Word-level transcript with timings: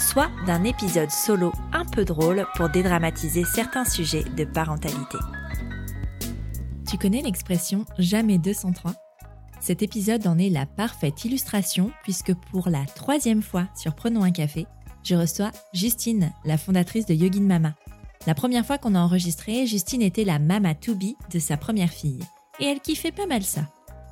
soit 0.00 0.30
d'un 0.46 0.64
épisode 0.64 1.10
solo 1.10 1.52
un 1.72 1.84
peu 1.84 2.04
drôle 2.04 2.46
pour 2.56 2.68
dédramatiser 2.68 3.44
certains 3.44 3.84
sujets 3.84 4.24
de 4.24 4.44
parentalité. 4.44 5.18
Tu 6.88 6.98
connais 6.98 7.22
l'expression 7.22 7.84
jamais 7.98 8.38
203 8.38 8.94
Cet 9.60 9.82
épisode 9.82 10.26
en 10.26 10.38
est 10.38 10.48
la 10.48 10.66
parfaite 10.66 11.24
illustration 11.24 11.92
puisque 12.02 12.34
pour 12.34 12.68
la 12.68 12.84
troisième 12.84 13.42
fois 13.42 13.68
sur 13.76 13.94
Prenons 13.94 14.24
un 14.24 14.32
café, 14.32 14.66
je 15.02 15.14
reçois 15.14 15.52
Justine, 15.72 16.32
la 16.44 16.58
fondatrice 16.58 17.06
de 17.06 17.14
Yogin 17.14 17.42
Mama. 17.42 17.74
La 18.26 18.34
première 18.34 18.66
fois 18.66 18.78
qu'on 18.78 18.94
a 18.94 19.00
enregistré, 19.00 19.66
Justine 19.66 20.02
était 20.02 20.24
la 20.24 20.38
mama 20.38 20.74
to 20.74 20.94
be 20.94 21.14
de 21.32 21.38
sa 21.38 21.56
première 21.56 21.90
fille. 21.90 22.20
Et 22.58 22.64
elle 22.64 22.80
kiffait 22.80 23.12
pas 23.12 23.26
mal 23.26 23.42
ça. 23.42 23.62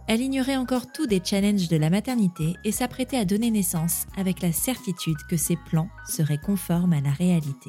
Elle 0.09 0.23
ignorait 0.23 0.57
encore 0.57 0.91
tout 0.91 1.07
des 1.07 1.21
challenges 1.23 1.69
de 1.69 1.77
la 1.77 1.91
maternité 1.91 2.57
et 2.65 2.73
s'apprêtait 2.73 3.19
à 3.19 3.27
donner 3.27 3.51
naissance 3.51 4.07
avec 4.17 4.41
la 4.41 4.53
certitude 4.53 5.19
que 5.29 5.37
ses 5.37 5.57
plans 5.57 5.91
seraient 6.09 6.41
conformes 6.41 6.95
à 6.95 7.03
la 7.03 7.11
réalité. 7.11 7.69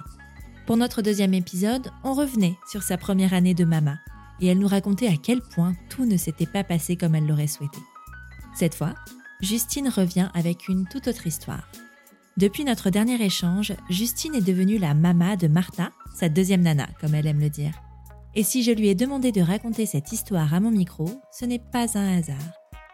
Pour 0.65 0.77
notre 0.77 1.01
deuxième 1.01 1.33
épisode, 1.33 1.91
on 2.05 2.13
revenait 2.13 2.55
sur 2.71 2.81
sa 2.81 2.97
première 2.97 3.33
année 3.33 3.53
de 3.53 3.65
mama 3.65 3.97
et 4.39 4.47
elle 4.47 4.59
nous 4.59 4.69
racontait 4.69 5.09
à 5.09 5.17
quel 5.21 5.41
point 5.41 5.73
tout 5.89 6.05
ne 6.05 6.15
s'était 6.15 6.45
pas 6.45 6.63
passé 6.63 6.95
comme 6.95 7.13
elle 7.13 7.27
l'aurait 7.27 7.47
souhaité. 7.47 7.79
Cette 8.55 8.75
fois, 8.75 8.95
Justine 9.41 9.89
revient 9.89 10.29
avec 10.33 10.69
une 10.69 10.87
toute 10.87 11.09
autre 11.09 11.27
histoire. 11.27 11.67
Depuis 12.37 12.63
notre 12.63 12.89
dernier 12.89 13.21
échange, 13.21 13.73
Justine 13.89 14.35
est 14.35 14.41
devenue 14.41 14.77
la 14.77 14.93
mama 14.93 15.35
de 15.35 15.47
Martha, 15.49 15.91
sa 16.15 16.29
deuxième 16.29 16.61
nana, 16.61 16.87
comme 17.01 17.15
elle 17.15 17.27
aime 17.27 17.41
le 17.41 17.49
dire. 17.49 17.73
Et 18.35 18.43
si 18.43 18.63
je 18.63 18.71
lui 18.71 18.89
ai 18.89 18.95
demandé 18.95 19.31
de 19.31 19.41
raconter 19.41 19.85
cette 19.85 20.11
histoire 20.11 20.53
à 20.53 20.59
mon 20.59 20.71
micro, 20.71 21.09
ce 21.31 21.45
n'est 21.45 21.59
pas 21.59 21.97
un 21.97 22.19
hasard. 22.19 22.37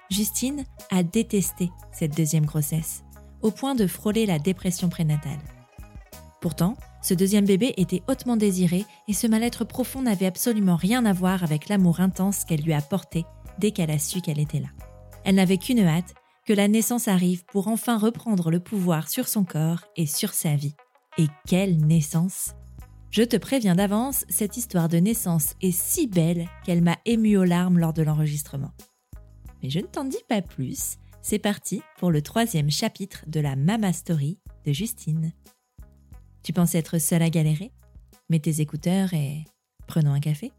Justine 0.09 0.65
a 0.91 1.03
détesté 1.03 1.69
cette 1.91 2.15
deuxième 2.15 2.45
grossesse, 2.45 3.03
au 3.41 3.51
point 3.51 3.75
de 3.75 3.87
frôler 3.87 4.25
la 4.25 4.39
dépression 4.39 4.89
prénatale. 4.89 5.39
Pourtant, 6.41 6.75
ce 7.01 7.13
deuxième 7.13 7.45
bébé 7.45 7.73
était 7.77 8.03
hautement 8.07 8.37
désiré 8.37 8.85
et 9.07 9.13
ce 9.13 9.27
mal-être 9.27 9.65
profond 9.65 10.01
n'avait 10.01 10.25
absolument 10.25 10.75
rien 10.75 11.05
à 11.05 11.13
voir 11.13 11.43
avec 11.43 11.69
l'amour 11.69 11.99
intense 11.99 12.45
qu'elle 12.45 12.61
lui 12.61 12.73
a 12.73 12.81
porté 12.81 13.25
dès 13.59 13.71
qu'elle 13.71 13.91
a 13.91 13.99
su 13.99 14.21
qu'elle 14.21 14.39
était 14.39 14.59
là. 14.59 14.69
Elle 15.23 15.35
n'avait 15.35 15.57
qu'une 15.57 15.79
hâte, 15.79 16.13
que 16.45 16.53
la 16.53 16.67
naissance 16.67 17.07
arrive 17.07 17.43
pour 17.45 17.67
enfin 17.67 17.97
reprendre 17.97 18.51
le 18.51 18.59
pouvoir 18.59 19.09
sur 19.09 19.27
son 19.27 19.43
corps 19.43 19.81
et 19.95 20.05
sur 20.05 20.33
sa 20.33 20.55
vie. 20.55 20.75
Et 21.17 21.27
quelle 21.47 21.77
naissance 21.77 22.53
je 23.11 23.23
te 23.23 23.37
préviens 23.37 23.75
d'avance, 23.75 24.25
cette 24.29 24.57
histoire 24.57 24.89
de 24.89 24.97
naissance 24.97 25.55
est 25.61 25.71
si 25.71 26.07
belle 26.07 26.47
qu'elle 26.65 26.81
m'a 26.81 26.97
émue 27.05 27.37
aux 27.37 27.45
larmes 27.45 27.79
lors 27.79 27.93
de 27.93 28.03
l'enregistrement. 28.03 28.71
Mais 29.63 29.69
je 29.69 29.79
ne 29.79 29.85
t'en 29.85 30.03
dis 30.03 30.23
pas 30.27 30.41
plus, 30.41 30.97
c'est 31.21 31.39
parti 31.39 31.81
pour 31.97 32.11
le 32.11 32.21
troisième 32.21 32.69
chapitre 32.69 33.23
de 33.27 33.39
la 33.39 33.55
Mama 33.55 33.93
Story 33.93 34.37
de 34.65 34.73
Justine. 34.73 35.31
Tu 36.43 36.53
pensais 36.53 36.77
être 36.77 36.99
seule 36.99 37.23
à 37.23 37.29
galérer? 37.29 37.71
Mets 38.29 38.39
tes 38.39 38.61
écouteurs 38.61 39.13
et 39.13 39.45
prenons 39.87 40.13
un 40.13 40.19
café. 40.19 40.51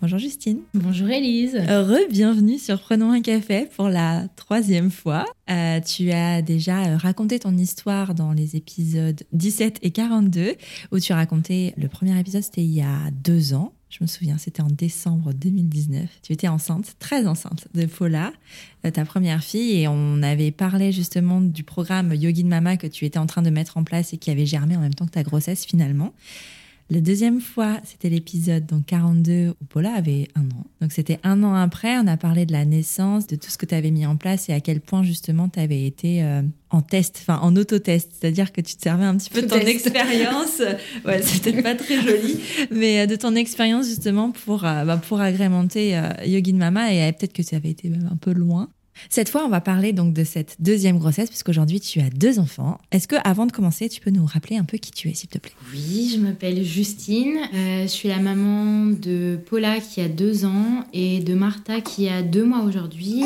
Bonjour 0.00 0.20
Justine. 0.20 0.60
Bonjour 0.74 1.08
Elise. 1.08 1.56
Heureux, 1.68 2.06
bienvenue 2.08 2.56
sur 2.56 2.80
Prenons 2.80 3.10
un 3.10 3.20
café 3.20 3.66
pour 3.74 3.88
la 3.88 4.28
troisième 4.36 4.92
fois. 4.92 5.24
Euh, 5.50 5.80
tu 5.80 6.12
as 6.12 6.40
déjà 6.40 6.84
euh, 6.84 6.96
raconté 6.96 7.40
ton 7.40 7.56
histoire 7.56 8.14
dans 8.14 8.30
les 8.30 8.54
épisodes 8.54 9.20
17 9.32 9.80
et 9.82 9.90
42, 9.90 10.54
où 10.92 11.00
tu 11.00 11.12
as 11.12 11.16
raconté, 11.16 11.74
le 11.76 11.88
premier 11.88 12.16
épisode 12.16 12.42
c'était 12.42 12.62
il 12.62 12.70
y 12.70 12.80
a 12.80 13.10
deux 13.10 13.54
ans, 13.54 13.72
je 13.90 13.98
me 14.02 14.06
souviens, 14.06 14.38
c'était 14.38 14.60
en 14.60 14.68
décembre 14.68 15.32
2019. 15.32 16.08
Tu 16.22 16.32
étais 16.32 16.46
enceinte, 16.46 16.94
très 17.00 17.26
enceinte 17.26 17.66
de 17.74 17.86
Paula, 17.86 18.32
euh, 18.84 18.92
ta 18.92 19.04
première 19.04 19.42
fille, 19.42 19.80
et 19.80 19.88
on 19.88 20.22
avait 20.22 20.52
parlé 20.52 20.92
justement 20.92 21.40
du 21.40 21.64
programme 21.64 22.14
Yogin 22.14 22.46
Mama 22.46 22.76
que 22.76 22.86
tu 22.86 23.04
étais 23.04 23.18
en 23.18 23.26
train 23.26 23.42
de 23.42 23.50
mettre 23.50 23.78
en 23.78 23.82
place 23.82 24.12
et 24.12 24.18
qui 24.18 24.30
avait 24.30 24.46
germé 24.46 24.76
en 24.76 24.80
même 24.80 24.94
temps 24.94 25.06
que 25.06 25.10
ta 25.10 25.24
grossesse 25.24 25.64
finalement. 25.64 26.12
La 26.90 27.02
deuxième 27.02 27.42
fois, 27.42 27.80
c'était 27.84 28.08
l'épisode 28.08 28.64
donc 28.64 28.86
42 28.86 29.50
où 29.60 29.64
Paula 29.66 29.92
avait 29.92 30.28
un 30.34 30.44
an. 30.44 30.64
Donc 30.80 30.90
c'était 30.92 31.18
un 31.22 31.42
an 31.42 31.52
après, 31.54 31.98
on 31.98 32.06
a 32.06 32.16
parlé 32.16 32.46
de 32.46 32.52
la 32.52 32.64
naissance, 32.64 33.26
de 33.26 33.36
tout 33.36 33.50
ce 33.50 33.58
que 33.58 33.66
tu 33.66 33.74
avais 33.74 33.90
mis 33.90 34.06
en 34.06 34.16
place 34.16 34.48
et 34.48 34.54
à 34.54 34.60
quel 34.60 34.80
point 34.80 35.02
justement 35.02 35.50
tu 35.50 35.60
avais 35.60 35.84
été 35.84 36.22
euh, 36.22 36.40
en 36.70 36.80
test, 36.80 37.18
enfin 37.20 37.40
en 37.42 37.54
autotest, 37.56 38.12
c'est-à-dire 38.18 38.52
que 38.52 38.62
tu 38.62 38.74
te 38.74 38.82
servais 38.82 39.04
un 39.04 39.18
petit 39.18 39.28
peu 39.28 39.42
de 39.42 39.48
ton 39.48 39.56
expérience. 39.56 40.62
ouais, 41.04 41.20
c'était 41.20 41.60
pas 41.60 41.74
très 41.74 42.00
joli, 42.00 42.40
mais 42.70 43.00
euh, 43.00 43.06
de 43.06 43.16
ton 43.16 43.34
expérience 43.34 43.86
justement 43.86 44.30
pour 44.30 44.64
euh, 44.64 44.86
bah, 44.86 44.96
pour 44.96 45.20
agrémenter 45.20 46.00
Yogin 46.24 46.56
Mama 46.56 46.90
et 46.94 47.12
peut-être 47.12 47.34
que 47.34 47.42
tu 47.42 47.54
avais 47.54 47.68
été 47.68 47.90
même 47.90 48.08
un 48.10 48.16
peu 48.16 48.32
loin. 48.32 48.70
Cette 49.08 49.28
fois, 49.28 49.44
on 49.44 49.48
va 49.48 49.60
parler 49.60 49.92
donc 49.92 50.12
de 50.12 50.24
cette 50.24 50.56
deuxième 50.60 50.98
grossesse, 50.98 51.28
puisqu'aujourd'hui 51.28 51.80
tu 51.80 52.00
as 52.00 52.10
deux 52.10 52.38
enfants. 52.38 52.78
Est-ce 52.90 53.08
que, 53.08 53.16
avant 53.24 53.46
de 53.46 53.52
commencer, 53.52 53.88
tu 53.88 54.00
peux 54.00 54.10
nous 54.10 54.26
rappeler 54.26 54.56
un 54.56 54.64
peu 54.64 54.78
qui 54.78 54.90
tu 54.90 55.08
es, 55.08 55.14
s'il 55.14 55.28
te 55.28 55.38
plaît? 55.38 55.52
Oui, 55.72 56.10
je 56.14 56.20
m'appelle 56.20 56.64
Justine. 56.64 57.38
Euh, 57.54 57.82
je 57.82 57.88
suis 57.88 58.08
la 58.08 58.18
maman 58.18 58.86
de 58.86 59.38
Paula 59.48 59.80
qui 59.80 60.00
a 60.00 60.08
deux 60.08 60.44
ans 60.44 60.84
et 60.92 61.20
de 61.20 61.34
Martha 61.34 61.80
qui 61.80 62.08
a 62.08 62.22
deux 62.22 62.44
mois 62.44 62.62
aujourd'hui. 62.62 63.22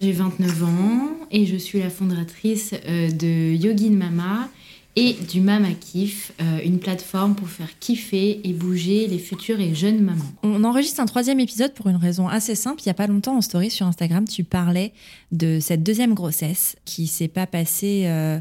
J'ai 0.00 0.12
29 0.12 0.64
ans 0.64 1.10
et 1.30 1.46
je 1.46 1.56
suis 1.56 1.78
la 1.78 1.90
fondatrice 1.90 2.74
euh, 2.86 3.10
de 3.10 3.54
Yogin 3.54 3.92
Mama 3.92 4.48
et 4.96 5.14
du 5.14 5.40
Mama 5.40 5.72
Kiff, 5.72 6.32
euh, 6.40 6.60
une 6.64 6.78
plateforme 6.78 7.34
pour 7.34 7.48
faire 7.48 7.78
kiffer 7.80 8.40
et 8.44 8.52
bouger 8.52 9.06
les 9.08 9.18
futures 9.18 9.60
et 9.60 9.74
jeunes 9.74 10.00
mamans. 10.00 10.24
On 10.42 10.62
enregistre 10.62 11.00
un 11.00 11.06
troisième 11.06 11.40
épisode 11.40 11.74
pour 11.74 11.88
une 11.88 11.96
raison 11.96 12.28
assez 12.28 12.54
simple. 12.54 12.80
Il 12.82 12.88
n'y 12.88 12.92
a 12.92 12.94
pas 12.94 13.08
longtemps 13.08 13.36
en 13.36 13.40
story 13.40 13.70
sur 13.70 13.86
Instagram, 13.86 14.26
tu 14.26 14.44
parlais 14.44 14.92
de 15.32 15.58
cette 15.60 15.82
deuxième 15.82 16.14
grossesse 16.14 16.76
qui 16.84 17.06
s'est 17.08 17.28
pas 17.28 17.46
passée 17.46 18.02
euh, 18.06 18.38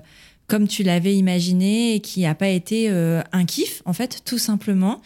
comme 0.47 0.68
tu 0.68 0.84
l'avais 0.84 1.16
imaginé 1.16 1.96
et 1.96 2.00
qui 2.00 2.22
n'a 2.22 2.36
pas 2.36 2.50
été 2.50 2.90
euh, 2.90 3.22
un 3.31 3.46
kiff, 3.46 3.81
en 3.86 3.94
fait, 3.94 4.22
tout 4.25 4.38
simplement. 4.38 5.02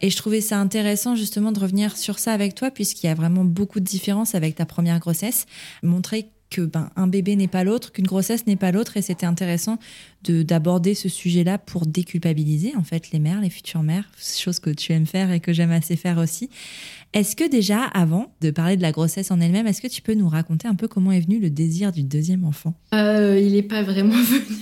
Et 0.00 0.10
je 0.10 0.16
trouvais 0.16 0.40
ça 0.40 0.58
intéressant 0.58 1.16
justement 1.16 1.50
de 1.50 1.58
revenir 1.58 1.96
sur 1.96 2.18
ça 2.18 2.32
avec 2.32 2.54
toi, 2.54 2.70
puisqu'il 2.70 3.06
y 3.06 3.10
a 3.10 3.14
vraiment 3.14 3.44
beaucoup 3.44 3.80
de 3.80 3.84
différences 3.84 4.34
avec 4.34 4.54
ta 4.54 4.66
première 4.66 5.00
grossesse. 5.00 5.46
Montrer 5.82 6.28
que 6.52 6.60
ben, 6.60 6.90
un 6.96 7.06
bébé 7.06 7.34
n'est 7.34 7.48
pas 7.48 7.64
l'autre, 7.64 7.92
qu'une 7.92 8.06
grossesse 8.06 8.46
n'est 8.46 8.56
pas 8.56 8.70
l'autre, 8.72 8.96
et 8.96 9.02
c'était 9.02 9.26
intéressant 9.26 9.78
de 10.24 10.42
d'aborder 10.42 10.94
ce 10.94 11.08
sujet-là 11.08 11.58
pour 11.58 11.86
déculpabiliser 11.86 12.74
en 12.76 12.84
fait 12.84 13.10
les 13.10 13.18
mères, 13.18 13.40
les 13.40 13.50
futures 13.50 13.82
mères, 13.82 14.04
chose 14.20 14.60
que 14.60 14.70
tu 14.70 14.92
aimes 14.92 15.06
faire 15.06 15.32
et 15.32 15.40
que 15.40 15.52
j'aime 15.52 15.72
assez 15.72 15.96
faire 15.96 16.18
aussi. 16.18 16.50
Est-ce 17.14 17.34
que 17.36 17.48
déjà, 17.48 17.82
avant 17.84 18.32
de 18.40 18.50
parler 18.50 18.76
de 18.76 18.82
la 18.82 18.92
grossesse 18.92 19.30
en 19.30 19.40
elle-même, 19.40 19.66
est-ce 19.66 19.82
que 19.82 19.88
tu 19.88 20.02
peux 20.02 20.14
nous 20.14 20.28
raconter 20.28 20.68
un 20.68 20.74
peu 20.74 20.88
comment 20.88 21.12
est 21.12 21.20
venu 21.20 21.38
le 21.38 21.50
désir 21.50 21.92
du 21.92 22.02
deuxième 22.02 22.44
enfant? 22.44 22.74
Euh, 22.94 23.40
Il 23.42 23.52
n'est 23.52 23.62
pas 23.62 23.82
vraiment 23.82 24.14
venu. 24.22 24.56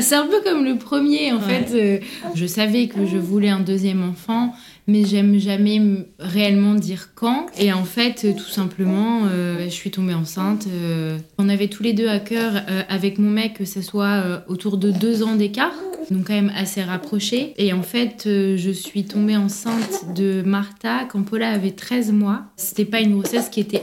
C'est 0.00 0.16
un 0.16 0.26
peu 0.26 0.42
comme 0.42 0.64
le 0.64 0.76
premier, 0.76 1.32
en 1.32 1.40
fait. 1.40 1.70
Euh, 1.72 1.98
je 2.34 2.46
savais 2.46 2.88
que 2.88 3.06
je 3.06 3.16
voulais 3.16 3.48
un 3.48 3.60
deuxième 3.60 4.02
enfant, 4.02 4.52
mais 4.86 5.04
j'aime 5.04 5.38
jamais 5.38 5.80
réellement 6.18 6.74
dire 6.74 7.10
quand. 7.14 7.46
Et 7.58 7.72
en 7.72 7.84
fait, 7.84 8.34
tout 8.36 8.50
simplement, 8.50 9.22
euh, 9.24 9.64
je 9.64 9.70
suis 9.70 9.90
tombée 9.90 10.14
enceinte. 10.14 10.66
Euh, 10.68 11.18
on 11.38 11.48
avait 11.48 11.68
tous 11.68 11.82
les 11.82 11.92
deux 11.92 12.08
à 12.08 12.18
cœur, 12.18 12.52
avec 12.88 13.18
mon 13.18 13.30
mec, 13.30 13.54
que 13.54 13.64
ce 13.64 13.82
soit 13.82 14.44
autour 14.48 14.76
de 14.76 14.90
deux 14.90 15.22
ans 15.22 15.34
d'écart, 15.34 15.74
donc 16.10 16.26
quand 16.26 16.34
même 16.34 16.52
assez 16.56 16.82
rapprochés. 16.82 17.54
Et 17.56 17.72
en 17.72 17.82
fait, 17.82 18.22
je 18.24 18.70
suis 18.70 19.04
tombée 19.04 19.36
enceinte 19.36 20.14
de 20.14 20.42
Martha 20.42 21.04
quand 21.04 21.22
Paula 21.22 21.50
avait 21.50 21.72
13 21.72 22.12
mois. 22.12 22.42
C'était 22.56 22.84
pas 22.84 23.00
une 23.00 23.12
grossesse 23.12 23.48
qui 23.48 23.60
était 23.60 23.82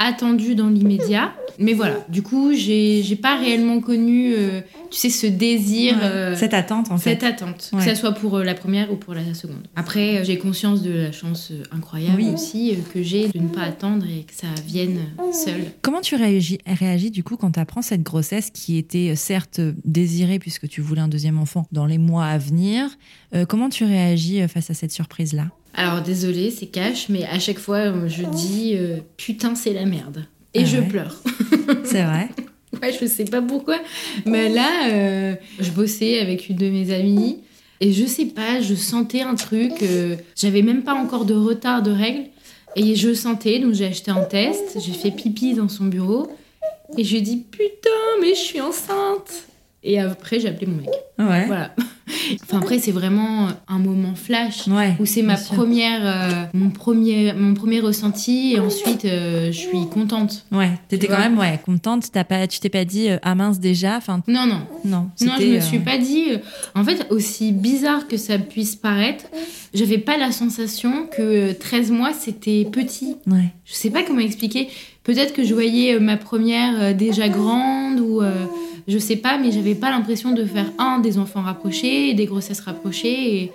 attendue 0.00 0.56
dans 0.56 0.68
l'immédiat. 0.68 1.32
Mais 1.60 1.74
voilà, 1.74 2.04
du 2.08 2.22
coup, 2.22 2.52
j'ai 2.52 3.18
pas 3.22 3.36
réellement 3.36 3.80
connu 3.80 4.34
tu 4.90 4.98
sais, 4.98 5.10
ce 5.10 5.26
désir. 5.26 5.96
Euh, 6.02 6.34
cette 6.34 6.54
attente, 6.54 6.90
en 6.90 6.98
fait. 6.98 7.10
Cette 7.10 7.22
attente, 7.22 7.70
que 7.72 7.82
ce 7.82 7.94
soit 7.94 8.12
pour 8.12 8.36
euh, 8.36 8.44
la 8.44 8.54
première 8.54 8.92
ou 8.92 8.96
pour 8.96 9.14
la 9.14 9.34
seconde. 9.34 9.68
Après, 9.76 10.18
euh, 10.18 10.24
j'ai 10.24 10.36
conscience 10.36 10.82
de 10.82 10.90
la 10.90 11.12
chance 11.12 11.52
incroyable 11.70 12.22
aussi 12.34 12.76
que 12.92 13.02
j'ai 13.02 13.28
de 13.28 13.38
ne 13.38 13.48
pas 13.48 13.62
attendre 13.62 14.04
et 14.06 14.24
que 14.24 14.34
ça 14.34 14.48
vienne 14.66 14.98
seul. 15.32 15.60
Comment 15.82 16.00
tu 16.00 16.16
réagis, 16.16 16.58
réagis 16.66 17.10
du 17.10 17.22
coup 17.22 17.36
quand 17.36 17.52
tu 17.52 17.60
apprends 17.60 17.82
cette 17.82 18.02
grossesse 18.02 18.50
qui 18.50 18.78
était 18.78 19.14
certes 19.14 19.60
désirée 19.84 20.38
puisque 20.38 20.68
tu 20.68 20.80
voulais 20.80 21.00
un 21.00 21.08
deuxième 21.08 21.38
enfant 21.38 21.66
dans 21.72 21.86
les 21.86 21.98
mois 21.98 22.26
à 22.26 22.38
venir 22.38 22.88
Comment 23.48 23.68
tu 23.68 23.84
réagis 23.84 24.46
face 24.48 24.70
à 24.70 24.74
cette 24.74 24.90
surprise-là? 24.90 25.46
Alors, 25.74 26.02
désolée, 26.02 26.50
c'est 26.50 26.66
cash, 26.66 27.08
mais 27.08 27.24
à 27.24 27.38
chaque 27.38 27.58
fois, 27.58 27.92
je 28.08 28.24
dis 28.24 28.76
putain, 29.16 29.54
c'est 29.54 29.72
la 29.72 29.84
merde. 29.86 30.24
Et 30.54 30.62
ah 30.62 30.64
je 30.64 30.80
pleure. 30.80 31.22
c'est 31.84 32.02
vrai 32.02 32.28
Ouais, 32.82 32.92
je 32.98 33.06
sais 33.06 33.24
pas 33.24 33.42
pourquoi. 33.42 33.78
Mais 34.26 34.48
là, 34.48 34.88
euh, 34.90 35.34
je 35.58 35.70
bossais 35.70 36.20
avec 36.20 36.48
une 36.48 36.56
de 36.56 36.68
mes 36.70 36.92
amies. 36.92 37.38
Et 37.80 37.92
je 37.92 38.04
sais 38.06 38.26
pas, 38.26 38.60
je 38.60 38.74
sentais 38.74 39.22
un 39.22 39.34
truc. 39.34 39.72
euh, 39.82 40.16
J'avais 40.36 40.62
même 40.62 40.82
pas 40.82 40.94
encore 40.94 41.24
de 41.24 41.34
retard 41.34 41.82
de 41.82 41.90
règles. 41.90 42.24
Et 42.76 42.94
je 42.94 43.12
sentais, 43.12 43.58
donc 43.58 43.74
j'ai 43.74 43.86
acheté 43.86 44.10
un 44.12 44.22
test. 44.22 44.78
J'ai 44.80 44.92
fait 44.92 45.10
pipi 45.10 45.54
dans 45.54 45.68
son 45.68 45.86
bureau. 45.86 46.30
Et 46.96 47.04
je 47.04 47.10
lui 47.12 47.18
ai 47.18 47.22
dit 47.22 47.38
Putain, 47.50 47.90
mais 48.20 48.30
je 48.34 48.40
suis 48.40 48.60
enceinte. 48.60 49.48
Et 49.82 49.98
après, 49.98 50.40
j'ai 50.40 50.48
appelé 50.48 50.66
mon 50.66 50.76
mec. 50.76 50.88
Ouais. 51.18 51.46
Voilà. 51.46 51.74
Enfin, 52.42 52.58
après, 52.58 52.78
c'est 52.78 52.90
vraiment 52.90 53.48
un 53.68 53.78
moment 53.78 54.14
flash 54.14 54.66
Ouais. 54.68 54.94
où 55.00 55.06
c'est 55.06 55.22
ma 55.22 55.36
première, 55.36 56.00
euh, 56.02 56.44
mon, 56.54 56.70
premier, 56.70 57.32
mon 57.32 57.54
premier 57.54 57.80
ressenti. 57.80 58.54
Et 58.54 58.60
ensuite, 58.60 59.04
euh, 59.04 59.46
je 59.46 59.58
suis 59.58 59.86
contente. 59.88 60.44
Ouais. 60.52 60.70
T'étais 60.88 61.06
quand 61.06 61.18
même 61.18 61.38
ouais, 61.38 61.58
contente. 61.64 62.10
T'as 62.12 62.24
pas, 62.24 62.46
tu 62.46 62.60
t'es 62.60 62.68
pas 62.68 62.84
dit 62.84 63.08
euh, 63.10 63.18
ah 63.22 63.34
mince 63.34 63.58
déjà. 63.60 63.96
Enfin 63.96 64.22
Non, 64.28 64.46
non. 64.46 64.60
non. 64.84 65.10
Non, 65.20 65.32
je 65.40 65.46
me 65.46 65.60
suis 65.60 65.78
pas 65.78 65.98
dit. 65.98 66.26
En 66.74 66.84
fait, 66.84 67.06
aussi 67.10 67.52
bizarre 67.52 68.06
que 68.08 68.16
ça 68.16 68.38
puisse 68.38 68.76
paraître, 68.76 69.24
j'avais 69.72 69.98
pas 69.98 70.16
la 70.16 70.32
sensation 70.32 71.06
que 71.06 71.52
13 71.52 71.90
mois 71.90 72.12
c'était 72.12 72.66
petit. 72.70 73.16
Ouais. 73.26 73.52
Je 73.64 73.74
sais 73.74 73.90
pas 73.90 74.02
comment 74.02 74.20
expliquer. 74.20 74.68
Peut-être 75.04 75.32
que 75.32 75.44
je 75.44 75.54
voyais 75.54 75.98
ma 75.98 76.16
première 76.16 76.94
déjà 76.94 77.28
grande 77.28 78.00
ou 78.00 78.20
je 78.90 78.98
sais 78.98 79.16
pas, 79.16 79.38
mais 79.38 79.52
j'avais 79.52 79.74
pas 79.74 79.90
l'impression 79.90 80.32
de 80.32 80.44
faire 80.44 80.70
un 80.78 80.98
des 80.98 81.16
enfants 81.18 81.42
rapprochés, 81.42 82.12
des 82.14 82.26
grossesses 82.26 82.60
rapprochées. 82.60 83.44
Et... 83.44 83.52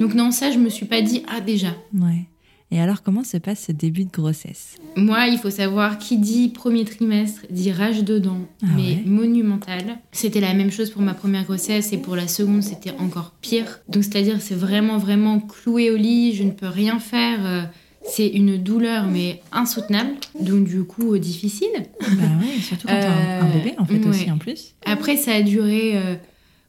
Donc 0.00 0.14
non, 0.14 0.30
ça, 0.30 0.50
je 0.50 0.58
me 0.58 0.68
suis 0.70 0.86
pas 0.86 1.02
dit 1.02 1.22
ah 1.28 1.40
déjà. 1.40 1.74
Ouais. 1.92 2.26
Et 2.70 2.78
alors 2.78 3.02
comment 3.02 3.24
se 3.24 3.38
passe 3.38 3.64
ce 3.68 3.72
début 3.72 4.04
de 4.04 4.10
grossesse? 4.10 4.76
Moi, 4.94 5.28
il 5.28 5.38
faut 5.38 5.50
savoir 5.50 5.98
qui 5.98 6.18
dit 6.18 6.50
premier 6.50 6.84
trimestre 6.84 7.42
dit 7.48 7.72
rage 7.72 8.04
dedans, 8.04 8.40
Ah 8.62 8.66
mais 8.76 8.82
ouais. 8.82 9.02
monumental. 9.06 9.98
C'était 10.12 10.40
la 10.40 10.52
même 10.52 10.70
chose 10.70 10.90
pour 10.90 11.00
ma 11.00 11.14
première 11.14 11.44
grossesse 11.44 11.92
et 11.94 11.98
pour 11.98 12.14
la 12.14 12.28
seconde, 12.28 12.62
c'était 12.62 12.92
encore 12.98 13.32
pire. 13.40 13.80
Donc, 13.88 14.04
c'est-à-dire, 14.04 14.42
c'est 14.42 14.54
vraiment, 14.54 14.98
vraiment 14.98 15.40
cloué 15.40 15.90
au 15.90 15.96
lit, 15.96 16.34
je 16.34 16.42
ne 16.42 16.50
peux 16.50 16.68
rien 16.68 16.98
faire. 16.98 17.70
C'est 18.10 18.26
une 18.28 18.56
douleur, 18.56 19.06
mais 19.06 19.40
insoutenable, 19.52 20.10
donc 20.40 20.64
du 20.66 20.82
coup, 20.84 21.14
euh, 21.14 21.18
difficile. 21.18 21.68
Bah 22.00 22.06
ouais. 22.40 22.60
Surtout 22.60 22.86
quand 22.88 22.94
t'as 22.98 23.08
un, 23.10 23.40
un 23.42 23.46
Euh, 23.46 23.52
bébé 23.52 23.74
en 23.78 23.84
fait 23.84 24.04
aussi 24.06 24.30
en 24.30 24.38
plus. 24.38 24.74
Après, 24.86 25.16
ça 25.16 25.32
a 25.34 25.42
duré, 25.42 25.92
euh, 25.96 26.14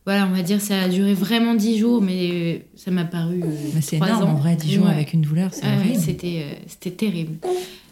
voilà, 0.06 0.28
on 0.30 0.36
va 0.36 0.42
dire, 0.44 0.60
ça 0.62 0.82
a 0.82 0.90
duré 0.90 1.14
vraiment 1.14 1.54
10 1.56 1.78
jours, 1.78 2.02
mais 2.02 2.66
ça 2.76 2.92
m'a 2.92 3.06
paru. 3.06 3.42
euh, 3.44 3.48
Bah, 3.74 3.80
c'est 3.82 3.96
énorme 3.98 4.24
ans. 4.24 4.32
en 4.32 4.36
vrai. 4.36 4.56
10 4.56 4.74
jours 4.74 4.86
Ouais. 4.86 4.92
avec 4.92 5.14
une 5.14 5.22
douleur, 5.22 5.50
c'est 5.54 5.62
Ah 5.64 5.76
ouais, 5.78 5.86
horrible. 5.86 6.00
c'était 6.04 6.46
c'était 6.68 6.92
terrible. 6.92 7.34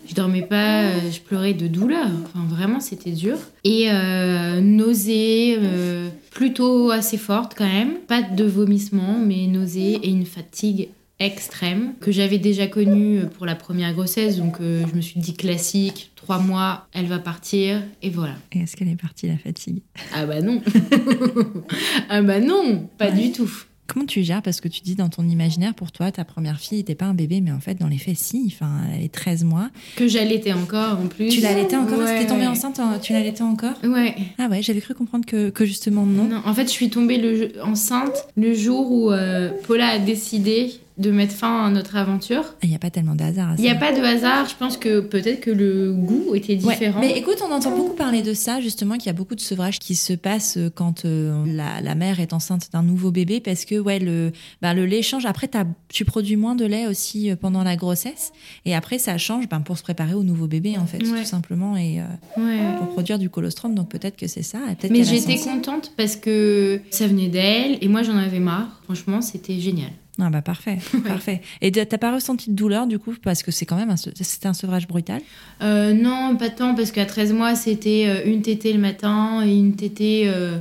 Je 0.10 0.16
dormais 0.16 0.42
pas, 0.44 0.90
je 1.12 1.20
pleurais 1.20 1.54
de 1.54 1.68
douleur. 1.68 2.08
Enfin, 2.26 2.46
vraiment, 2.48 2.80
c'était 2.80 3.12
dur. 3.12 3.38
Et 3.66 3.88
euh, 3.92 4.62
euh, 4.62 6.08
plutôt 6.32 6.92
assez 6.92 7.18
fortes 7.18 7.54
quand 7.58 7.68
même. 7.68 7.96
Pas 8.08 8.22
de 8.22 8.44
vomissements, 8.46 9.20
mais 9.22 9.48
nausées 9.48 10.00
et 10.02 10.10
une 10.10 10.26
fatigue 10.26 10.88
extrême 11.20 11.94
que 12.00 12.12
j'avais 12.12 12.38
déjà 12.38 12.68
connue 12.68 13.22
pour 13.38 13.46
la 13.46 13.56
première 13.56 13.94
grossesse. 13.94 14.38
Donc, 14.38 14.58
euh, 14.62 14.84
je 14.90 14.96
me 14.96 15.02
suis 15.02 15.20
dit 15.20 15.34
classique, 15.36 16.12
trois 16.16 16.40
mois, 16.40 16.88
elle 16.94 17.08
va 17.08 17.20
partir, 17.20 17.82
et 18.02 18.10
voilà. 18.10 18.36
Et 18.54 18.60
est-ce 18.60 18.76
qu'elle 18.76 18.90
est 18.90 19.02
partie 19.02 19.28
la 19.28 19.38
fatigue? 19.38 19.82
Ah 20.14 20.26
bah 20.26 20.42
non 20.42 20.62
Ah 22.10 22.22
bah 22.22 22.40
non, 22.40 22.88
pas 22.98 23.10
Ouais. 23.10 23.14
du 23.28 23.32
tout. 23.32 23.50
Comment 23.88 24.06
tu 24.06 24.22
gères? 24.22 24.42
Parce 24.42 24.60
que 24.60 24.68
tu 24.68 24.82
dis 24.82 24.96
dans 24.96 25.08
ton 25.08 25.26
imaginaire, 25.28 25.74
pour 25.74 25.94
toi, 25.94 26.12
ta 26.12 26.26
première 26.26 26.60
fille 26.60 26.80
n'était 26.80 26.94
pas 26.94 27.06
un 27.06 27.14
bébé, 27.14 27.40
mais 27.40 27.52
en 27.52 27.62
fait, 27.62 27.76
dans 27.76 27.88
les 27.88 27.98
faits, 27.98 28.18
si. 28.18 28.44
Enfin, 28.54 28.70
elle 28.92 29.00
avait 29.00 29.08
13 29.08 29.46
mois. 29.46 29.70
Que 29.96 30.10
j'allaitais 30.10 30.52
encore 30.52 31.00
en 31.00 31.08
plus. 31.08 31.30
Tu 31.30 31.40
l'allaitais 31.40 31.78
encore? 31.78 32.00
Ouais, 32.00 32.20
T'es 32.20 32.28
tombée 32.28 32.42
ouais. 32.42 32.48
enceinte 32.48 32.82
Tu 33.02 33.14
l'allaitais 33.14 33.44
encore? 33.44 33.76
Ouais. 33.86 34.14
Ah 34.40 34.50
ouais, 34.50 34.62
j'avais 34.62 34.82
cru 34.82 34.94
comprendre 34.94 35.26
que, 35.26 35.50
que 35.52 35.64
justement 35.66 36.06
non. 36.06 36.26
Non, 36.26 36.42
en 36.46 36.54
fait, 36.54 36.66
je 36.66 36.72
suis 36.72 36.90
tombée 36.90 37.18
le- 37.18 37.64
enceinte 37.64 38.28
le 38.36 38.54
jour 38.54 38.92
où 38.92 39.12
euh, 39.12 39.52
Paula 39.66 39.88
a 39.88 40.00
décidé 40.00 40.74
de 40.98 41.12
mettre 41.12 41.34
fin 41.34 41.66
à 41.66 41.70
notre 41.70 41.96
aventure. 41.96 42.44
Il 42.64 42.70
n'y 42.70 42.76
a 42.76 42.80
pas 42.80 42.90
tellement 42.90 43.16
de 43.16 43.24
hasard. 43.24 43.56
Il 43.58 43.62
n'y 43.62 43.70
a 43.70 43.76
pas 43.76 43.92
de 43.92 44.02
hasard, 44.04 44.48
je 44.50 44.56
pense 44.56 44.78
que 44.78 45.00
peut-être 45.00 45.42
que 45.42 45.52
le 45.52 45.94
goût 45.94 46.34
était 46.36 46.54
Ouais, 46.64 46.74
différent. 46.74 47.00
Mais 47.02 47.18
écoute, 47.18 47.38
on 47.48 47.52
entend 47.54 47.76
beaucoup 47.76 47.94
parler 47.96 48.22
de 48.22 48.34
ça, 48.34 48.60
justement, 48.62 48.96
qu'il 48.96 49.06
y 49.08 49.10
a 49.10 49.14
beaucoup 49.14 49.36
de 49.36 49.40
sevrage 49.42 49.80
qui 49.80 49.96
se 49.96 50.14
passe 50.14 50.58
euh, 50.58 50.70
quand 50.74 51.06
euh, 51.06 51.44
la, 51.48 51.82
la 51.82 51.96
mère 51.96 52.20
est 52.20 52.34
enceinte 52.34 52.70
d'un 52.74 52.84
nouveau 52.84 53.12
bébé, 53.12 53.40
parce 53.40 53.66
que 53.66 53.80
ouais, 53.80 54.00
le, 54.00 54.32
ben, 54.62 54.74
le 54.74 54.86
lait 54.86 55.02
change. 55.02 55.26
Après, 55.26 55.50
tu 55.90 56.04
produis 56.06 56.36
moins 56.36 56.56
de 56.56 56.66
lait 56.66 56.88
aussi 56.88 57.30
euh, 57.30 57.36
pendant 57.36 57.64
la 57.64 57.76
grossesse, 57.76 58.32
et 58.66 58.74
après, 58.76 58.98
ça 58.98 59.18
change 59.18 59.48
ben, 59.48 59.62
pour 59.62 59.78
se 59.78 59.84
préparer 59.84 60.14
au 60.16 60.24
nouveau 60.24 60.48
bébé, 60.48 60.78
en 60.78 60.86
fait, 60.86 60.98
Ouais. 61.04 61.20
tout 61.22 61.26
simplement, 61.26 61.78
et 61.78 62.00
euh, 62.02 62.04
Ouais. 62.38 62.60
pour 62.80 62.88
produire 62.90 63.20
du 63.20 63.30
colostrum. 63.30 63.76
Donc 63.76 63.90
peut-être 63.90 64.18
que 64.18 64.28
c'est 64.28 64.42
ça. 64.44 64.60
Mais 64.90 65.04
j'étais 65.04 65.38
contente 65.38 65.92
parce 65.96 66.16
que 66.16 66.82
ça 66.90 67.08
venait 67.08 67.28
d'elle 67.28 67.78
et 67.82 67.88
moi 67.88 68.04
j'en 68.04 68.18
avais 68.18 68.40
marre. 68.40 68.82
Franchement, 68.86 69.22
c'était 69.22 69.60
génial. 69.60 69.90
Ah 70.20 70.30
bah 70.30 70.42
parfait, 70.42 70.78
parfait. 71.08 71.42
Et 71.62 71.72
t'as 71.72 71.98
pas 71.98 72.14
ressenti 72.14 72.50
de 72.50 72.56
douleur 72.56 72.88
du 72.88 72.98
coup 72.98 73.14
parce 73.22 73.44
que 73.44 73.52
c'est 73.52 73.66
quand 73.66 73.76
même 73.76 73.92
un, 73.92 73.98
c'était 73.98 74.48
un 74.48 74.54
sevrage 74.54 74.88
brutal? 74.88 75.22
Euh, 75.62 75.94
non, 75.94 76.36
pas 76.38 76.50
tant, 76.50 76.74
parce 76.74 76.92
qu'à 76.92 77.06
13 77.06 77.34
mois, 77.34 77.56
c'était 77.56 78.06
euh, 78.08 78.30
une 78.30 78.42
tétée 78.42 78.74
le 78.74 78.80
matin 78.80 79.44
et 79.46 79.56
une 79.56 79.76
tétée 79.76 80.24
euh, 80.28 80.58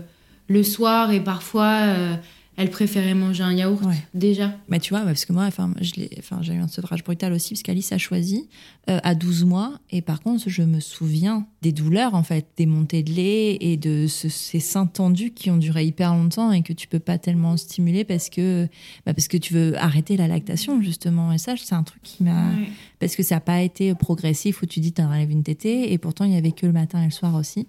le 0.49 0.63
soir, 0.63 1.11
et 1.11 1.21
parfois, 1.21 1.73
euh, 1.87 2.15
elle 2.57 2.71
préférait 2.71 3.15
manger 3.15 3.43
un 3.43 3.53
yaourt, 3.53 3.85
Ouais. 3.85 3.95
déjà. 4.15 4.55
Mais 4.69 4.79
tu 4.81 4.91
vois, 4.95 5.03
parce 5.03 5.25
que 5.25 5.33
moi, 5.33 5.45
enfin, 5.45 5.73
je 5.81 5.93
l'ai- 5.97 6.11
enfin, 6.19 6.39
j'ai 6.43 6.55
eu 6.55 6.59
un 6.59 6.69
sevrage 6.69 7.05
brutal 7.05 7.33
aussi, 7.33 7.51
parce 7.55 7.63
qu'Alice 7.63 7.93
a 7.93 7.99
choisi 7.99 8.49
euh, 8.89 8.99
à 9.03 9.15
12 9.17 9.45
mois. 9.45 9.81
Et 9.91 10.01
par 10.01 10.21
contre, 10.21 10.49
je 10.49 10.63
me 10.63 10.79
souviens 10.81 11.47
des 11.61 11.73
douleurs, 11.73 12.15
en 12.15 12.23
fait, 12.23 12.47
des 12.57 12.67
montées 12.67 13.03
de 13.03 13.13
lait 13.13 13.57
et 13.61 13.77
de 13.77 14.07
ce- 14.07 14.29
ces 14.29 14.61
seins 14.61 14.87
tendus 14.87 15.33
qui 15.33 15.51
ont 15.51 15.57
duré 15.57 15.85
hyper 15.85 16.15
longtemps 16.15 16.53
et 16.53 16.63
que 16.63 16.73
tu 16.73 16.87
peux 16.87 17.01
pas 17.01 17.19
tellement 17.19 17.57
stimuler 17.57 18.05
parce 18.05 18.31
que, 18.31 18.69
bah, 19.05 19.13
parce 19.13 19.27
que 19.29 19.37
tu 19.37 19.55
veux 19.55 19.77
arrêter 19.77 20.17
la 20.17 20.29
lactation, 20.29 20.81
justement. 20.83 21.33
Et 21.33 21.39
ça, 21.39 21.55
c'est 21.57 21.75
un 21.75 21.83
truc 21.83 22.01
qui 22.05 22.23
m'a. 22.23 22.51
Ouais. 22.51 22.69
Parce 23.01 23.17
que 23.17 23.23
ça 23.25 23.35
n'a 23.37 23.41
pas 23.41 23.61
été 23.63 23.93
progressif 23.95 24.63
où 24.63 24.67
tu 24.67 24.79
dis, 24.81 24.93
tu 24.93 25.03
enlèves 25.03 25.31
une 25.33 25.43
tétée. 25.43 25.93
Et 25.93 25.99
pourtant, 25.99 26.25
il 26.25 26.33
y 26.33 26.37
avait 26.37 26.53
que 26.53 26.65
le 26.67 26.73
matin 26.73 27.03
et 27.03 27.07
le 27.07 27.11
soir 27.11 27.35
aussi. 27.35 27.67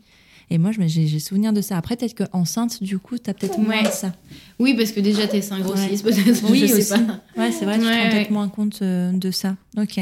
Et 0.49 0.57
moi, 0.57 0.71
j'ai 0.77 1.19
souvenir 1.19 1.51
de 1.51 1.61
ça. 1.61 1.77
Après, 1.77 1.97
peut-être 1.97 2.15
qu'enceinte, 2.15 2.81
du 2.81 2.99
coup, 2.99 3.17
tu 3.17 3.29
as 3.29 3.33
peut-être 3.33 3.57
moins 3.57 3.77
Ouais. 3.77 3.83
de 3.83 3.89
ça. 3.91 4.13
Oui, 4.59 4.75
parce 4.75 4.91
que 4.93 4.99
déjà 5.01 5.27
tes 5.27 5.41
seins 5.41 5.59
grossissent, 5.59 6.01
peut-être. 6.03 6.49
Oui, 6.49 6.59
je 6.61 6.67
sais 6.67 6.93
aussi. 6.95 7.03
pas. 7.03 7.19
Ouais, 7.41 7.51
c'est 7.51 7.65
vrai, 7.65 7.75
tu 7.75 7.81
te 7.81 7.85
Ouais, 7.85 8.03
rends 8.03 8.09
peut-être 8.09 8.27
ouais. 8.27 8.33
moins 8.33 8.47
compte 8.47 8.79
euh, 8.81 9.11
de 9.11 9.29
ça. 9.31 9.55
Ok. 9.77 9.99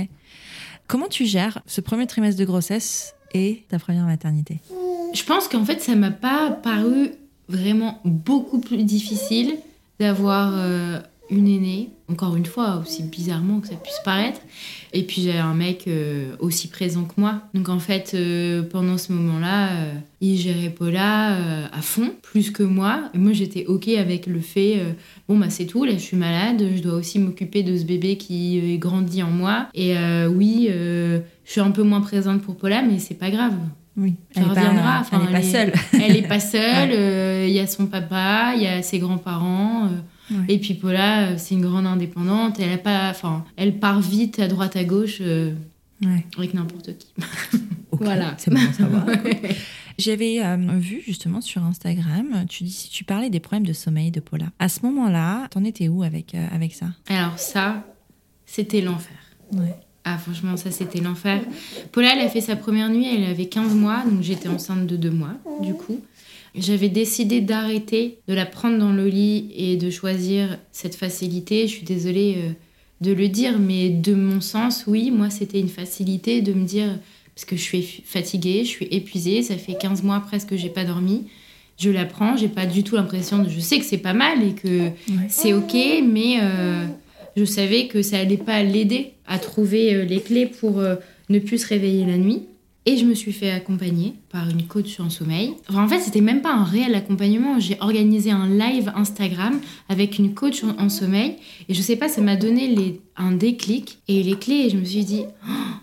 Comment 0.87 1.07
tu 1.07 1.25
gères 1.25 1.61
ce 1.65 1.81
premier 1.81 2.05
trimestre 2.05 2.39
de 2.39 2.45
grossesse 2.45 3.15
et 3.33 3.63
ta 3.69 3.79
première 3.79 4.05
maternité? 4.05 4.59
Je 5.13 5.23
pense 5.23 5.47
qu'en 5.47 5.65
fait, 5.65 5.81
ça 5.81 5.95
m'a 5.95 6.11
pas 6.11 6.51
paru 6.51 7.11
vraiment 7.49 7.99
beaucoup 8.05 8.59
plus 8.59 8.83
difficile 8.83 9.55
d'avoir 9.99 10.51
euh, 10.55 10.99
une 11.29 11.47
aînée, 11.47 11.89
encore 12.09 12.35
une 12.35 12.45
fois, 12.45 12.77
aussi 12.81 13.01
bizarrement 13.03 13.59
que 13.59 13.67
ça 13.67 13.75
puisse 13.75 13.99
paraître. 14.05 14.39
Et 14.93 15.03
puis 15.03 15.21
j'ai 15.23 15.37
un 15.37 15.53
mec 15.55 15.85
euh, 15.87 16.35
aussi 16.39 16.67
présent 16.67 17.03
que 17.03 17.19
moi. 17.19 17.41
Donc 17.53 17.67
en 17.69 17.79
fait, 17.79 18.11
euh, 18.13 18.61
pendant 18.63 18.97
ce 18.97 19.11
moment-là, 19.11 19.69
euh, 19.71 19.93
il 20.21 20.37
gérait 20.37 20.69
Paula 20.69 21.67
à 21.73 21.81
fond, 21.81 22.11
plus 22.21 22.51
que 22.51 22.63
moi. 22.63 23.09
Et 23.13 23.17
moi, 23.17 23.33
j'étais 23.33 23.65
OK 23.65 23.87
avec 23.89 24.27
le 24.27 24.39
fait, 24.39 24.79
bon, 25.27 25.37
bah 25.37 25.49
c'est 25.49 25.65
tout, 25.65 25.83
là, 25.83 25.93
je 25.93 25.97
suis 25.99 26.17
malade, 26.17 26.63
je 26.75 26.81
dois 26.81 26.93
aussi 26.93 27.19
m'occuper 27.19 27.63
de 27.63 27.75
ce 27.75 27.83
bébé 27.83 28.17
qui 28.17 28.77
grandit 28.77 29.23
en 29.23 29.31
moi. 29.31 29.67
Et 29.73 29.95
oui, 30.27 30.67
je 30.71 31.21
suis 31.45 31.61
un 31.61 31.71
peu 31.71 31.83
moins 31.83 32.01
présente 32.01 32.41
pour 32.41 32.55
Paula, 32.55 32.81
mais 32.83 32.99
c'est 32.99 33.15
pas 33.15 33.29
grave. 33.31 33.53
Oui, 33.97 34.13
Ça 34.31 34.43
reviendra. 34.43 34.99
Enfin, 35.01 35.21
elle 35.21 35.25
n'est 35.27 35.31
pas 35.31 35.39
elle 35.39 35.45
est- 35.45 35.51
seule. 35.51 35.73
Elle 36.01 36.15
est 36.17 36.27
pas 36.27 36.39
seule, 36.39 37.47
il 37.49 37.53
y 37.53 37.59
a 37.59 37.67
son 37.67 37.85
papa, 37.85 38.53
il 38.55 38.63
y 38.63 38.67
a 38.67 38.81
ses 38.83 38.99
grands-parents. 38.99 39.89
Ouais. 40.31 40.37
Et 40.49 40.59
puis 40.59 40.73
Paula, 40.73 41.27
euh, 41.29 41.35
c'est 41.37 41.55
une 41.55 41.61
grande 41.61 41.85
indépendante. 41.85 42.59
Elle 42.59 42.71
a 42.71 42.77
pas, 42.77 43.09
enfin, 43.09 43.45
elle 43.57 43.79
part 43.79 44.01
vite 44.01 44.39
à 44.39 44.47
droite 44.47 44.75
à 44.75 44.83
gauche 44.83 45.17
euh, 45.21 45.53
Ouais. 46.03 46.25
avec 46.37 46.53
n'importe 46.53 46.97
qui. 46.97 47.07
Voilà. 47.91 48.35
C'est 48.37 48.51
bon 48.51 48.59
à 48.59 48.73
savoir. 48.73 49.05
J'avais 49.97 50.43
euh, 50.43 50.57
vu 50.77 51.01
justement 51.05 51.39
sur 51.39 51.63
Instagram, 51.63 52.45
tu, 52.49 52.65
dis, 52.65 52.89
tu 52.91 53.05
parlais 53.05 53.29
des 53.29 53.39
problèmes 53.39 53.65
de 53.65 53.71
sommeil 53.71 54.11
de 54.11 54.19
Paula. 54.19 54.47
À 54.59 54.67
ce 54.67 54.81
moment-là, 54.85 55.47
t'en 55.49 55.63
étais 55.63 55.87
où 55.87 56.03
avec, 56.03 56.35
euh, 56.35 56.45
avec 56.51 56.73
ça? 56.73 56.87
Alors 57.07 57.39
ça, 57.39 57.85
c'était 58.45 58.81
l'enfer. 58.81 59.15
Ouais. 59.53 59.73
Ah 60.03 60.17
franchement, 60.17 60.57
ça 60.57 60.69
c'était 60.71 60.99
l'enfer. 60.99 61.41
Paula, 61.93 62.13
elle 62.13 62.25
a 62.25 62.29
fait 62.29 62.41
sa 62.41 62.57
première 62.57 62.89
nuit, 62.89 63.07
elle 63.07 63.23
avait 63.23 63.45
15 63.47 63.73
mois, 63.73 64.03
donc 64.03 64.21
j'étais 64.21 64.49
enceinte 64.49 64.85
de 64.85 64.97
deux 64.97 65.11
mois, 65.11 65.33
du 65.61 65.73
coup. 65.73 66.01
J'avais 66.57 66.89
décidé 66.89 67.41
d'arrêter 67.41 68.19
de 68.27 68.33
la 68.33 68.45
prendre 68.45 68.77
dans 68.77 68.91
le 68.91 69.07
lit 69.07 69.51
et 69.55 69.77
de 69.77 69.89
choisir 69.89 70.57
cette 70.71 70.95
facilité. 70.95 71.67
Je 71.67 71.73
suis 71.73 71.85
désolée 71.85 72.35
euh, 72.37 72.51
de 73.01 73.11
le 73.11 73.27
dire, 73.27 73.59
mais 73.59 73.89
de 73.89 74.13
mon 74.13 74.41
sens, 74.41 74.85
oui, 74.87 75.11
moi 75.11 75.29
c'était 75.29 75.59
une 75.59 75.69
facilité 75.69 76.41
de 76.41 76.53
me 76.53 76.65
dire, 76.65 76.99
parce 77.35 77.45
que 77.45 77.55
je 77.55 77.61
suis 77.61 78.03
fatiguée, 78.05 78.63
je 78.63 78.69
suis 78.69 78.87
épuisée, 78.91 79.41
ça 79.41 79.57
fait 79.57 79.75
15 79.75 80.03
mois 80.03 80.19
presque 80.21 80.49
que 80.49 80.57
j'ai 80.57 80.69
pas 80.69 80.85
dormi. 80.85 81.25
Je 81.77 81.89
la 81.89 82.05
prends, 82.05 82.37
j'ai 82.37 82.47
pas 82.47 82.65
du 82.65 82.83
tout 82.83 82.95
l'impression 82.95 83.39
de. 83.39 83.49
Je 83.49 83.59
sais 83.59 83.79
que 83.79 83.85
c'est 83.85 83.97
pas 83.97 84.13
mal 84.13 84.41
et 84.41 84.53
que 84.53 84.91
c'est 85.27 85.51
ok, 85.51 85.75
mais 86.03 86.37
euh, 86.41 86.85
je 87.35 87.43
savais 87.43 87.87
que 87.87 88.01
ça 88.01 88.19
allait 88.19 88.37
pas 88.37 88.63
l'aider 88.63 89.11
à 89.27 89.39
trouver 89.39 89.93
euh, 89.93 90.05
les 90.05 90.21
clés 90.21 90.45
pour 90.45 90.79
euh, 90.79 90.95
ne 91.29 91.39
plus 91.39 91.57
se 91.57 91.67
réveiller 91.67 92.05
la 92.05 92.17
nuit. 92.17 92.43
Et 92.87 92.97
je 92.97 93.05
me 93.05 93.15
suis 93.15 93.33
fait 93.33 93.49
accompagner 93.49 94.13
par 94.29 94.47
une 94.47 94.67
coach 94.67 94.99
en 94.99 95.09
sommeil. 95.09 95.55
Enfin, 95.69 95.83
en 95.83 95.87
fait, 95.87 95.99
c'était 95.99 96.21
même 96.21 96.41
pas 96.41 96.53
un 96.53 96.63
réel 96.63 96.93
accompagnement. 96.93 97.59
J'ai 97.59 97.77
organisé 97.79 98.29
un 98.29 98.47
live 98.47 98.91
Instagram 98.95 99.59
avec 99.89 100.19
une 100.19 100.35
coach 100.35 100.63
en, 100.63 100.89
sommeil. 100.89 101.37
Et 101.67 101.73
je 101.73 101.81
sais 101.81 101.95
pas, 101.95 102.09
ça 102.09 102.21
m'a 102.21 102.35
donné 102.35 103.01
un 103.17 103.31
déclic 103.31 103.97
et 104.07 104.21
les 104.21 104.37
clés. 104.37 104.65
Et 104.65 104.69
je 104.69 104.77
me 104.77 104.85
suis 104.85 105.03
dit, 105.03 105.23
oh, 105.47 105.75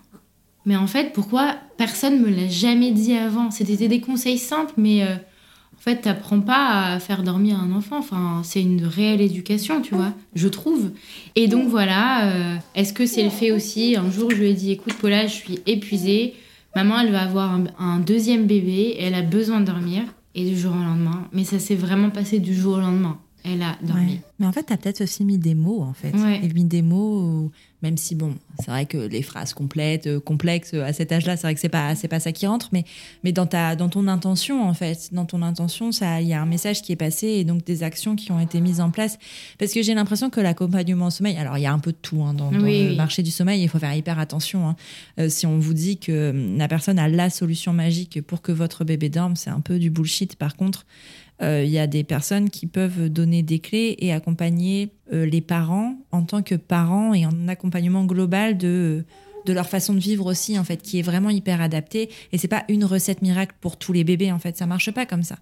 mais 0.65 0.77
en 0.77 0.87
fait, 0.87 1.13
pourquoi 1.13 1.57
personne 1.77 2.21
me 2.21 2.29
l'a 2.29 2.47
jamais 2.47 2.93
dit 2.93 3.15
avant? 3.15 3.51
C'était 3.51 3.89
des 3.89 4.01
conseils 4.01 4.39
simples, 4.39 4.75
mais 4.77 5.03
euh, 5.03 5.15
en 5.15 5.81
fait, 5.81 6.03
t'apprends 6.03 6.41
pas 6.41 6.93
à 6.93 7.01
faire 7.01 7.25
dormir 7.25 7.59
un 7.59 7.73
enfant. 7.73 7.99
Enfin, 7.99 8.43
c'est 8.45 8.63
une 8.63 8.87
réelle 8.87 9.21
éducation, 9.21 9.83
tu 9.83 9.97
vois, 9.97 10.13
je 10.37 10.47
trouve. 10.47 10.93
Et 11.35 11.49
donc 11.49 11.67
voilà, 11.67 12.29
euh, 12.29 12.57
est-ce 12.77 12.93
que 12.93 13.07
c'est 13.07 13.25
le 13.25 13.31
fait 13.31 13.51
aussi? 13.51 13.97
Un 13.97 14.09
jour, 14.09 14.31
je 14.31 14.37
lui 14.37 14.51
ai 14.51 14.55
dit, 14.55 14.71
écoute, 14.71 14.95
Paula, 14.95 15.27
je 15.27 15.35
suis 15.35 15.59
épuisée 15.67 16.35
Maman, 16.75 17.01
elle 17.01 17.13
va 17.13 17.23
avoir 17.23 17.59
un, 17.79 17.99
deuxième 17.99 18.47
bébé, 18.47 18.97
elle 18.99 19.15
a 19.15 19.23
besoin 19.23 19.61
de 19.61 19.67
dormir, 19.67 20.03
et 20.35 20.45
du 20.45 20.57
jour 20.57 20.73
au 20.73 20.83
lendemain. 20.83 21.29
Mais 21.33 21.45
ça 21.45 21.59
s'est 21.59 21.75
vraiment 21.75 22.11
passé 22.11 22.39
du 22.39 22.55
jour 22.55 22.77
au 22.77 22.81
lendemain. 22.81 23.19
Elle 23.45 23.63
a 23.63 23.77
dormi. 23.83 24.21
Mais 24.39 24.47
en 24.47 24.53
fait, 24.53 24.65
tu 24.65 24.73
as 24.73 24.77
peut-être 24.77 25.03
aussi 25.03 25.25
mis 25.25 25.39
des 25.39 25.55
mots, 25.55 25.83
en 25.83 25.93
fait. 25.93 26.15
Ouais. 26.15 26.41
Et 26.43 26.49
mis 26.49 26.65
des 26.65 26.83
mots, 26.83 27.51
même 27.83 27.97
si, 27.97 28.15
bon, 28.15 28.37
c'est 28.61 28.71
vrai 28.71 28.87
que 28.87 28.97
les 28.97 29.23
phrases 29.23 29.55
complètes, 29.55 30.07
euh, 30.07 30.21
complexes, 30.21 30.75
à 30.75 30.93
cet 30.93 31.11
âge-là, 31.11 31.37
c'est 31.37 31.49
vrai 31.49 31.55
que 31.55 31.61
c'est 31.61 31.69
pas, 31.69 31.95
c'est 31.97 32.09
pas 32.09 32.21
ça 32.21 32.31
qui 32.31 32.47
rentre, 32.47 32.69
mais, 32.73 32.85
mais 33.25 33.33
dans, 33.33 33.47
ta, 33.47 33.75
dans 33.75 33.89
ton 33.89 34.07
intention, 34.07 34.67
en 34.67 34.75
fait. 34.75 35.09
Dans 35.13 35.25
ton 35.25 35.43
intention, 35.43 35.91
il 35.91 36.27
y 36.27 36.33
a 36.33 36.41
un 36.41 36.47
message 36.47 36.83
qui 36.83 36.93
est 36.93 36.97
passé 36.97 37.27
et 37.27 37.45
donc 37.45 37.65
des 37.65 37.83
actions 37.83 38.15
qui 38.15 38.31
ont 38.31 38.39
été 38.39 38.61
mises 38.61 38.81
en 38.81 38.91
place. 38.91 39.19
Parce 39.59 39.73
que 39.73 39.83
j'ai 39.83 39.95
l'impression 39.95 40.31
que 40.31 40.41
l'accompagnement 40.41 41.07
au 41.07 41.11
sommeil, 41.11 41.37
alors 41.37 41.59
il 41.59 41.63
y 41.63 41.67
a 41.67 41.73
un 41.73 41.81
peu 41.81 41.91
de 41.91 41.97
tout 42.01 42.23
hein, 42.23 42.35
dans, 42.35 42.51
le 42.51 42.95
marché 42.95 43.23
du 43.23 43.33
sommeil, 43.33 43.63
il 43.63 43.69
faut 43.69 43.81
faire 43.81 43.95
hyper 43.95 44.19
attention. 44.21 44.69
Hein. 44.69 44.77
Euh, 45.19 45.29
si 45.29 45.47
on 45.47 45.59
vous 45.59 45.75
dit 45.75 45.99
que 45.99 46.55
la 46.57 46.69
personne 46.69 46.99
a 47.01 47.09
la 47.09 47.31
solution 47.31 47.73
magique 47.73 48.23
pour 48.23 48.43
que 48.43 48.53
votre 48.53 48.85
bébé 48.85 49.09
dorme, 49.09 49.35
c'est 49.35 49.51
un 49.51 49.61
peu 49.61 49.79
du 49.79 49.91
bullshit. 49.91 50.37
Par 50.37 50.57
contre, 50.57 50.81
euh, 50.81 51.22
il 51.43 51.71
y 51.71 51.79
a 51.79 51.87
des 51.87 52.05
personnes 52.05 52.51
qui 52.51 52.67
peuvent 52.67 53.09
donner 53.09 53.43
des 53.43 53.59
clés 53.59 53.97
et 53.99 54.13
accompagner 54.13 54.91
euh, 55.13 55.27
les 55.27 55.41
parents 55.41 55.97
en 56.11 56.23
tant 56.23 56.43
que 56.43 56.55
parents 56.55 57.13
et 57.13 57.27
en 57.27 57.49
accompagnement 57.49 58.05
global 58.05 58.57
de 58.57 59.05
de 59.47 59.53
leur 59.53 59.69
façon 59.69 59.95
de 59.95 59.99
vivre 60.01 60.27
aussi 60.27 60.59
en 60.59 60.65
fait 60.65 60.83
qui 60.83 60.99
est 60.99 61.03
vraiment 61.03 61.31
hyper 61.31 61.61
adaptée. 61.61 62.11
Et 62.33 62.39
c'est 62.39 62.49
pas 62.49 62.65
une 62.69 62.85
recette 62.85 63.23
miracle 63.23 63.55
pour 63.61 63.77
tous 63.77 63.93
les 63.93 64.05
bébés 64.05 64.33
en 64.33 64.39
fait. 64.39 64.57
Ça 64.57 64.67
marche 64.67 64.91
pas 64.91 65.07
comme 65.07 65.23
ça. 65.23 65.37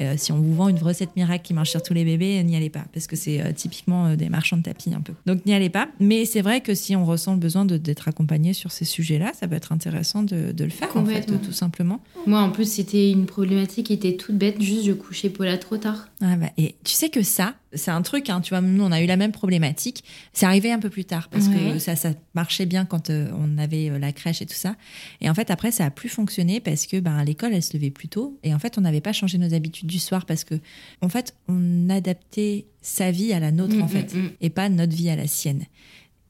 Euh, 0.00 0.14
si 0.16 0.32
on 0.32 0.40
vous 0.40 0.54
vend 0.54 0.68
une 0.68 0.78
recette 0.78 1.14
miracle 1.16 1.44
qui 1.44 1.54
marche 1.54 1.70
sur 1.70 1.82
tous 1.82 1.94
les 1.94 2.04
bébés 2.04 2.42
n'y 2.44 2.56
allez 2.56 2.70
pas. 2.70 2.84
Parce 2.92 3.06
que 3.06 3.16
c'est 3.16 3.40
euh, 3.40 3.52
typiquement 3.52 4.06
euh, 4.06 4.16
des 4.16 4.28
marchands 4.28 4.56
de 4.56 4.62
tapis 4.62 4.92
un 4.94 5.00
peu. 5.00 5.12
Donc 5.26 5.44
n'y 5.46 5.54
allez 5.54 5.70
pas. 5.70 5.88
Mais 6.00 6.24
c'est 6.24 6.40
vrai 6.40 6.60
que 6.60 6.74
si 6.74 6.96
on 6.96 7.04
ressent 7.04 7.34
le 7.34 7.40
besoin 7.40 7.64
d'être 7.64 8.08
accompagné 8.08 8.52
sur 8.52 8.72
ces 8.72 8.84
sujets 8.84 9.18
là 9.18 9.32
ça 9.38 9.48
peut 9.48 9.56
être 9.56 9.72
intéressant 9.72 10.22
de, 10.22 10.52
de 10.52 10.64
le 10.64 10.70
faire 10.70 10.96
en 10.96 11.04
fait 11.04 11.26
tout 11.42 11.52
simplement. 11.52 12.00
Moi 12.26 12.40
en 12.40 12.50
plus 12.50 12.70
c'était 12.70 13.10
une 13.10 13.26
problématique 13.26 13.86
qui 13.86 13.92
était 13.92 14.16
toute 14.16 14.36
bête. 14.36 14.60
Juste 14.60 14.84
je 14.84 14.92
couchais 14.92 15.30
Paula 15.30 15.58
trop 15.58 15.76
tard. 15.76 16.08
Ah 16.20 16.36
bah, 16.36 16.50
et 16.56 16.74
tu 16.84 16.94
sais 16.94 17.08
que 17.08 17.22
ça 17.22 17.54
c'est 17.74 17.90
un 17.90 18.02
truc, 18.02 18.28
hein, 18.30 18.40
tu 18.40 18.50
vois, 18.50 18.60
nous 18.60 18.84
on 18.84 18.92
a 18.92 19.00
eu 19.00 19.06
la 19.06 19.16
même 19.16 19.32
problématique. 19.32 20.04
C'est 20.32 20.46
arrivé 20.46 20.72
un 20.72 20.78
peu 20.78 20.90
plus 20.90 21.04
tard 21.04 21.28
parce 21.28 21.48
que 21.48 21.78
ça, 21.78 21.96
ça 21.96 22.12
marchait 22.34 22.66
bien 22.66 22.84
quand 22.84 23.10
euh, 23.10 23.30
on 23.38 23.58
avait 23.58 23.90
euh, 23.90 23.98
la 23.98 24.12
crèche 24.12 24.42
et 24.42 24.46
tout 24.46 24.54
ça. 24.54 24.76
Et 25.20 25.30
en 25.30 25.34
fait, 25.34 25.50
après, 25.50 25.70
ça 25.70 25.86
a 25.86 25.90
plus 25.90 26.08
fonctionné 26.08 26.60
parce 26.60 26.86
que 26.86 27.00
ben, 27.00 27.22
l'école, 27.24 27.54
elle 27.54 27.62
se 27.62 27.76
levait 27.76 27.90
plus 27.90 28.08
tôt. 28.08 28.38
Et 28.42 28.54
en 28.54 28.58
fait, 28.58 28.78
on 28.78 28.82
n'avait 28.82 29.00
pas 29.00 29.12
changé 29.12 29.38
nos 29.38 29.54
habitudes 29.54 29.88
du 29.88 29.98
soir 29.98 30.26
parce 30.26 30.44
que, 30.44 30.54
en 31.00 31.08
fait, 31.08 31.34
on 31.48 31.88
adaptait 31.88 32.66
sa 32.80 33.10
vie 33.10 33.32
à 33.32 33.40
la 33.40 33.52
nôtre, 33.52 33.76
en 33.80 33.86
mm, 33.86 33.88
fait, 33.88 34.14
mm, 34.14 34.18
mm. 34.18 34.30
et 34.40 34.50
pas 34.50 34.68
notre 34.68 34.94
vie 34.94 35.08
à 35.08 35.16
la 35.16 35.26
sienne. 35.26 35.64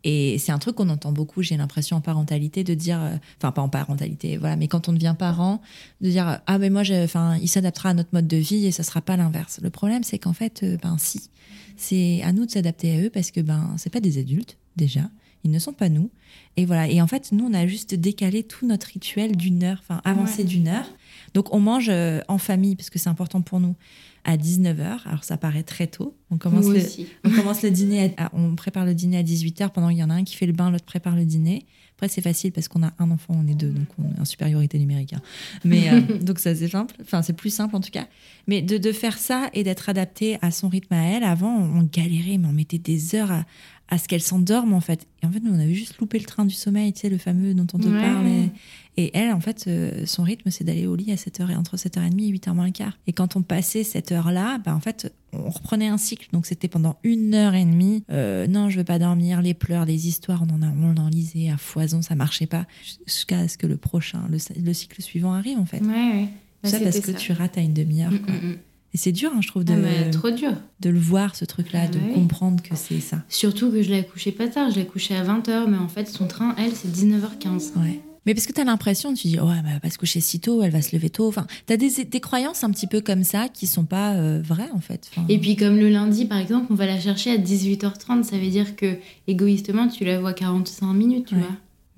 Et 0.05 0.39
c'est 0.39 0.53
un 0.53 0.59
truc 0.59 0.77
qu'on 0.77 0.89
entend 0.89 1.13
beaucoup, 1.13 1.43
j'ai 1.43 1.57
l'impression, 1.57 1.97
en 1.97 2.01
parentalité, 2.01 2.65
de 2.65 2.75
dire, 2.75 3.01
euh, 3.01 3.17
enfin, 3.39 3.53
pas 3.53 3.63
en 3.63 3.69
parentalité, 3.69 4.37
voilà, 4.37 4.57
mais 4.57 4.69
quand 4.69 4.89
on 4.89 4.93
devient 4.93 5.15
parent, 5.17 5.61
de 6.01 6.11
dire, 6.11 6.41
ah, 6.47 6.59
mais 6.59 6.71
moi, 6.71 6.83
enfin, 7.05 7.37
il 7.41 7.49
s'adaptera 7.49 7.91
à 7.91 7.95
notre 7.95 8.11
mode 8.13 8.27
de 8.27 8.37
vie 8.37 8.67
et 8.67 8.73
ça 8.73 8.83
sera 8.83 9.01
pas 9.01 9.17
l'inverse. 9.17 9.61
Le 9.63 9.71
problème, 9.71 10.03
c'est 10.03 10.19
qu'en 10.19 10.33
fait, 10.33 10.63
euh, 10.63 10.77
ben, 10.83 10.97
si, 10.99 11.31
c'est 11.77 12.21
à 12.23 12.33
nous 12.33 12.47
de 12.47 12.51
s'adapter 12.51 12.97
à 12.97 13.01
eux 13.01 13.11
parce 13.11 13.31
que, 13.31 13.41
ben, 13.41 13.75
c'est 13.77 13.91
pas 13.91 14.01
des 14.01 14.19
adultes, 14.19 14.59
déjà. 14.77 15.03
Ils 15.45 15.51
ne 15.51 15.59
sont 15.59 15.73
pas 15.73 15.89
nous. 15.89 16.11
Et 16.57 16.65
voilà. 16.67 16.89
Et 16.89 17.03
en 17.03 17.09
fait, 17.09 17.33
nous, 17.33 17.45
on 17.45 17.55
a 17.55 17.67
juste 17.67 17.95
décalé 17.95 18.45
tout 18.45 18.67
notre 18.67 18.87
rituel 18.87 19.37
d'une 19.37 19.65
heure, 19.65 19.79
enfin, 19.81 20.01
avancé 20.05 20.45
d'une 20.45 20.69
heure. 20.69 20.87
Donc, 21.35 21.53
on 21.53 21.59
mange 21.59 21.89
euh, 21.89 22.21
en 22.29 22.39
famille 22.39 22.77
parce 22.77 22.91
que 22.91 22.99
c'est 22.99 23.09
important 23.09 23.41
pour 23.41 23.59
nous 23.59 23.75
à 24.25 24.37
19h. 24.37 25.01
Alors 25.07 25.25
ça 25.25 25.37
paraît 25.37 25.63
très 25.63 25.87
tôt. 25.87 26.17
On 26.31 26.39
commence, 26.39 26.67
le, 26.67 26.81
on 27.25 27.31
commence 27.31 27.63
le 27.63 27.71
dîner, 27.71 28.15
on 28.33 28.55
prépare 28.55 28.85
le 28.85 28.95
dîner 28.95 29.19
à 29.19 29.23
18h 29.23 29.71
pendant 29.71 29.89
qu'il 29.89 29.99
y 29.99 30.05
en 30.05 30.11
a 30.11 30.15
un 30.15 30.25
qui 30.25 30.37
fait 30.37 30.47
le 30.47 30.53
bain, 30.53 30.71
l'autre 30.71 30.85
prépare 30.85 31.17
le 31.17 31.25
dîner. 31.25 31.67
Après 31.97 32.09
c'est 32.09 32.23
facile 32.23 32.53
parce 32.53 32.69
qu'on 32.69 32.83
a 32.83 32.93
un 32.99 33.11
enfant, 33.11 33.35
on 33.37 33.47
est 33.47 33.55
deux, 33.55 33.71
donc 33.71 33.87
on 33.99 34.17
est 34.17 34.21
en 34.21 34.25
supériorité 34.25 34.79
numérique. 34.79 35.13
Hein. 35.13 35.23
Mais 35.65 35.91
euh, 35.91 36.01
donc 36.21 36.39
ça 36.39 36.55
c'est 36.55 36.69
simple, 36.69 36.95
enfin 37.01 37.23
c'est 37.23 37.33
plus 37.33 37.55
simple 37.55 37.77
en 37.77 37.81
tout 37.81 37.91
cas. 37.91 38.07
Mais 38.49 38.63
de, 38.63 38.79
de 38.79 38.93
faire 38.93 39.19
ça 39.19 39.51
et 39.53 39.63
d'être 39.63 39.89
adapté 39.89 40.39
à 40.43 40.51
son 40.51 40.69
rythme 40.69 40.95
à 40.95 41.03
elle, 41.03 41.25
avant 41.25 41.55
on 41.55 41.83
galérait, 41.83 42.39
mais 42.39 42.49
on 42.49 42.53
mettait 42.53 42.79
des 42.79 43.15
heures 43.15 43.31
à, 43.31 43.45
à 43.93 43.99
ce 43.99 44.09
qu'elle 44.09 44.23
s'endorme 44.23 44.73
en 44.73 44.81
fait. 44.81 45.07
Et 45.23 45.27
en 45.27 45.31
fait, 45.31 45.41
nous, 45.41 45.53
on 45.53 45.59
avait 45.59 45.75
juste 45.75 45.99
loupé 45.99 46.19
le 46.19 46.25
train 46.25 46.47
du 46.47 46.55
sommeil, 46.55 46.95
tu 46.95 47.01
sais, 47.01 47.11
le 47.11 47.19
fameux 47.19 47.53
dont 47.53 47.67
on 47.75 47.79
te 47.79 47.89
parle. 47.89 48.27
Et, 48.27 48.51
elle, 48.97 49.33
en 49.33 49.41
fait, 49.41 49.65
euh, 49.67 50.05
son 50.05 50.23
rythme, 50.23 50.51
c'est 50.51 50.65
d'aller 50.65 50.87
au 50.87 50.95
lit 50.95 51.13
à 51.13 51.15
7h 51.15 51.51
et 51.51 51.57
entre 51.57 51.77
7h30 51.77 52.21
et 52.21 52.33
8h 52.33 52.53
moins 52.53 52.67
le 52.67 52.73
quart. 52.73 52.99
Et 53.07 53.13
quand 53.13 53.37
on 53.37 53.43
passait 53.43 53.85
cette 53.85 54.13
heure-là, 54.13 54.59
bah, 54.59 54.75
en 54.75 54.81
fait, 54.81 55.13
on 55.33 55.49
reprenait 55.49 55.89
un 55.89 55.97
cycle. 55.97 56.29
Donc 56.33 56.45
c'était 56.47 56.69
pendant 56.69 56.99
une 57.03 57.35
heure 57.35 57.55
et 57.55 57.65
demie. 57.65 58.05
Euh, 58.11 58.47
non, 58.47 58.69
je 58.69 58.79
veux 58.79 58.85
pas 58.85 58.99
dormir, 58.99 59.41
les 59.41 59.55
pleurs, 59.55 59.87
les 59.87 60.09
histoires, 60.09 60.43
on 60.47 60.55
en 60.55 60.63
a, 60.63 60.71
on 60.71 60.97
en 60.97 61.09
lisait 61.09 61.49
à 61.49 61.57
foison, 61.57 62.03
ça 62.03 62.15
marchait 62.15 62.47
pas. 62.47 62.67
Jusqu'à 63.07 63.49
ce 63.49 63.57
que 63.57 63.67
le 63.67 63.79
prochain, 63.79 64.29
le, 64.31 64.73
cycle 64.75 65.01
suivant 65.01 65.33
arrive, 65.33 65.59
en 65.59 65.67
fait. 65.67 65.81
Ouais, 65.81 66.29
ouais. 66.63 66.71
ça 66.71 66.79
parce 66.79 67.01
que 67.01 67.13
tu 67.13 67.33
rates 67.33 67.57
à 67.57 67.63
une 67.63 67.75
demi-heure. 67.75 68.13
Mm, 68.13 68.17
mm, 68.17 68.51
mm. 68.51 68.57
Et 68.95 68.99
c'est 68.99 69.13
dur, 69.13 69.31
hein, 69.35 69.41
je 69.41 69.49
trouve, 69.49 69.65
de, 69.65 69.73
ah, 69.73 70.11
trop 70.11 70.31
dur. 70.31 70.53
de 70.81 70.91
le 70.91 70.99
voir, 70.99 71.35
ce 71.35 71.47
truc-là, 71.47 71.89
de 71.89 71.99
comprendre 72.13 72.63
que 72.63 72.77
c'est 72.77 73.01
ça. 73.01 73.23
Surtout 73.31 73.71
que 73.71 73.83
je 73.83 73.91
l'ai 73.91 74.05
couché 74.05 74.33
pas 74.33 74.49
tard, 74.49 74.71
je 74.71 74.77
l'ai 74.77 74.87
couché 74.87 75.17
à 75.17 75.25
20h, 75.25 75.67
mais 75.67 75.79
en 75.79 75.89
fait, 75.89 76.09
son 76.11 76.27
train, 76.27 76.55
elle, 76.59 76.73
c'est 76.73 76.89
19h15. 76.89 77.73
Ouais. 77.79 78.03
Mais 78.25 78.35
parce 78.35 78.47
que 78.47 78.53
tu 78.53 78.61
as 78.61 78.65
l'impression, 78.65 79.15
tu 79.15 79.29
dis, 79.29 79.41
ouais, 79.41 79.63
bah, 79.63 79.71
elle 79.75 79.81
va 79.83 79.91
se 79.91 79.99
coucher 79.99 80.21
si 80.21 80.39
tôt, 80.39 80.63
elle 80.63 80.71
va 80.71 80.81
se 80.81 80.95
lever 80.95 81.11
tôt. 81.11 81.27
Enfin, 81.27 81.47
tu 81.67 81.73
as 81.73 81.77
des, 81.77 82.05
des, 82.05 82.21
croyances 82.21 82.63
un 82.63 82.71
petit 82.71 82.87
peu 82.87 83.01
comme 83.01 83.25
ça 83.25 83.49
qui 83.49 83.67
sont 83.67 83.85
pas 83.85 84.15
euh, 84.15 84.41
vraies, 84.43 84.71
en 84.73 84.81
fait. 84.81 85.11
Et 85.29 85.39
puis, 85.39 85.57
comme 85.57 85.77
le 85.77 85.89
lundi, 85.89 86.27
par 86.27 86.39
exemple, 86.39 86.67
on 86.71 86.75
va 86.75 86.87
la 86.87 87.01
chercher 87.01 87.33
à 87.33 87.37
18h30, 87.37 88.23
ça 88.23 88.39
veut 88.39 88.51
dire 88.51 88.77
que, 88.77 88.97
égoïstement, 89.27 89.89
tu 89.89 90.05
la 90.05 90.21
vois 90.21 90.35
45 90.35 90.93
minutes, 90.93 91.27
tu 91.27 91.35
vois. 91.35 91.49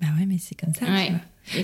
Bah 0.01 0.07
ouais, 0.19 0.25
mais 0.25 0.37
c'est 0.39 0.55
comme 0.55 0.73
ça. 0.73 0.85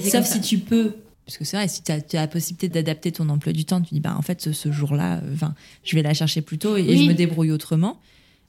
Sauf 0.09 0.25
si 0.25 0.41
tu 0.41 0.59
peux 0.59 0.93
parce 1.25 1.37
que 1.37 1.45
c'est 1.45 1.55
vrai, 1.55 1.67
si 1.67 1.81
tu 1.81 1.91
as, 1.91 2.01
la 2.13 2.27
possibilité 2.27 2.67
d'adapter 2.67 3.11
ton 3.11 3.29
emploi 3.29 3.53
du 3.53 3.63
temps, 3.63 3.79
tu 3.79 3.93
dis, 3.93 3.99
bah, 4.01 4.15
en 4.17 4.21
fait, 4.21 4.51
ce, 4.51 4.71
jour-là, 4.71 5.21
enfin, 5.33 5.53
je 5.83 5.95
vais 5.95 6.01
la 6.01 6.13
chercher 6.13 6.41
plus 6.41 6.57
tôt 6.57 6.75
et, 6.75 6.97
je 6.97 7.03
me 7.03 7.13
débrouille 7.13 7.51
autrement. 7.51 7.99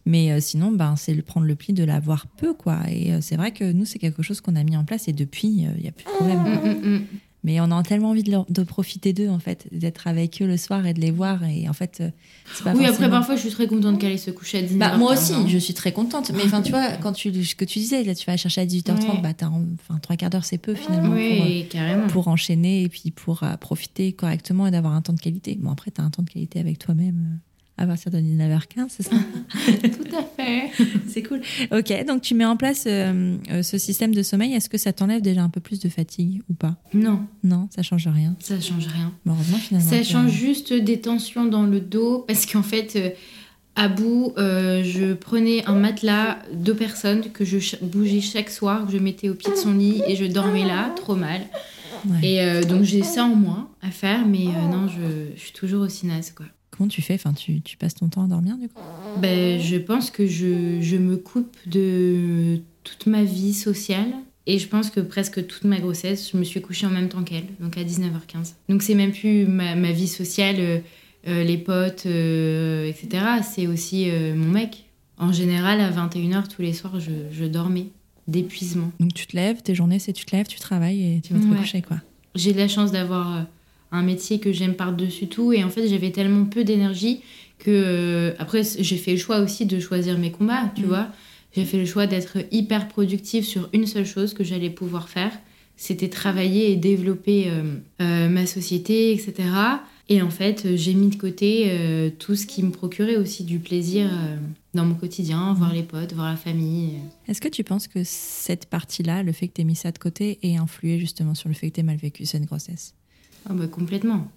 Mais 0.04 0.32
euh, 0.32 0.40
sinon, 0.40 0.72
ben, 0.72 0.96
c'est 0.96 1.14
prendre 1.22 1.46
le 1.46 1.54
pli 1.54 1.72
de 1.72 1.84
la 1.84 2.00
voir 2.00 2.26
peu, 2.26 2.54
quoi. 2.54 2.80
Et 2.90 3.12
euh, 3.12 3.18
c'est 3.20 3.36
vrai 3.36 3.52
que 3.52 3.70
nous, 3.72 3.84
c'est 3.84 3.98
quelque 3.98 4.22
chose 4.22 4.40
qu'on 4.40 4.56
a 4.56 4.64
mis 4.64 4.76
en 4.76 4.84
place 4.84 5.08
et 5.08 5.12
depuis, 5.12 5.66
euh, 5.66 5.70
il 5.76 5.82
n'y 5.82 5.88
a 5.88 5.92
plus 5.92 6.04
de 6.04 6.10
problème. 6.10 6.38
Mm, 6.40 6.68
mm, 6.68 6.94
mm. 6.94 7.04
Mais 7.44 7.60
on 7.60 7.72
a 7.72 7.82
tellement 7.82 8.10
envie 8.10 8.22
de, 8.22 8.36
de 8.48 8.62
profiter 8.62 9.12
d'eux, 9.12 9.28
en 9.28 9.40
fait, 9.40 9.66
d'être 9.72 10.06
avec 10.06 10.40
eux 10.40 10.46
le 10.46 10.56
soir 10.56 10.86
et 10.86 10.94
de 10.94 11.00
les 11.00 11.10
voir. 11.10 11.42
Et 11.42 11.68
en 11.68 11.72
fait, 11.72 12.00
c'est 12.54 12.62
pas 12.62 12.72
Oui, 12.72 12.86
après, 12.86 13.10
parfois, 13.10 13.34
je 13.34 13.40
suis 13.40 13.50
très 13.50 13.66
contente 13.66 13.98
qu'elle 13.98 14.16
se 14.16 14.30
coucher 14.30 14.58
à 14.58 14.62
19h. 14.62 14.78
Bah, 14.78 14.96
moi 14.96 15.14
aussi, 15.14 15.34
je 15.48 15.58
suis 15.58 15.74
très 15.74 15.90
contente. 15.90 16.30
Mais 16.36 16.44
enfin, 16.44 16.62
tu 16.62 16.70
vois, 16.70 16.92
quand 16.98 17.12
tu, 17.12 17.44
ce 17.44 17.56
que 17.56 17.64
tu 17.64 17.80
disais, 17.80 18.04
là, 18.04 18.14
tu 18.14 18.26
vas 18.26 18.36
chercher 18.36 18.60
à 18.60 18.64
18h30, 18.66 19.22
bah, 19.22 19.30
enfin, 19.40 19.98
trois 20.00 20.14
quarts 20.14 20.30
d'heure, 20.30 20.44
c'est 20.44 20.58
peu 20.58 20.76
finalement. 20.76 21.16
Oui, 21.16 21.64
pour, 21.64 21.72
carrément. 21.72 22.06
Pour 22.06 22.28
enchaîner 22.28 22.84
et 22.84 22.88
puis 22.88 23.10
pour 23.10 23.42
profiter 23.58 24.12
correctement 24.12 24.68
et 24.68 24.70
d'avoir 24.70 24.94
un 24.94 25.02
temps 25.02 25.12
de 25.12 25.20
qualité. 25.20 25.58
Bon, 25.60 25.72
après, 25.72 25.90
tu 25.90 26.00
as 26.00 26.04
un 26.04 26.10
temps 26.10 26.22
de 26.22 26.30
qualité 26.30 26.60
avec 26.60 26.78
toi-même 26.78 27.40
à 27.82 27.86
partir 27.86 28.12
de 28.12 28.18
19h15, 28.18 28.86
c'est 28.90 29.02
ça 29.02 29.10
Tout 29.66 30.16
à 30.16 30.22
fait. 30.22 30.70
c'est 31.08 31.24
cool. 31.24 31.40
Ok, 31.72 31.92
donc 32.06 32.22
tu 32.22 32.34
mets 32.34 32.44
en 32.44 32.56
place 32.56 32.84
euh, 32.86 33.36
euh, 33.50 33.62
ce 33.64 33.76
système 33.76 34.14
de 34.14 34.22
sommeil. 34.22 34.54
Est-ce 34.54 34.68
que 34.68 34.78
ça 34.78 34.92
t'enlève 34.92 35.20
déjà 35.20 35.42
un 35.42 35.48
peu 35.48 35.60
plus 35.60 35.80
de 35.80 35.88
fatigue 35.88 36.42
ou 36.48 36.54
pas? 36.54 36.76
Non. 36.94 37.22
Non, 37.42 37.68
ça 37.74 37.82
change 37.82 38.06
rien. 38.06 38.36
Ça 38.38 38.60
change 38.60 38.86
rien. 38.86 39.12
Bon, 39.26 39.32
heureusement, 39.32 39.56
finalement. 39.56 39.90
Ça 39.90 40.04
change 40.04 40.30
juste 40.30 40.72
des 40.72 41.00
tensions 41.00 41.44
dans 41.44 41.64
le 41.64 41.80
dos 41.80 42.24
parce 42.26 42.46
qu'en 42.46 42.62
fait. 42.62 42.94
Euh, 42.96 43.10
à 43.74 43.88
bout, 43.88 44.34
je 44.36 45.14
prenais 45.14 45.64
un 45.64 45.72
matelas, 45.72 46.36
deux 46.52 46.74
personnes, 46.74 47.22
que 47.32 47.42
je 47.42 47.58
bougeais 47.80 48.20
chaque 48.20 48.50
soir, 48.50 48.84
que 48.84 48.92
je 48.92 48.98
mettais 48.98 49.30
au 49.30 49.34
pied 49.34 49.50
de 49.50 49.56
son 49.56 49.72
lit 49.72 50.02
et 50.06 50.14
je 50.14 50.26
dormais 50.26 50.66
là, 50.66 50.92
trop 50.94 51.14
mal. 51.14 51.40
Et 52.22 52.44
donc 52.68 52.82
j'ai 52.82 53.02
ça 53.02 53.24
en 53.24 53.34
moins 53.34 53.70
à 53.80 53.90
faire, 53.90 54.26
mais 54.26 54.44
non, 54.44 54.88
je, 54.88 55.34
je, 55.34 55.40
suis 55.40 55.52
toujours 55.54 55.84
aussi 55.84 56.06
naze, 56.06 56.32
quoi. 56.32 56.44
Comment 56.76 56.88
tu 56.88 57.02
fais? 57.02 57.14
Enfin, 57.14 57.32
tu, 57.32 57.60
tu, 57.60 57.76
passes 57.76 57.94
ton 57.94 58.08
temps 58.08 58.24
à 58.24 58.28
dormir 58.28 58.56
du 58.56 58.68
coup? 58.68 58.80
Ben, 59.18 59.60
Je 59.60 59.76
pense 59.76 60.10
que 60.10 60.26
je, 60.26 60.80
je, 60.80 60.96
me 60.96 61.16
coupe 61.16 61.56
de 61.66 62.60
toute 62.82 63.06
ma 63.06 63.22
vie 63.24 63.54
sociale. 63.54 64.12
Et 64.46 64.58
je 64.58 64.66
pense 64.66 64.90
que 64.90 64.98
presque 64.98 65.46
toute 65.46 65.64
ma 65.64 65.78
grossesse, 65.78 66.30
je 66.32 66.36
me 66.36 66.42
suis 66.42 66.60
couchée 66.60 66.86
en 66.86 66.90
même 66.90 67.08
temps 67.08 67.22
qu'elle, 67.22 67.44
donc 67.60 67.78
à 67.78 67.84
19h15. 67.84 68.54
Donc 68.68 68.82
c'est 68.82 68.96
même 68.96 69.12
plus 69.12 69.46
ma, 69.46 69.76
ma 69.76 69.92
vie 69.92 70.08
sociale, 70.08 70.56
euh, 70.58 70.78
euh, 71.28 71.44
les 71.44 71.58
potes, 71.58 72.06
euh, 72.06 72.88
etc. 72.88 73.24
C'est 73.42 73.68
aussi 73.68 74.10
mon 74.34 74.48
mec. 74.48 74.86
En 75.18 75.32
général, 75.32 75.80
à 75.80 75.90
21h 75.90 76.48
tous 76.48 76.62
les 76.62 76.72
soirs, 76.72 76.98
je, 76.98 77.12
je 77.30 77.44
dormais 77.44 77.86
d'épuisement. 78.26 78.90
Donc 78.98 79.14
tu 79.14 79.28
te 79.28 79.36
lèves, 79.36 79.62
tes 79.62 79.76
journées, 79.76 80.00
c'est 80.00 80.12
tu 80.12 80.24
te 80.24 80.34
lèves, 80.34 80.46
tu 80.46 80.58
travailles 80.58 81.16
et 81.16 81.20
tu 81.20 81.34
vas 81.34 81.40
te 81.40 81.60
coucher, 81.60 81.82
quoi. 81.82 81.98
j'ai 82.34 82.52
de 82.52 82.58
la 82.58 82.66
chance 82.66 82.90
d'avoir 82.90 83.46
un 83.92 84.02
métier 84.02 84.40
que 84.40 84.52
j'aime 84.52 84.74
par-dessus 84.74 85.28
tout. 85.28 85.52
Et 85.52 85.62
en 85.62 85.70
fait, 85.70 85.86
j'avais 85.88 86.10
tellement 86.10 86.44
peu 86.46 86.64
d'énergie 86.64 87.20
que. 87.58 87.70
euh, 87.70 88.34
après, 88.38 88.62
j'ai 88.78 88.96
fait 88.96 89.12
le 89.12 89.18
choix 89.18 89.38
aussi 89.40 89.66
de 89.66 89.78
choisir 89.78 90.18
mes 90.18 90.32
combats, 90.32 90.72
tu 90.74 90.82
Mm. 90.82 90.86
vois. 90.86 91.08
J'ai 91.54 91.64
fait 91.66 91.76
le 91.78 91.84
choix 91.86 92.06
d'être 92.06 92.38
hyper 92.50 92.88
productive 92.88 93.44
sur 93.44 93.68
une 93.74 93.86
seule 93.86 94.06
chose 94.06 94.32
que 94.34 94.42
j'allais 94.42 94.70
pouvoir 94.70 95.08
faire. 95.10 95.32
C'était 95.76 96.08
travailler 96.08 96.72
et 96.72 96.76
développer 96.76 97.48
euh, 97.48 97.62
euh, 98.00 98.28
ma 98.28 98.46
société, 98.46 99.12
etc. 99.12 99.34
Et 100.08 100.20
en 100.22 100.30
fait, 100.30 100.76
j'ai 100.76 100.94
mis 100.94 101.08
de 101.08 101.16
côté 101.16 101.66
euh, 101.68 102.10
tout 102.18 102.34
ce 102.36 102.46
qui 102.46 102.62
me 102.62 102.70
procurait 102.70 103.16
aussi 103.16 103.44
du 103.44 103.58
plaisir 103.58 104.10
dans 104.74 104.84
mon 104.84 104.94
quotidien, 104.94 105.52
voir 105.54 105.72
les 105.72 105.82
potes, 105.82 106.12
voir 106.14 106.28
la 106.30 106.36
famille. 106.36 106.94
Est-ce 107.28 107.40
que 107.40 107.48
tu 107.48 107.64
penses 107.64 107.86
que 107.88 108.00
cette 108.04 108.66
partie-là, 108.66 109.22
le 109.22 109.32
fait 109.32 109.48
que 109.48 109.54
tu 109.54 109.60
aies 109.60 109.64
mis 109.64 109.76
ça 109.76 109.92
de 109.92 109.98
côté, 109.98 110.38
ait 110.42 110.56
influé 110.56 110.98
justement 110.98 111.34
sur 111.34 111.48
le 111.48 111.54
fait 111.54 111.68
que 111.70 111.74
tu 111.74 111.80
aies 111.80 111.84
mal 111.84 111.96
vécu 111.96 112.24
cette 112.26 112.44
grossesse? 112.46 112.94
Ah 113.48 113.54
bah 113.54 113.66
complètement. 113.66 114.30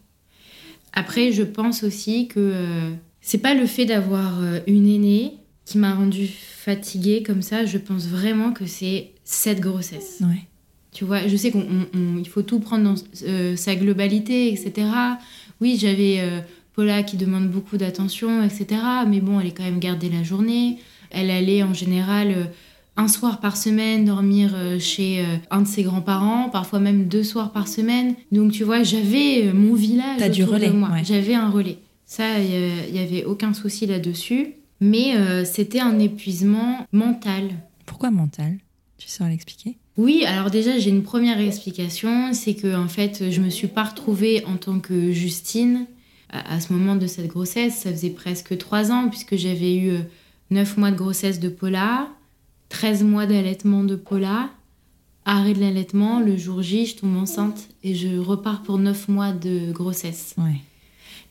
Après, 0.93 1.31
je 1.31 1.43
pense 1.43 1.83
aussi 1.83 2.27
que 2.27 2.39
euh, 2.39 2.91
c'est 3.21 3.39
pas 3.39 3.53
le 3.53 3.65
fait 3.65 3.85
d'avoir 3.85 4.41
euh, 4.41 4.59
une 4.67 4.87
aînée 4.87 5.33
qui 5.65 5.77
m'a 5.77 5.93
rendue 5.93 6.27
fatiguée 6.27 7.23
comme 7.23 7.41
ça. 7.41 7.65
Je 7.65 7.77
pense 7.77 8.07
vraiment 8.07 8.51
que 8.53 8.65
c'est 8.65 9.11
cette 9.23 9.59
grossesse. 9.59 10.21
Ouais. 10.21 10.47
Tu 10.91 11.03
vois, 11.03 11.27
je 11.27 11.35
sais 11.35 11.51
qu'il 11.51 12.29
faut 12.29 12.43
tout 12.43 12.59
prendre 12.59 12.83
dans 12.83 12.95
euh, 13.27 13.55
sa 13.55 13.75
globalité, 13.75 14.53
etc. 14.53 14.87
Oui, 15.59 15.77
j'avais 15.77 16.19
euh, 16.19 16.39
Paula 16.73 17.03
qui 17.03 17.17
demande 17.17 17.49
beaucoup 17.49 17.77
d'attention, 17.77 18.43
etc. 18.43 18.81
Mais 19.07 19.19
bon, 19.19 19.39
elle 19.39 19.47
est 19.47 19.51
quand 19.51 19.63
même 19.63 19.79
gardée 19.79 20.09
la 20.09 20.23
journée. 20.23 20.77
Elle 21.09 21.31
allait 21.31 21.63
en 21.63 21.73
général 21.73 22.51
un 22.97 23.07
soir 23.07 23.39
par 23.39 23.57
semaine 23.57 24.05
dormir 24.05 24.51
euh, 24.55 24.79
chez 24.79 25.19
euh, 25.19 25.37
un 25.51 25.61
de 25.61 25.67
ses 25.67 25.83
grands-parents, 25.83 26.49
parfois 26.49 26.79
même 26.79 27.07
deux 27.07 27.23
soirs 27.23 27.51
par 27.51 27.67
semaine. 27.67 28.15
Donc 28.31 28.51
tu 28.51 28.63
vois, 28.63 28.83
j'avais 28.83 29.47
euh, 29.47 29.53
mon 29.53 29.73
village 29.73 30.17
T'as 30.17 30.29
du 30.29 30.43
relais, 30.43 30.69
ouais. 30.69 31.03
J'avais 31.03 31.35
un 31.35 31.49
relais. 31.49 31.77
Ça, 32.05 32.39
il 32.39 32.93
n'y 32.93 32.99
avait 32.99 33.25
aucun 33.25 33.53
souci 33.53 33.85
là-dessus. 33.85 34.53
Mais 34.81 35.15
euh, 35.15 35.45
c'était 35.45 35.79
un 35.79 35.99
épuisement 35.99 36.85
mental. 36.91 37.49
Pourquoi 37.85 38.11
mental? 38.11 38.57
Tu 38.97 39.07
saurais 39.07 39.29
l'expliquer? 39.31 39.77
Oui, 39.97 40.23
alors 40.25 40.51
déjà 40.51 40.77
j'ai 40.77 40.89
une 40.89 41.03
première 41.03 41.39
explication, 41.39 42.33
c'est 42.33 42.55
que 42.55 42.75
en 42.75 42.89
fait 42.89 43.31
je 43.31 43.39
me 43.39 43.49
suis 43.49 43.67
pas 43.67 43.85
retrouvée 43.85 44.43
en 44.45 44.57
tant 44.57 44.79
que 44.79 45.11
Justine 45.13 45.85
à, 46.29 46.55
à 46.55 46.59
ce 46.59 46.73
moment 46.73 46.97
de 46.97 47.07
cette 47.07 47.27
grossesse. 47.27 47.75
Ça 47.75 47.91
faisait 47.91 48.09
presque 48.09 48.57
trois 48.57 48.91
ans 48.91 49.07
puisque 49.07 49.37
j'avais 49.37 49.77
eu 49.77 49.93
neuf 50.51 50.75
mois 50.75 50.91
de 50.91 50.97
grossesse 50.97 51.39
de 51.39 51.47
Paula, 51.47 52.09
13 52.75 53.03
mois 53.03 53.25
d'allaitement 53.25 53.85
de 53.85 53.95
Paula, 53.95 54.49
arrêt 55.23 55.53
de 55.53 55.61
l'allaitement, 55.61 56.19
le 56.19 56.35
jour 56.35 56.61
J 56.61 56.85
je 56.85 56.97
tombe 56.97 57.15
enceinte 57.15 57.69
et 57.85 57.95
je 57.95 58.17
repars 58.17 58.63
pour 58.63 58.79
neuf 58.79 59.07
mois 59.07 59.31
de 59.31 59.71
grossesse. 59.71 60.35
Ouais. 60.37 60.59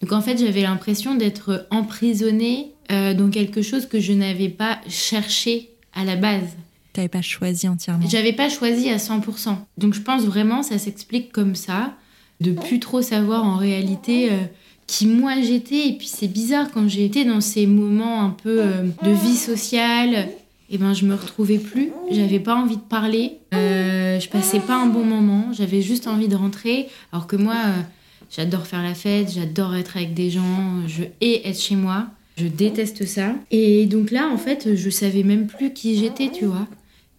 Donc 0.01 0.13
en 0.13 0.23
fait, 0.23 0.39
j'avais 0.39 0.63
l'impression 0.63 1.15
d'être 1.17 1.67
emprisonnée 1.71 2.73
euh, 2.91 3.13
dans 3.13 3.29
quelque 3.29 3.61
chose 3.61 3.85
que 3.85 4.01
je 4.01 4.15
n'avais 4.15 4.49
pas 4.49 4.81
cherché 4.89 5.69
à 5.93 6.07
la 6.07 6.17
base. 6.17 6.57
T'avais 6.95 7.09
pas 7.09 7.21
choisi 7.21 7.69
entièrement. 7.69 8.09
J'avais 8.09 8.33
pas 8.33 8.49
choisi 8.49 8.89
à 8.89 8.97
100%. 8.97 9.55
Donc 9.77 9.93
je 9.93 10.01
pense 10.01 10.23
vraiment 10.23 10.63
ça 10.63 10.79
s'explique 10.79 11.31
comme 11.31 11.55
ça, 11.55 11.95
de 12.41 12.53
plus 12.53 12.81
trop 12.81 13.03
savoir 13.03 13.45
en 13.45 13.57
réalité 13.57 14.33
euh, 14.33 14.39
qui 14.87 15.07
moi 15.07 15.43
j'étais. 15.43 15.89
Et 15.89 15.99
puis 15.99 16.07
c'est 16.07 16.27
bizarre 16.27 16.71
quand 16.73 16.89
j'ai 16.89 17.05
été 17.05 17.27
dans 17.27 17.43
ces 17.43 17.67
moments 17.67 18.23
un 18.23 18.31
peu 18.31 18.63
euh, 18.63 18.89
de 19.03 19.11
vie 19.11 19.37
sociale, 19.37 20.31
et 20.75 20.79
ben 20.79 20.93
je 20.93 21.07
me 21.07 21.15
retrouvais 21.15 21.59
plus. 21.59 21.91
J'avais 22.11 22.41
pas 22.41 22.57
envie 22.57 22.77
de 22.77 22.83
parler. 22.83 23.39
Euh, 23.55 24.19
je 24.19 24.29
passais 24.29 24.59
pas 24.59 24.77
un 24.77 24.87
bon 24.87 25.05
moment. 25.05 25.53
J'avais 25.53 25.83
juste 25.83 26.09
envie 26.09 26.27
de 26.27 26.35
rentrer. 26.35 26.89
Alors 27.13 27.29
que 27.29 27.37
moi, 27.37 27.55
euh, 27.55 27.81
j'adore 28.29 28.67
faire 28.67 28.83
la 28.83 28.95
fête, 28.95 29.33
j'adore 29.33 29.77
être 29.77 29.97
avec 29.97 30.15
des 30.15 30.31
gens, 30.31 30.87
je 30.89 31.05
hais 31.21 31.49
être 31.49 31.61
chez 31.61 31.77
moi. 31.77 32.09
Je 32.37 32.47
déteste 32.47 33.07
ça. 33.07 33.37
Et 33.53 33.87
donc 33.87 34.11
là, 34.11 34.29
en 34.33 34.37
fait, 34.37 34.75
je 34.75 34.91
savais 34.91 35.23
même 35.23 35.47
plus 35.47 35.73
qui 35.73 35.97
j'étais, 35.97 36.29
tu 36.33 36.47
vois. 36.47 36.67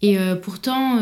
Et 0.02 0.18
euh, 0.18 0.36
pourtant, 0.36 0.98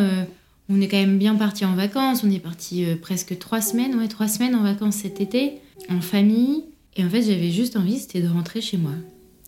on 0.69 0.81
est 0.81 0.87
quand 0.87 0.97
même 0.97 1.19
bien 1.19 1.35
parti 1.35 1.65
en 1.65 1.75
vacances. 1.75 2.23
On 2.23 2.31
est 2.31 2.39
parti 2.39 2.87
presque 3.03 3.37
trois 3.39 3.61
semaines, 3.61 3.97
ouais, 3.97 4.07
trois 4.07 4.29
semaines 4.29 4.55
en 4.55 4.63
vacances 4.63 4.99
cet 4.99 5.21
été, 5.21 5.55
en 5.91 6.01
famille. 6.01 6.63
Et 6.97 7.05
en 7.05 7.11
fait, 7.11 7.23
j'avais 7.23 7.51
juste 7.51 7.77
envie, 7.77 7.99
c'était 7.99 8.21
de 8.21 8.29
rentrer 8.29 8.61
chez 8.61 8.77
moi. 8.77 8.93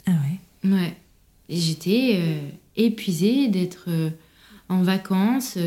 Ah 0.06 0.10
ouais? 0.64 0.70
Ouais. 0.72 0.96
Et 1.48 1.56
j'étais 1.56 2.20
épuisée 2.76 3.48
d'être 3.48 3.84
euh, 3.88 4.10
en 4.68 4.82
vacances. 4.82 5.58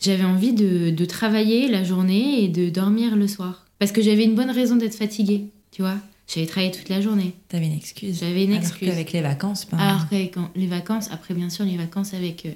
J'avais 0.00 0.24
envie 0.24 0.52
de, 0.52 0.90
de 0.90 1.04
travailler 1.04 1.68
la 1.68 1.84
journée 1.84 2.44
et 2.44 2.48
de 2.48 2.68
dormir 2.70 3.16
le 3.16 3.28
soir. 3.28 3.66
Parce 3.78 3.92
que 3.92 4.00
j'avais 4.02 4.24
une 4.24 4.34
bonne 4.34 4.50
raison 4.50 4.76
d'être 4.76 4.94
fatiguée, 4.94 5.46
tu 5.70 5.82
vois. 5.82 5.96
J'avais 6.32 6.46
travaillé 6.46 6.72
toute 6.72 6.88
la 6.88 7.00
journée. 7.00 7.34
T'avais 7.48 7.66
une 7.66 7.74
excuse. 7.76 8.18
J'avais 8.20 8.44
une 8.44 8.52
Alors 8.52 8.62
excuse. 8.64 8.88
qu'avec 8.88 9.12
les 9.12 9.20
vacances, 9.20 9.64
pas. 9.64 9.76
Alors 9.76 10.08
qu'avec 10.08 10.34
les 10.56 10.66
vacances, 10.66 11.08
après 11.12 11.34
bien 11.34 11.50
sûr 11.50 11.64
les 11.64 11.76
vacances 11.76 12.14
avec 12.14 12.46
euh, 12.46 12.52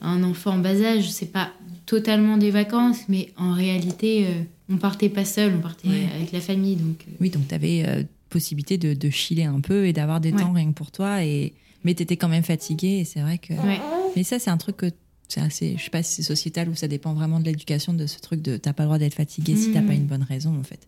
un 0.00 0.22
enfant 0.22 0.52
en 0.52 0.58
bas 0.58 0.80
âge, 0.80 1.10
c'est 1.10 1.32
pas 1.32 1.50
totalement 1.86 2.36
des 2.36 2.50
vacances, 2.50 3.00
mais 3.08 3.30
en 3.36 3.52
réalité, 3.52 4.26
euh, 4.26 4.42
on 4.68 4.76
partait 4.76 5.08
pas 5.08 5.24
seul, 5.24 5.54
on 5.56 5.60
partait 5.60 5.88
Ouais. 5.88 6.06
avec 6.14 6.30
la 6.32 6.40
famille. 6.40 6.76
Donc, 6.76 7.04
Oui, 7.20 7.30
donc 7.30 7.48
t'avais 7.48 7.84
euh, 7.86 8.02
possibilité 8.30 8.78
de, 8.78 8.94
de 8.94 9.10
chiller 9.10 9.44
un 9.44 9.60
peu 9.60 9.86
et 9.86 9.92
d'avoir 9.92 10.20
des 10.20 10.32
Ouais. 10.32 10.40
temps 10.40 10.52
rien 10.52 10.66
que 10.68 10.74
pour 10.74 10.90
toi. 10.92 11.24
Et... 11.24 11.52
Mais 11.84 11.94
t'étais 11.94 12.16
quand 12.16 12.28
même 12.28 12.42
fatiguée 12.44 12.98
et 13.00 13.04
c'est 13.04 13.20
vrai 13.20 13.38
que. 13.38 13.52
ouais. 13.52 13.80
Mais 14.16 14.24
ça, 14.24 14.38
c'est 14.38 14.50
un 14.50 14.56
truc 14.56 14.76
que. 14.76 14.86
C'est 15.26 15.40
assez, 15.40 15.74
je 15.78 15.82
sais 15.84 15.90
pas 15.90 16.02
si 16.02 16.16
c'est 16.16 16.22
sociétal 16.22 16.68
ou 16.68 16.74
ça 16.74 16.86
dépend 16.86 17.14
vraiment 17.14 17.40
de 17.40 17.46
l'éducation 17.46 17.94
de 17.94 18.06
ce 18.06 18.20
truc 18.20 18.42
de 18.42 18.58
t'as 18.58 18.74
pas 18.74 18.82
le 18.82 18.88
droit 18.88 18.98
d'être 18.98 19.14
fatigué 19.14 19.56
si 19.56 19.72
t'as 19.72 19.80
Mhm. 19.80 19.86
pas 19.86 19.94
une 19.94 20.04
bonne 20.06 20.22
raison 20.22 20.54
en 20.58 20.62
fait. 20.62 20.80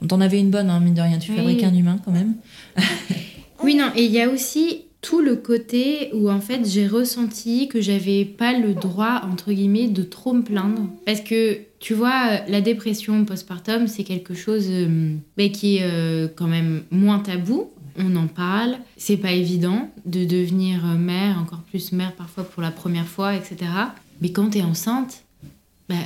On 0.00 0.06
t'en 0.06 0.20
avait 0.22 0.40
une 0.40 0.48
bonne, 0.50 0.70
hein, 0.70 0.80
mine 0.80 0.94
de 0.94 1.02
rien, 1.02 1.18
tu 1.18 1.30
Oui. 1.30 1.36
fabriques 1.36 1.62
un 1.62 1.74
humain 1.74 1.98
quand 2.04 2.10
même. 2.10 2.34
Oui, 3.62 3.74
non, 3.76 3.90
et 3.94 4.04
il 4.06 4.10
y 4.10 4.20
a 4.20 4.28
aussi 4.30 4.86
tout 5.02 5.20
le 5.20 5.36
côté 5.36 6.10
où 6.14 6.30
en 6.30 6.40
fait 6.40 6.68
j'ai 6.68 6.86
ressenti 6.86 7.68
que 7.68 7.80
j'avais 7.80 8.24
pas 8.24 8.58
le 8.58 8.74
droit, 8.74 9.22
entre 9.30 9.52
guillemets, 9.52 9.88
de 9.88 10.02
trop 10.02 10.32
me 10.32 10.42
plaindre. 10.42 10.88
Parce 11.06 11.20
que, 11.20 11.58
tu 11.78 11.94
vois, 11.94 12.40
la 12.48 12.60
dépression 12.60 13.24
postpartum, 13.24 13.86
c'est 13.88 14.04
quelque 14.04 14.34
chose 14.34 14.66
euh, 14.68 15.14
mais 15.36 15.52
qui 15.52 15.76
est 15.76 15.82
euh, 15.84 16.28
quand 16.34 16.48
même 16.48 16.82
moins 16.90 17.18
tabou. 17.20 17.70
On 17.98 18.16
en 18.16 18.26
parle. 18.26 18.76
C'est 18.96 19.16
pas 19.16 19.32
évident 19.32 19.90
de 20.06 20.24
devenir 20.24 20.84
mère, 20.84 21.38
encore 21.38 21.60
plus 21.60 21.92
mère 21.92 22.12
parfois 22.12 22.44
pour 22.44 22.62
la 22.62 22.70
première 22.70 23.06
fois, 23.06 23.34
etc. 23.34 23.56
Mais 24.20 24.30
quand 24.30 24.50
t'es 24.50 24.62
enceinte, 24.62 25.24
bah, 25.88 25.96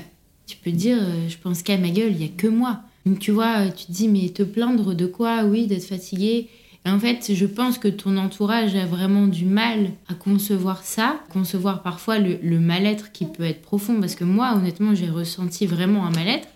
tu 0.47 0.57
peux 0.57 0.71
dire, 0.71 0.99
euh, 1.01 1.29
je 1.29 1.37
pense 1.37 1.63
qu'à 1.63 1.77
ma 1.77 1.91
gueule, 1.91 2.13
il 2.13 2.23
y 2.23 2.25
a 2.25 2.33
que 2.35 2.47
moi. 2.47 2.81
Donc 3.05 3.19
tu 3.19 3.31
vois, 3.31 3.69
tu 3.69 3.87
te 3.87 3.93
dis, 3.93 4.09
mais 4.09 4.29
te 4.31 4.43
plaindre 4.43 4.95
de 4.95 5.07
quoi? 5.07 5.45
Oui, 5.45 5.67
d'être 5.67 5.85
fatiguée. 5.85 6.49
Et 6.85 6.91
en 6.91 7.01
fait, 7.01 7.33
je 7.35 7.47
pense 7.47 7.79
que 7.79 7.89
ton 7.89 8.17
entourage 8.17 8.77
a 8.77 8.87
vraiment 8.87 9.27
du 9.27 9.45
mal 9.45 9.91
à 10.09 10.15
concevoir 10.15 10.85
ça, 10.85 11.21
concevoir 11.33 11.83
parfois 11.83 12.19
le, 12.19 12.39
le 12.43 12.61
mal-être 12.61 13.11
qui 13.13 13.25
peut 13.25 13.43
être 13.43 13.61
profond, 13.61 14.01
parce 14.01 14.15
que 14.15 14.25
moi, 14.25 14.55
honnêtement, 14.55 14.95
j'ai 14.95 15.11
ressenti 15.11 15.67
vraiment 15.67 16.07
un 16.07 16.11
mal-être. 16.11 16.49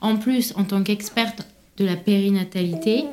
En 0.00 0.16
plus, 0.16 0.54
en 0.56 0.64
tant 0.64 0.82
qu'experte 0.82 1.46
de 1.76 1.84
la 1.84 1.96
périnatalité, 1.96 3.04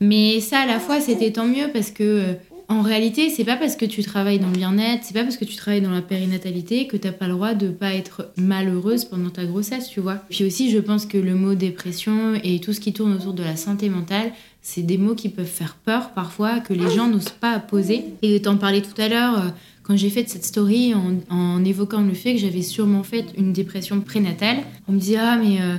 mais 0.00 0.40
ça, 0.40 0.60
à 0.60 0.66
la 0.66 0.80
fois, 0.80 1.00
c'était 1.00 1.30
tant 1.30 1.46
mieux 1.46 1.68
parce 1.72 1.90
que, 1.90 2.02
euh, 2.02 2.32
en 2.68 2.82
réalité, 2.82 3.30
c'est 3.30 3.44
pas 3.44 3.56
parce 3.56 3.74
que 3.74 3.84
tu 3.84 4.02
travailles 4.02 4.38
dans 4.38 4.46
le 4.46 4.56
bien-être, 4.56 5.02
c'est 5.02 5.12
pas 5.12 5.24
parce 5.24 5.36
que 5.36 5.44
tu 5.44 5.56
travailles 5.56 5.80
dans 5.80 5.90
la 5.90 6.02
périnatalité 6.02 6.86
que 6.86 6.96
t'as 6.96 7.10
pas 7.10 7.26
le 7.26 7.32
droit 7.32 7.52
de 7.52 7.68
pas 7.68 7.92
être 7.94 8.30
malheureuse 8.36 9.04
pendant 9.04 9.30
ta 9.30 9.44
grossesse, 9.44 9.88
tu 9.88 9.98
vois. 10.00 10.22
Puis 10.30 10.44
aussi, 10.44 10.70
je 10.70 10.78
pense 10.78 11.04
que 11.04 11.18
le 11.18 11.34
mot 11.34 11.54
dépression 11.54 12.34
et 12.44 12.60
tout 12.60 12.72
ce 12.72 12.78
qui 12.78 12.92
tourne 12.92 13.12
autour 13.12 13.34
de 13.34 13.42
la 13.42 13.56
santé 13.56 13.88
mentale, 13.88 14.32
c'est 14.62 14.82
des 14.82 14.98
mots 14.98 15.16
qui 15.16 15.30
peuvent 15.30 15.46
faire 15.46 15.74
peur 15.84 16.10
parfois, 16.10 16.60
que 16.60 16.72
les 16.72 16.90
gens 16.90 17.08
n'osent 17.08 17.30
pas 17.30 17.58
poser. 17.58 18.04
Et 18.22 18.40
t'en 18.40 18.56
parlais 18.56 18.82
tout 18.82 19.00
à 19.02 19.08
l'heure, 19.08 19.38
euh, 19.38 19.48
quand 19.82 19.96
j'ai 19.96 20.10
fait 20.10 20.28
cette 20.28 20.44
story 20.44 20.94
en, 20.94 21.64
évoquant 21.64 22.02
le 22.02 22.14
fait 22.14 22.34
que 22.34 22.40
j'avais 22.40 22.62
sûrement 22.62 23.02
fait 23.02 23.24
une 23.36 23.52
dépression 23.52 24.00
prénatale, 24.00 24.58
on 24.86 24.92
me 24.92 25.00
dit 25.00 25.16
Ah, 25.16 25.36
mais 25.36 25.60
euh, 25.60 25.76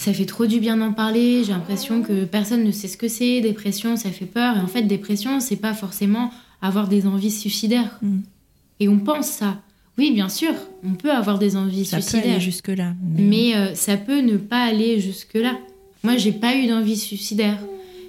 ça 0.00 0.14
fait 0.14 0.24
trop 0.24 0.46
du 0.46 0.60
bien 0.60 0.78
d'en 0.78 0.94
parler, 0.94 1.44
j'ai 1.44 1.52
l'impression 1.52 2.00
que 2.00 2.24
personne 2.24 2.64
ne 2.64 2.70
sait 2.70 2.88
ce 2.88 2.96
que 2.96 3.06
c'est, 3.06 3.42
dépression, 3.42 3.96
ça 3.96 4.10
fait 4.10 4.24
peur. 4.24 4.56
Et 4.56 4.60
en 4.60 4.66
fait, 4.66 4.80
dépression, 4.84 5.40
c'est 5.40 5.56
pas 5.56 5.74
forcément 5.74 6.30
avoir 6.62 6.88
des 6.88 7.06
envies 7.06 7.30
suicidaires. 7.30 7.98
Mm. 8.00 8.20
Et 8.80 8.88
on 8.88 8.98
pense 8.98 9.26
ça. 9.26 9.60
Oui, 9.98 10.10
bien 10.10 10.30
sûr, 10.30 10.54
on 10.82 10.94
peut 10.94 11.10
avoir 11.10 11.38
des 11.38 11.54
envies 11.54 11.84
Ça 11.84 11.98
peut 11.98 12.02
suicidaires. 12.02 12.32
aller 12.32 12.40
jusque-là. 12.40 12.94
Mais 13.14 13.54
euh, 13.54 13.74
ça 13.74 13.98
peut 13.98 14.20
ne 14.20 14.38
pas 14.38 14.64
aller 14.64 15.00
jusque-là. 15.00 15.58
Moi, 16.02 16.16
j'ai 16.16 16.32
pas 16.32 16.56
eu 16.56 16.66
d'envie 16.66 16.96
suicidaire. 16.96 17.58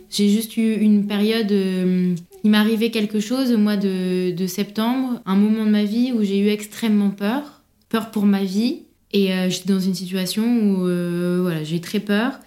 J'ai 0.09 0.29
juste 0.29 0.55
eu 0.55 0.75
une 0.75 1.07
période. 1.07 1.51
euh, 1.51 2.15
il 2.45 2.51
m'arrivait 2.51 2.91
quelque 2.91 3.19
chose 3.19 3.51
au 3.51 3.57
mois 3.57 3.75
de, 3.75 4.31
de 4.31 4.47
septembre, 4.47 5.19
un 5.25 5.35
moment 5.35 5.65
de 5.65 5.71
ma 5.71 5.83
vie 5.83 6.13
où 6.13 6.23
j'ai 6.23 6.39
eu 6.39 6.47
extrêmement 6.47 7.09
peur. 7.09 7.61
Peur 7.89 8.11
pour 8.11 8.25
ma 8.25 8.45
vie. 8.45 8.83
Et 9.13 9.33
euh, 9.33 9.49
j'étais 9.49 9.71
dans 9.71 9.79
une 9.79 9.95
situation 9.95 10.43
où 10.43 10.87
euh, 10.87 11.39
voilà, 11.41 11.63
j'ai 11.63 11.81
très 11.81 11.99
peur. 11.99 12.39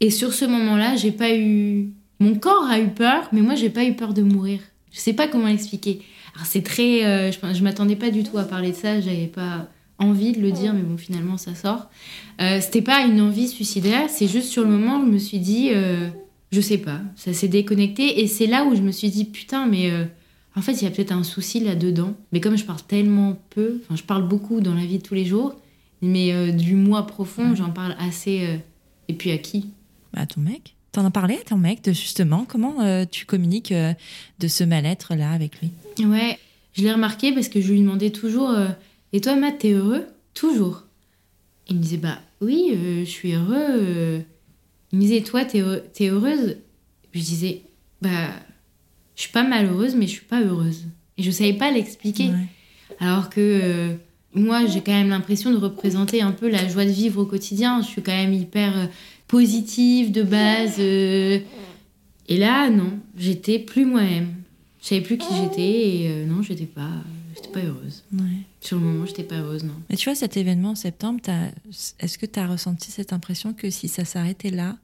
Et 0.00 0.10
sur 0.10 0.32
ce 0.32 0.44
moment-là, 0.44 0.96
j'ai 0.96 1.12
pas 1.12 1.34
eu. 1.34 1.90
Mon 2.18 2.34
corps 2.34 2.66
a 2.68 2.80
eu 2.80 2.88
peur, 2.88 3.28
mais 3.32 3.40
moi, 3.40 3.54
j'ai 3.54 3.70
pas 3.70 3.84
eu 3.84 3.94
peur 3.94 4.12
de 4.14 4.22
mourir. 4.22 4.60
Je 4.92 4.98
sais 4.98 5.12
pas 5.12 5.28
comment 5.28 5.46
l'expliquer. 5.46 6.02
Alors, 6.34 6.46
c'est 6.46 6.62
très. 6.62 7.04
euh, 7.04 7.32
je 7.32 7.38
je 7.54 7.62
m'attendais 7.62 7.96
pas 7.96 8.10
du 8.10 8.22
tout 8.22 8.38
à 8.38 8.44
parler 8.44 8.70
de 8.70 8.76
ça. 8.76 9.00
J'avais 9.00 9.26
pas 9.26 9.68
envie 9.98 10.32
de 10.32 10.40
le 10.40 10.50
dire, 10.50 10.72
mais 10.72 10.82
bon, 10.82 10.96
finalement, 10.96 11.36
ça 11.36 11.54
sort. 11.54 11.90
Euh, 12.40 12.60
c'était 12.60 12.82
pas 12.82 13.04
une 13.04 13.20
envie 13.20 13.48
suicidaire, 13.48 14.08
c'est 14.08 14.26
juste 14.26 14.48
sur 14.48 14.62
le 14.62 14.70
moment, 14.70 15.04
je 15.04 15.10
me 15.10 15.18
suis 15.18 15.38
dit, 15.38 15.72
euh, 15.74 16.08
je 16.52 16.60
sais 16.62 16.78
pas, 16.78 17.00
ça 17.16 17.34
s'est 17.34 17.48
déconnecté. 17.48 18.22
Et 18.22 18.26
c'est 18.26 18.46
là 18.46 18.64
où 18.64 18.74
je 18.74 18.80
me 18.80 18.92
suis 18.92 19.10
dit, 19.10 19.26
putain, 19.26 19.66
mais 19.66 19.92
en 20.56 20.62
fait, 20.62 20.72
il 20.72 20.84
y 20.84 20.86
a 20.86 20.90
peut-être 20.90 21.12
un 21.12 21.22
souci 21.22 21.60
là-dedans. 21.60 22.14
Mais 22.32 22.40
comme 22.40 22.56
je 22.56 22.64
parle 22.64 22.80
tellement 22.88 23.36
peu, 23.50 23.80
enfin, 23.84 23.94
je 23.94 24.02
parle 24.02 24.26
beaucoup 24.26 24.62
dans 24.62 24.74
la 24.74 24.86
vie 24.86 24.96
de 24.96 25.02
tous 25.02 25.14
les 25.14 25.26
jours, 25.26 25.54
mais 26.02 26.32
euh, 26.32 26.52
du 26.52 26.74
moi 26.74 27.06
profond, 27.06 27.54
j'en 27.54 27.70
parle 27.70 27.94
assez. 27.98 28.46
euh, 28.46 28.56
et 29.08 29.14
puis 29.14 29.30
à 29.32 29.38
qui? 29.38 29.70
À 30.14 30.26
ton 30.26 30.40
mec 30.40 30.74
T'en 30.92 31.04
as 31.04 31.10
parlé 31.10 31.34
à 31.36 31.44
ton 31.44 31.56
mec 31.56 31.84
de 31.84 31.92
justement 31.92 32.44
comment 32.44 32.80
euh, 32.80 33.04
tu 33.08 33.24
communiques 33.24 33.72
de 33.72 34.48
ce 34.48 34.64
mal-être 34.64 35.14
là 35.14 35.30
avec 35.30 35.60
lui? 35.60 35.70
Ouais, 36.04 36.36
je 36.72 36.82
l'ai 36.82 36.92
remarqué 36.92 37.32
parce 37.32 37.48
que 37.48 37.60
je 37.60 37.72
lui 37.72 37.80
demandais 37.80 38.10
toujours 38.10 38.52
Et 39.12 39.20
toi, 39.20 39.36
Matt, 39.36 39.58
t'es 39.58 39.70
heureux? 39.72 40.06
Toujours. 40.34 40.82
Il 41.68 41.76
me 41.76 41.80
disait 41.82 41.96
Bah 41.96 42.18
oui, 42.40 42.76
je 43.00 43.04
suis 43.04 43.34
heureux. 43.34 44.22
Il 44.90 44.98
me 44.98 45.00
disait 45.02 45.20
Toi, 45.20 45.44
t'es 45.44 45.60
heureux- 45.60 45.84
t'es 45.92 46.08
heureuse? 46.08 46.56
Je 47.12 47.20
disais 47.20 47.62
Bah, 48.02 48.30
je 49.14 49.22
suis 49.22 49.32
pas 49.32 49.44
malheureuse, 49.44 49.94
mais 49.94 50.06
je 50.08 50.12
suis 50.12 50.24
pas 50.26 50.40
heureuse. 50.42 50.86
Et 51.18 51.22
je 51.22 51.30
savais 51.30 51.52
pas 51.52 51.70
l'expliquer. 51.70 52.30
Ouais. 52.30 52.46
Alors 52.98 53.30
que 53.30 53.94
moi, 54.34 54.66
j'ai 54.66 54.80
quand 54.80 54.92
même 54.92 55.08
l'impression 55.08 55.50
de 55.50 55.56
représenter 55.56 56.22
un 56.22 56.32
peu 56.32 56.48
la 56.48 56.68
joie 56.68 56.84
de 56.84 56.90
vivre 56.90 57.22
au 57.22 57.26
quotidien. 57.26 57.82
Je 57.82 57.86
suis 57.88 58.02
quand 58.02 58.12
même 58.12 58.32
hyper 58.32 58.78
euh, 58.78 58.86
positive 59.26 60.12
de 60.12 60.22
base. 60.22 60.76
euh. 60.78 61.40
Et 62.28 62.36
là, 62.36 62.70
non, 62.70 62.92
j'étais 63.16 63.58
plus 63.58 63.84
moi-même. 63.84 64.34
Je 64.80 64.86
savais 64.88 65.00
plus 65.00 65.18
qui 65.18 65.34
j'étais 65.34 65.88
et 65.88 66.08
euh, 66.10 66.26
non, 66.26 66.42
j'étais 66.42 66.66
pas, 66.66 66.90
j'étais 67.34 67.48
pas 67.48 67.60
heureuse. 67.60 68.04
Ouais. 68.12 68.20
Sur 68.60 68.78
le 68.78 68.84
moment, 68.84 69.04
j'étais 69.04 69.24
pas 69.24 69.36
heureuse, 69.36 69.64
non. 69.64 69.74
Mais 69.90 69.96
tu 69.96 70.08
vois, 70.08 70.14
cet 70.14 70.36
événement 70.36 70.70
en 70.70 70.74
septembre, 70.76 71.20
est-ce 71.98 72.16
que 72.18 72.26
tu 72.26 72.38
as 72.38 72.46
ressenti 72.46 72.90
cette 72.90 73.12
impression 73.12 73.52
que 73.52 73.68
si 73.68 73.88
ça 73.88 74.04
s'arrêtait 74.04 74.50
là, 74.50 74.76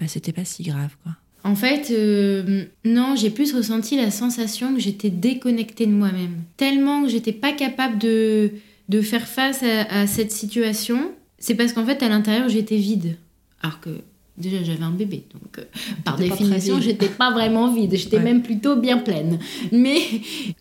bah, 0.00 0.08
c'était 0.08 0.32
pas 0.32 0.44
si 0.44 0.62
grave 0.62 0.96
quoi? 1.02 1.12
En 1.46 1.54
fait, 1.54 1.90
euh, 1.92 2.64
non, 2.84 3.14
j'ai 3.16 3.30
plus 3.30 3.54
ressenti 3.54 3.96
la 3.96 4.10
sensation 4.10 4.74
que 4.74 4.80
j'étais 4.80 5.10
déconnectée 5.10 5.86
de 5.86 5.92
moi-même. 5.92 6.42
Tellement 6.56 7.02
que 7.04 7.08
j'étais 7.08 7.32
pas 7.32 7.52
capable 7.52 7.98
de, 7.98 8.50
de 8.88 9.00
faire 9.00 9.26
face 9.28 9.62
à, 9.62 10.00
à 10.00 10.06
cette 10.06 10.32
situation, 10.32 10.98
c'est 11.38 11.54
parce 11.54 11.72
qu'en 11.72 11.84
fait, 11.86 12.02
à 12.02 12.08
l'intérieur, 12.08 12.48
j'étais 12.48 12.76
vide. 12.76 13.16
Alors 13.62 13.80
que 13.80 13.90
déjà, 14.36 14.62
j'avais 14.64 14.82
un 14.82 14.90
bébé, 14.90 15.22
donc 15.34 15.58
euh, 15.58 15.64
par 16.04 16.16
définition, 16.16 16.80
j'étais 16.80 17.08
pas 17.08 17.30
vraiment 17.30 17.72
vide. 17.72 17.94
J'étais 17.94 18.16
Ouais. 18.16 18.24
même 18.24 18.42
plutôt 18.42 18.74
bien 18.76 18.98
pleine. 18.98 19.38
Mais 19.70 19.98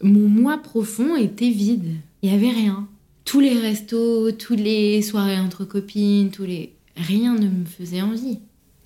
mon 0.04 0.28
moi 0.30 0.60
profond 0.60 1.16
était 1.16 1.50
vide. 1.50 1.96
Il 2.22 2.32
y 2.32 2.34
avait 2.36 2.52
rien. 2.52 2.88
Tous 3.26 3.40
les 3.40 3.58
restos, 3.58 4.32
toutes 4.34 4.60
les 4.60 5.02
soirées 5.02 5.40
entre 5.40 5.66
copines, 5.66 6.30
tous 6.30 6.44
les 6.44 6.74
rien 6.96 7.34
ne 7.34 7.48
me 7.48 7.66
faisait 7.66 8.02
envie. 8.04 8.38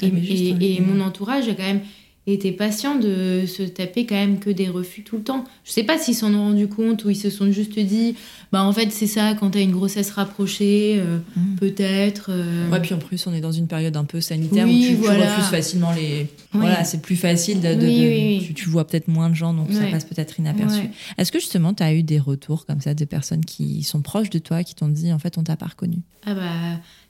Et, 0.04 0.10
ouais. 0.10 0.80
mon 0.82 1.02
entourage 1.04 1.48
a 1.50 1.54
quand 1.54 1.64
même 1.64 1.82
été 2.28 2.52
patient 2.52 2.94
de 3.00 3.46
se 3.48 3.64
taper 3.64 4.06
quand 4.06 4.14
même 4.14 4.38
que 4.38 4.52
des 4.52 4.68
refus 4.68 5.02
tout 5.04 5.18
le 5.18 5.24
temps. 5.24 5.46
Je 5.64 5.72
sais 5.72 5.82
pas 5.84 5.98
s'ils 5.98 6.14
s'en 6.14 6.32
ont 6.36 6.50
rendu 6.50 6.68
compte 6.68 7.04
ou 7.04 7.10
ils 7.10 7.16
se 7.16 7.32
sont 7.32 7.52
juste 7.52 7.80
dit, 7.80 8.14
bah 8.52 8.64
en 8.64 8.72
fait 8.72 8.92
c'est 8.92 9.08
ça 9.08 9.34
quand 9.34 9.50
t'as 9.50 9.62
une 9.62 9.72
grossesse 9.72 10.12
rapprochée, 10.12 10.98
euh, 11.00 11.18
Mhm. 11.36 11.56
peut-être. 11.56 12.28
euh, 12.30 12.70
Ouais, 12.70 12.80
puis 12.82 12.94
en 12.94 13.00
plus, 13.00 13.26
on 13.26 13.34
est 13.34 13.42
dans 13.42 13.52
une 13.54 13.66
période 13.66 13.98
un 13.98 14.04
peu 14.04 14.22
sanitaire 14.22 14.68
Oui, 14.68 14.78
où 14.78 14.90
tu, 14.90 14.96
tu 14.96 14.96
voilà. 15.02 15.34
refuses 15.34 15.50
facilement 15.50 15.92
les. 15.94 16.28
Oui. 16.54 16.60
Voilà, 16.62 16.84
c'est 16.84 17.02
plus 17.02 17.16
facile 17.16 17.62
de. 17.62 17.74
de- 17.74 17.88
Oui. 17.88 18.44
Tu, 18.46 18.54
tu 18.54 18.70
vois 18.70 18.86
peut-être 18.86 19.08
moins 19.08 19.30
de 19.32 19.36
gens, 19.36 19.54
donc 19.56 19.72
ça 19.72 19.86
passe 19.90 20.06
peut-être 20.06 20.38
inaperçu. 20.40 20.82
Ouais. 20.82 20.92
Est-ce 21.18 21.32
que 21.32 21.40
justement, 21.40 21.74
tu 21.74 21.82
as 21.82 21.96
eu 21.96 22.04
des 22.04 22.20
retours 22.20 22.68
comme 22.68 22.82
ça 22.82 22.94
de 22.94 23.06
personnes 23.06 23.44
qui 23.44 23.82
sont 23.82 24.02
proches 24.02 24.30
de 24.30 24.38
toi, 24.40 24.64
qui 24.64 24.76
t'ont 24.76 24.90
dit 24.90 25.12
en 25.12 25.18
fait, 25.20 25.40
on 25.40 25.44
t'a 25.44 25.56
pas 25.56 25.68
reconnu? 25.68 25.98
Ah 26.28 26.36
bah 26.36 26.42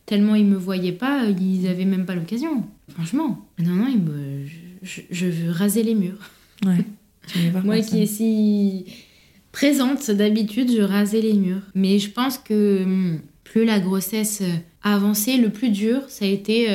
tellement 0.09 0.33
ils 0.33 0.45
me 0.45 0.57
voyaient 0.57 0.91
pas, 0.91 1.25
ils 1.25 1.67
avaient 1.67 1.85
même 1.85 2.07
pas 2.07 2.15
l'occasion. 2.15 2.65
Franchement, 2.89 3.45
non 3.59 3.75
non, 3.75 3.87
ils 3.87 4.01
me, 4.01 4.43
je, 4.81 5.01
je 5.11 5.27
veux 5.27 5.51
raser 5.51 5.83
les 5.83 5.93
murs. 5.93 6.31
Ouais. 6.65 6.83
Moi 7.63 7.81
qui 7.81 8.01
est 8.01 8.07
si 8.07 8.85
présente 9.51 10.09
d'habitude, 10.09 10.71
je 10.75 10.81
rasais 10.81 11.21
les 11.21 11.33
murs. 11.33 11.61
Mais 11.75 11.99
je 11.99 12.09
pense 12.09 12.39
que 12.39 12.83
hum, 12.83 13.21
plus 13.43 13.65
la 13.65 13.79
grossesse 13.79 14.41
euh, 14.41 14.55
a 14.81 14.95
avancé, 14.95 15.37
le 15.37 15.51
plus 15.51 15.69
dur, 15.69 16.01
ça 16.07 16.25
a 16.25 16.27
été 16.27 16.67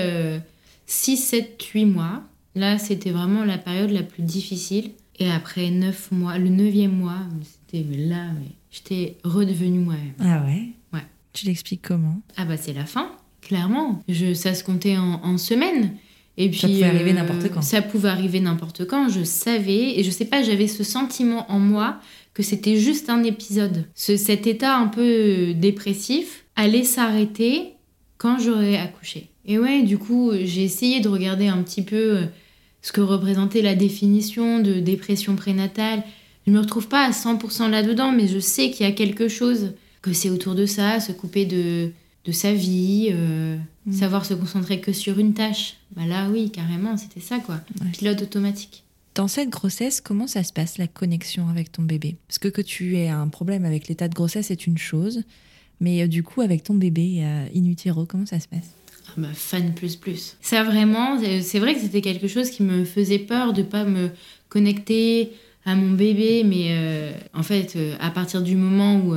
6, 0.86 1.16
7, 1.16 1.60
8 1.60 1.86
mois. 1.86 2.22
Là, 2.54 2.78
c'était 2.78 3.10
vraiment 3.10 3.44
la 3.44 3.58
période 3.58 3.90
la 3.90 4.04
plus 4.04 4.22
difficile. 4.22 4.92
Et 5.18 5.28
après 5.28 5.70
9 5.70 6.12
mois, 6.12 6.38
le 6.38 6.50
9e 6.50 6.88
mois, 6.88 7.18
c'était 7.42 7.84
là, 7.96 8.26
j'étais 8.70 9.16
redevenue 9.24 9.80
moi-même. 9.80 10.12
Ah 10.20 10.44
ouais? 10.44 10.68
Ouais. 10.92 11.04
Tu 11.32 11.46
l'expliques 11.46 11.82
comment? 11.82 12.20
Ah 12.36 12.44
bah 12.44 12.56
c'est 12.56 12.72
la 12.72 12.84
fin, 12.84 13.10
clairement. 13.46 14.02
Je, 14.08 14.34
ça 14.34 14.54
se 14.54 14.64
comptait 14.64 14.96
en, 14.96 15.20
en 15.22 15.38
semaines. 15.38 15.92
Et 16.36 16.50
puis, 16.50 16.58
Ça 16.58 16.68
pouvait 16.68 16.84
arriver 16.84 17.12
n'importe 17.12 17.50
quand. 17.52 17.62
Ça 17.62 17.82
pouvait 17.82 18.08
arriver 18.08 18.40
n'importe 18.40 18.86
quand, 18.86 19.08
je 19.08 19.22
savais. 19.22 19.98
Et 19.98 20.02
je 20.02 20.10
sais 20.10 20.24
pas, 20.24 20.42
j'avais 20.42 20.66
ce 20.66 20.82
sentiment 20.82 21.50
en 21.50 21.60
moi 21.60 22.00
que 22.32 22.42
c'était 22.42 22.76
juste 22.76 23.08
un 23.08 23.22
épisode. 23.22 23.84
Ce, 23.94 24.16
cet 24.16 24.46
état 24.46 24.76
un 24.76 24.88
peu 24.88 25.02
euh, 25.02 25.54
dépressif 25.54 26.44
allait 26.56 26.82
s'arrêter 26.82 27.74
quand 28.18 28.38
j'aurais 28.40 28.76
accouché. 28.76 29.28
Et 29.46 29.58
ouais, 29.58 29.82
du 29.82 29.98
coup, 29.98 30.32
j'ai 30.42 30.64
essayé 30.64 31.00
de 31.00 31.08
regarder 31.08 31.46
un 31.46 31.62
petit 31.62 31.82
peu 31.82 32.16
euh, 32.16 32.24
ce 32.82 32.90
que 32.90 33.00
représentait 33.00 33.62
la 33.62 33.76
définition 33.76 34.58
de 34.58 34.80
dépression 34.80 35.36
prénatale. 35.36 36.02
Je 36.46 36.52
me 36.52 36.58
retrouve 36.58 36.88
pas 36.88 37.04
à 37.04 37.10
100% 37.10 37.70
là-dedans, 37.70 38.10
mais 38.10 38.26
je 38.26 38.40
sais 38.40 38.70
qu'il 38.70 38.84
y 38.84 38.88
a 38.88 38.92
quelque 38.92 39.28
chose, 39.28 39.74
que 40.02 40.12
c'est 40.12 40.30
autour 40.30 40.56
de 40.56 40.66
ça, 40.66 40.98
se 40.98 41.12
couper 41.12 41.44
de, 41.44 41.90
de 42.24 42.32
sa 42.32 42.52
vie, 42.52 43.08
euh, 43.12 43.56
Mm. 43.86 43.92
savoir 43.92 44.24
se 44.24 44.32
concentrer 44.34 44.80
que 44.80 44.92
sur 44.94 45.18
une 45.18 45.34
tâche. 45.34 45.74
Bah 45.94 46.06
là, 46.06 46.28
oui, 46.30 46.50
carrément, 46.50 46.96
c'était 46.96 47.20
ça, 47.20 47.38
quoi. 47.38 47.56
Ouais. 47.82 47.90
Pilote 47.92 48.22
automatique. 48.22 48.82
Dans 49.14 49.28
cette 49.28 49.50
grossesse, 49.50 50.00
comment 50.00 50.26
ça 50.26 50.42
se 50.42 50.52
passe 50.52 50.78
la 50.78 50.86
connexion 50.86 51.48
avec 51.48 51.70
ton 51.70 51.82
bébé? 51.82 52.16
Parce 52.26 52.38
que 52.38 52.48
que 52.48 52.62
tu 52.62 52.96
aies 52.96 53.08
un 53.10 53.28
problème 53.28 53.64
avec 53.66 53.86
l'état 53.88 54.08
de 54.08 54.14
grossesse 54.14 54.46
c'est 54.46 54.66
une 54.66 54.78
chose, 54.78 55.22
mais 55.80 56.02
euh, 56.02 56.06
du 56.08 56.22
coup 56.22 56.40
avec 56.40 56.62
ton 56.64 56.74
bébé 56.74 57.18
euh, 57.22 57.46
in 57.54 57.64
utero, 57.66 58.06
comment 58.06 58.24
ça 58.26 58.40
se 58.40 58.48
passe? 58.48 58.70
Ah 59.08 59.12
bah, 59.18 59.28
fan 59.34 59.74
plus 59.74 59.94
plus. 59.96 60.36
Ça 60.40 60.64
vraiment, 60.64 61.20
c'est- 61.42 61.58
vrai 61.60 61.74
que 61.74 61.80
c'était 61.80 62.00
quelque 62.00 62.26
chose 62.26 62.48
qui 62.50 62.62
me 62.62 62.84
faisait 62.86 63.18
peur 63.20 63.52
de 63.52 63.62
pas 63.62 63.84
me 63.84 64.10
connecter 64.48 65.32
à 65.66 65.74
mon 65.74 65.90
bébé, 65.92 66.42
mais 66.44 66.68
euh, 66.70 67.12
en 67.34 67.42
fait, 67.42 67.76
à 68.00 68.10
partir 68.10 68.42
du 68.42 68.56
moment 68.56 68.96
où, 68.96 69.14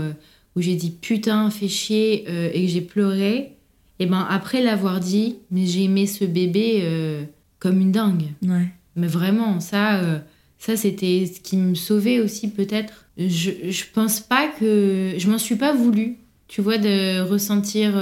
où 0.58 0.62
j'ai 0.62 0.74
dit 0.76 0.90
putain, 0.90 1.52
fais 1.52 1.68
chier 1.68 2.26
euh, 2.28 2.50
et 2.52 2.66
que 2.66 2.72
j'ai 2.72 2.82
pleuré, 2.82 3.54
et 4.00 4.08
ben 4.08 4.26
après 4.28 4.64
l'avoir 4.64 5.00
dit, 5.00 5.36
mais 5.52 5.68
j'ai 5.68 5.84
aimé 5.84 6.08
ce 6.08 6.26
bébé 6.26 6.80
euh, 6.82 7.24
comme 7.60 7.80
une 7.80 7.92
dingue. 7.92 8.26
Ouais. 8.42 8.68
Mais 8.96 9.06
vraiment, 9.06 9.60
ça, 9.60 10.02
euh, 10.02 10.18
ça 10.58 10.76
c'était 10.76 11.32
ce 11.32 11.40
qui 11.40 11.58
me 11.58 11.76
sauvait 11.76 12.20
aussi 12.20 12.50
peut-être. 12.50 13.06
Je, 13.20 13.52
je 13.70 13.84
pense 13.94 14.20
pas 14.20 14.48
que... 14.48 15.14
Je 15.16 15.30
m'en 15.30 15.38
suis 15.38 15.58
pas 15.58 15.74
voulu, 15.74 16.18
tu 16.48 16.62
vois, 16.62 16.80
de 16.80 17.22
ressentir 17.22 17.94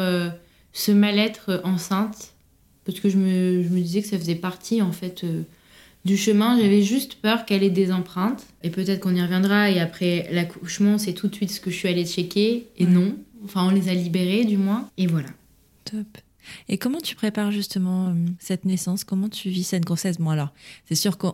ce 0.72 0.92
mal-être 0.94 1.62
enceinte. 1.66 2.34
Parce 2.86 3.02
que 3.02 3.10
je 3.10 3.18
me, 3.18 3.64
je 3.64 3.70
me 3.70 3.82
disais 3.82 4.02
que 4.02 4.08
ça 4.08 4.18
faisait 4.18 4.36
partie, 4.36 4.82
en 4.82 4.92
fait, 4.94 5.26
du 6.06 6.16
chemin. 6.18 6.58
J'avais 6.60 6.82
juste 6.84 7.16
peur 7.16 7.46
qu'elle 7.46 7.64
ait 7.64 7.70
des 7.70 7.92
empreintes. 7.92 8.46
Et 8.64 8.70
peut-être 8.70 9.00
qu'on 9.02 9.16
y 9.16 9.22
reviendra. 9.22 9.70
Et 9.72 9.80
après 9.80 10.28
l'accouchement, 10.32 10.98
c'est 10.98 11.14
tout 11.14 11.28
de 11.28 11.36
suite 11.36 11.52
ce 11.52 11.60
que 11.60 11.70
je 11.72 11.76
suis 11.76 11.88
allée 11.88 12.06
checker. 12.06 12.68
Et 12.78 12.86
Ouais. 12.86 12.92
non. 12.92 13.18
Enfin, 13.44 13.66
on 13.68 13.70
les 13.72 13.90
a 13.90 13.94
libérés, 13.94 14.46
du 14.46 14.58
moins. 14.58 14.90
Et 14.98 15.08
voilà. 15.08 15.30
Top. 15.84 16.08
Et 16.70 16.78
comment 16.78 17.00
tu 17.00 17.16
prépares 17.16 17.52
justement 17.52 18.10
euh, 18.10 18.14
cette 18.40 18.66
naissance? 18.66 19.04
Comment 19.04 19.30
tu 19.30 19.50
vis 19.50 19.64
cette 19.64 19.84
grossesse? 19.86 20.18
Bon 20.20 20.30
alors, 20.30 20.54
c'est 20.88 20.96
sûr 20.96 21.18
que 21.18 21.28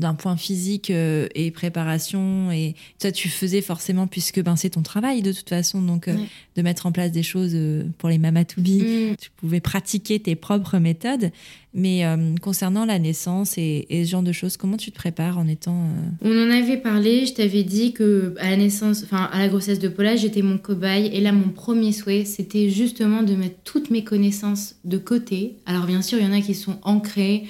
d'un 0.00 0.14
point 0.14 0.36
physique 0.36 0.90
euh, 0.90 1.28
et 1.34 1.50
préparation, 1.50 2.50
et 2.50 2.74
toi 3.00 3.12
tu 3.12 3.28
faisais 3.28 3.60
forcément, 3.62 4.06
puisque 4.06 4.42
ben, 4.42 4.56
c'est 4.56 4.70
ton 4.70 4.82
travail 4.82 5.22
de 5.22 5.32
toute 5.32 5.48
façon, 5.48 5.80
donc 5.82 6.08
euh, 6.08 6.14
de 6.56 6.62
mettre 6.62 6.86
en 6.86 6.92
place 6.92 7.12
des 7.12 7.22
choses 7.22 7.52
euh, 7.54 7.84
pour 7.98 8.08
les 8.08 8.18
mamas 8.18 8.44
to 8.44 8.60
be, 8.60 8.82
Mm. 8.82 9.16
tu 9.20 9.30
pouvais 9.36 9.60
pratiquer 9.60 10.18
tes 10.18 10.34
propres 10.34 10.78
méthodes. 10.78 11.30
Mais 11.76 12.04
concernant 12.40 12.84
la 12.84 13.00
naissance 13.00 13.58
et, 13.58 13.86
et 13.90 14.04
ce 14.04 14.10
genre 14.12 14.22
de 14.22 14.30
choses, 14.30 14.56
comment 14.56 14.76
tu 14.76 14.92
te 14.92 14.96
prépares 14.96 15.38
en 15.38 15.48
étant... 15.48 15.88
On 16.22 16.30
en 16.30 16.50
avait 16.52 16.76
parlé, 16.76 17.26
je 17.26 17.32
t'avais 17.34 17.64
dit 17.64 17.92
que 17.92 18.32
à 18.38 18.50
la 18.50 18.56
naissance, 18.56 19.02
enfin 19.02 19.28
à 19.32 19.40
la 19.40 19.48
grossesse 19.48 19.80
de 19.80 19.88
Paula, 19.88 20.14
j'étais 20.14 20.42
mon 20.42 20.56
cobaye 20.56 21.06
et 21.06 21.20
là 21.20 21.32
mon 21.32 21.48
premier 21.48 21.90
souhait, 21.90 22.24
c'était 22.26 22.70
justement 22.70 23.24
de 23.24 23.34
mettre 23.34 23.56
toutes 23.64 23.90
mes 23.90 24.04
connaissances 24.04 24.76
de 24.84 24.98
côté. 24.98 25.56
Alors 25.66 25.86
bien 25.86 26.00
sûr, 26.00 26.18
il 26.18 26.24
y 26.24 26.28
en 26.28 26.32
a 26.32 26.40
qui 26.40 26.54
sont 26.54 26.78
ancrées, 26.82 27.42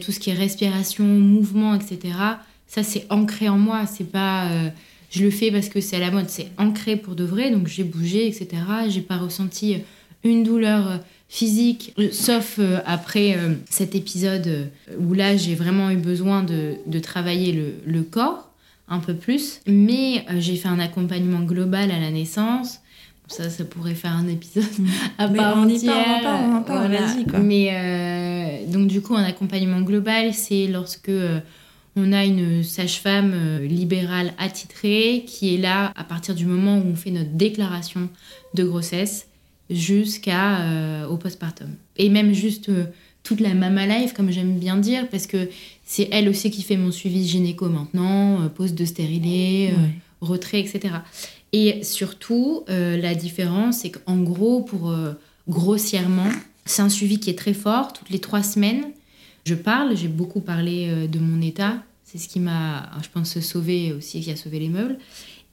tout 0.00 0.12
ce 0.12 0.20
qui 0.20 0.30
est 0.30 0.34
respiration, 0.34 1.04
mouvement, 1.04 1.74
etc. 1.74 2.14
Ça 2.66 2.82
c'est 2.82 3.06
ancré 3.10 3.48
en 3.48 3.58
moi, 3.58 3.86
c'est 3.86 4.10
pas 4.10 4.50
euh, 4.50 4.68
je 5.10 5.24
le 5.24 5.30
fais 5.30 5.50
parce 5.50 5.68
que 5.68 5.80
c'est 5.80 5.96
à 5.96 6.00
la 6.00 6.10
mode, 6.10 6.28
c'est 6.28 6.48
ancré 6.56 6.96
pour 6.96 7.14
de 7.16 7.24
vrai, 7.24 7.50
donc 7.50 7.66
j'ai 7.66 7.84
bougé, 7.84 8.26
etc. 8.26 8.48
J'ai 8.88 9.00
pas 9.00 9.16
ressenti 9.16 9.78
une 10.22 10.44
douleur 10.44 10.88
euh, 10.88 10.96
physique, 11.28 11.94
euh, 11.98 12.08
sauf 12.12 12.56
euh, 12.58 12.78
après 12.86 13.36
euh, 13.36 13.54
cet 13.68 13.94
épisode 13.94 14.46
euh, 14.46 14.66
où 14.98 15.14
là 15.14 15.36
j'ai 15.36 15.54
vraiment 15.54 15.90
eu 15.90 15.96
besoin 15.96 16.42
de, 16.42 16.74
de 16.86 16.98
travailler 16.98 17.52
le, 17.52 17.74
le 17.86 18.02
corps 18.02 18.50
un 18.88 18.98
peu 18.98 19.14
plus. 19.14 19.60
Mais 19.66 20.24
euh, 20.30 20.40
j'ai 20.40 20.56
fait 20.56 20.68
un 20.68 20.80
accompagnement 20.80 21.40
global 21.40 21.90
à 21.90 21.98
la 21.98 22.10
naissance. 22.10 22.80
Ça, 23.30 23.48
ça 23.48 23.64
pourrait 23.64 23.94
faire 23.94 24.12
un 24.16 24.28
épisode 24.28 24.64
à 25.18 25.28
Mais 25.28 25.38
part 25.38 25.56
on 25.56 25.68
y 25.68 25.76
entière. 25.76 25.92
parle, 25.94 26.04
on 26.10 26.14
en 26.14 26.22
parle, 26.22 26.44
on 26.50 26.56
en 26.56 26.62
parle, 26.62 26.86
Voilà. 26.90 27.06
vas-y, 27.06 27.24
quoi. 27.26 27.38
Mais 27.38 27.68
euh, 27.72 28.72
donc 28.72 28.86
du 28.88 29.00
coup, 29.00 29.14
un 29.16 29.22
accompagnement 29.24 29.80
global, 29.82 30.34
c'est 30.34 30.66
lorsque 30.66 31.08
euh, 31.08 31.40
on 31.96 32.12
a 32.12 32.24
une 32.24 32.62
sage-femme 32.62 33.32
euh, 33.34 33.66
libérale 33.66 34.32
attitrée 34.38 35.24
qui 35.26 35.54
est 35.54 35.58
là 35.58 35.92
à 35.96 36.04
partir 36.04 36.34
du 36.34 36.44
moment 36.46 36.78
où 36.78 36.84
on 36.86 36.96
fait 36.96 37.10
notre 37.10 37.30
déclaration 37.30 38.08
de 38.54 38.64
grossesse 38.64 39.26
jusqu'à 39.70 40.60
euh, 40.60 41.06
au 41.06 41.16
postpartum. 41.16 41.68
Et 41.96 42.08
même 42.08 42.32
juste 42.32 42.70
toute 43.22 43.40
la 43.40 43.54
mama 43.54 43.86
life, 43.86 44.12
comme 44.14 44.30
j'aime 44.30 44.58
bien 44.58 44.76
dire, 44.76 45.08
parce 45.08 45.26
que 45.26 45.48
c'est 45.84 46.08
elle 46.10 46.28
aussi 46.28 46.50
qui 46.50 46.62
fait 46.62 46.76
mon 46.76 46.90
suivi 46.90 47.26
gynéco 47.26 47.68
maintenant, 47.68 48.48
pose 48.54 48.74
de 48.74 48.84
stérilet, 48.84 49.72
Ouais. 49.72 49.90
retrait, 50.20 50.60
etc. 50.60 50.94
Et 51.52 51.82
surtout, 51.82 52.64
euh, 52.68 52.96
la 52.96 53.14
différence, 53.14 53.78
c'est 53.78 53.90
qu'en 53.90 54.18
gros, 54.18 54.62
pour 54.62 54.90
euh, 54.90 55.12
grossièrement, 55.48 56.30
c'est 56.64 56.82
un 56.82 56.88
suivi 56.88 57.18
qui 57.18 57.30
est 57.30 57.38
très 57.38 57.54
fort. 57.54 57.92
Toutes 57.92 58.10
les 58.10 58.20
trois 58.20 58.42
semaines, 58.42 58.84
je 59.44 59.54
parle. 59.54 59.96
J'ai 59.96 60.08
beaucoup 60.08 60.40
parlé 60.40 60.88
euh, 60.88 61.06
de 61.06 61.18
mon 61.18 61.40
état. 61.40 61.82
C'est 62.04 62.18
ce 62.18 62.28
qui 62.28 62.40
m'a, 62.40 62.90
je 63.02 63.08
pense, 63.08 63.38
sauvé 63.40 63.92
aussi, 63.92 64.20
qui 64.20 64.30
a 64.30 64.36
sauvé 64.36 64.58
les 64.58 64.68
meubles. 64.68 64.98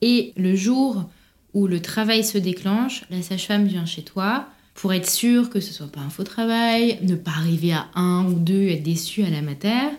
Et 0.01 0.33
le 0.37 0.55
jour 0.55 1.09
où 1.53 1.67
le 1.67 1.81
travail 1.81 2.23
se 2.23 2.37
déclenche, 2.37 3.03
la 3.09 3.21
sage-femme 3.21 3.65
vient 3.65 3.85
chez 3.85 4.03
toi 4.03 4.47
pour 4.75 4.93
être 4.93 5.09
sûre 5.09 5.49
que 5.49 5.59
ce 5.59 5.73
soit 5.73 5.91
pas 5.91 6.01
un 6.01 6.09
faux 6.09 6.23
travail, 6.23 6.99
ne 7.01 7.15
pas 7.15 7.31
arriver 7.31 7.73
à 7.73 7.87
un 7.95 8.25
ou 8.25 8.33
deux, 8.33 8.67
être 8.67 8.83
déçu 8.83 9.23
à 9.23 9.29
la 9.29 9.41
mater. 9.41 9.89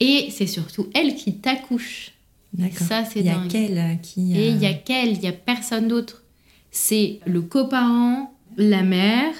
Et 0.00 0.28
c'est 0.30 0.46
surtout 0.46 0.88
elle 0.94 1.14
qui 1.14 1.36
t'accouche. 1.36 2.11
D'accord. 2.54 2.86
Ça, 2.86 3.04
c'est 3.04 3.20
Il 3.20 3.26
y 3.26 3.30
a 3.30 3.34
dingue. 3.34 3.48
quelle 3.50 3.78
euh, 3.78 3.94
qui. 3.96 4.36
Et 4.36 4.48
il 4.50 4.62
y 4.62 4.66
euh, 4.66 4.70
a 4.70 4.74
qu'elle, 4.74 5.12
il 5.12 5.22
y 5.22 5.26
a 5.26 5.32
personne 5.32 5.88
d'autre. 5.88 6.22
C'est 6.70 7.20
le 7.26 7.40
coparent, 7.42 8.32
la 8.56 8.82
mère 8.82 9.32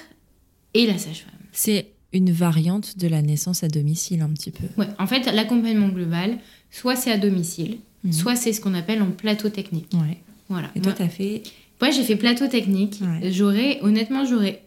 et 0.73 0.85
la 0.87 0.97
sage-femme. 0.97 1.31
C'est 1.51 1.87
une 2.11 2.31
variante 2.31 2.97
de 2.97 3.07
la 3.07 3.21
naissance 3.21 3.63
à 3.63 3.67
domicile, 3.67 4.21
un 4.21 4.29
petit 4.29 4.51
peu. 4.51 4.65
Ouais, 4.77 4.87
en 4.99 5.07
fait, 5.07 5.25
l'accompagnement 5.31 5.89
global, 5.89 6.37
soit 6.71 6.95
c'est 6.95 7.11
à 7.11 7.17
domicile, 7.17 7.77
Mhm. 8.03 8.11
soit 8.11 8.35
c'est 8.35 8.53
ce 8.53 8.61
qu'on 8.61 8.73
appelle 8.73 9.01
en 9.01 9.11
plateau 9.11 9.49
technique. 9.49 9.87
Ouais. 9.93 10.17
Voilà. 10.49 10.69
Et 10.75 10.81
toi, 10.81 10.91
Moi, 10.91 10.97
t'as 10.97 11.09
fait. 11.09 11.41
moi, 11.81 11.89
j'ai 11.91 12.03
fait 12.03 12.15
plateau 12.15 12.47
technique. 12.47 12.99
Ouais. 13.01 13.31
J'aurais, 13.31 13.79
honnêtement, 13.81 14.25
j'aurais 14.25 14.61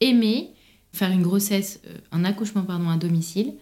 aimé 0.00 0.48
faire 0.92 1.10
une 1.12 1.22
grossesse, 1.22 1.80
euh, 1.86 1.94
un 2.12 2.24
accouchement, 2.24 2.62
pardon, 2.62 2.88
à 2.88 2.96
domicile. 2.96 3.52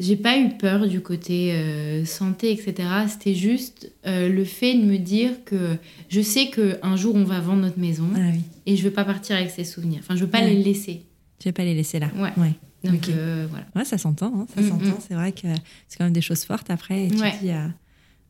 J'ai 0.00 0.16
pas 0.16 0.38
eu 0.38 0.48
peur 0.56 0.88
du 0.88 1.00
côté 1.02 1.52
euh, 1.52 2.04
santé, 2.06 2.50
etc. 2.52 2.88
C'était 3.06 3.34
juste 3.34 3.92
euh, 4.06 4.28
le 4.30 4.44
fait 4.44 4.74
de 4.74 4.82
me 4.82 4.96
dire 4.96 5.44
que 5.44 5.76
je 6.08 6.20
sais 6.22 6.48
qu'un 6.48 6.96
jour 6.96 7.14
on 7.14 7.24
va 7.24 7.38
vendre 7.40 7.60
notre 7.60 7.78
maison 7.78 8.06
Ah 8.16 8.18
oui. 8.32 8.40
et 8.66 8.76
je 8.76 8.82
veux 8.82 8.90
pas 8.90 9.04
partir 9.04 9.36
avec 9.36 9.50
ces 9.50 9.64
souvenirs. 9.64 10.00
Enfin, 10.02 10.16
je 10.16 10.22
veux 10.22 10.30
pas 10.30 10.40
Ouais. 10.40 10.54
les 10.54 10.62
laisser. 10.62 11.02
Tu 11.38 11.48
vas 11.48 11.52
pas 11.52 11.64
les 11.64 11.74
laisser 11.74 11.98
là. 11.98 12.08
Ouais. 12.16 12.30
Ouais. 12.38 12.52
Donc 12.82 13.10
euh, 13.10 13.46
voilà. 13.50 13.66
Ouais, 13.76 13.84
ça 13.84 13.98
s'entend. 13.98 14.32
hein, 14.34 14.46
ça 14.54 14.62
Mm, 14.62 14.68
s'entend. 14.70 14.84
mm. 14.86 14.94
C'est 15.06 15.14
vrai 15.14 15.32
que 15.32 15.48
c'est 15.86 15.98
quand 15.98 16.04
même 16.04 16.14
des 16.14 16.22
choses 16.22 16.44
fortes 16.44 16.70
après. 16.70 17.04
Et 17.04 17.08
tu 17.10 17.20
Ouais. 17.20 17.34
dis. 17.42 17.50
ah, 17.50 17.68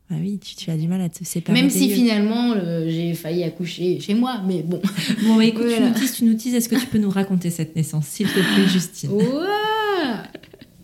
ah 0.09 0.15
oui, 0.19 0.39
tu, 0.39 0.55
tu 0.57 0.69
as 0.71 0.75
du 0.77 0.89
mal 0.89 0.99
à 0.99 1.07
te 1.07 1.23
séparer. 1.23 1.57
Même 1.61 1.69
si 1.69 1.87
lieux. 1.87 1.95
finalement 1.95 2.51
euh, 2.51 2.89
j'ai 2.89 3.13
failli 3.13 3.45
accoucher 3.45 4.01
chez 4.01 4.13
moi, 4.13 4.41
mais 4.45 4.61
bon. 4.61 4.81
Bon, 5.23 5.37
bah, 5.37 5.45
écoute, 5.45 5.67
Voilà. 5.67 5.77
tu 5.77 5.93
nous 5.93 5.93
dises, 6.01 6.11
tu 6.17 6.25
nous 6.25 6.33
dises, 6.33 6.53
est-ce 6.53 6.67
que 6.67 6.75
tu 6.75 6.85
peux 6.87 6.97
nous 6.97 7.09
raconter 7.09 7.49
cette 7.49 7.77
naissance, 7.77 8.07
s'il 8.07 8.27
te 8.27 8.33
plaît, 8.33 8.67
Justine? 8.67 9.11
Ouah 9.11 10.23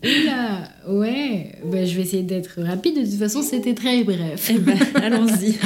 Oula 0.04 0.68
Ouais, 0.88 1.56
bah, 1.64 1.84
je 1.84 1.94
vais 1.94 2.02
essayer 2.02 2.22
d'être 2.22 2.62
rapide. 2.62 2.96
De 2.96 3.04
toute 3.04 3.18
façon, 3.18 3.42
c'était 3.42 3.74
très 3.74 4.04
bref. 4.04 4.50
Eh 4.52 4.58
ben, 4.58 4.78
allons-y. 4.94 5.56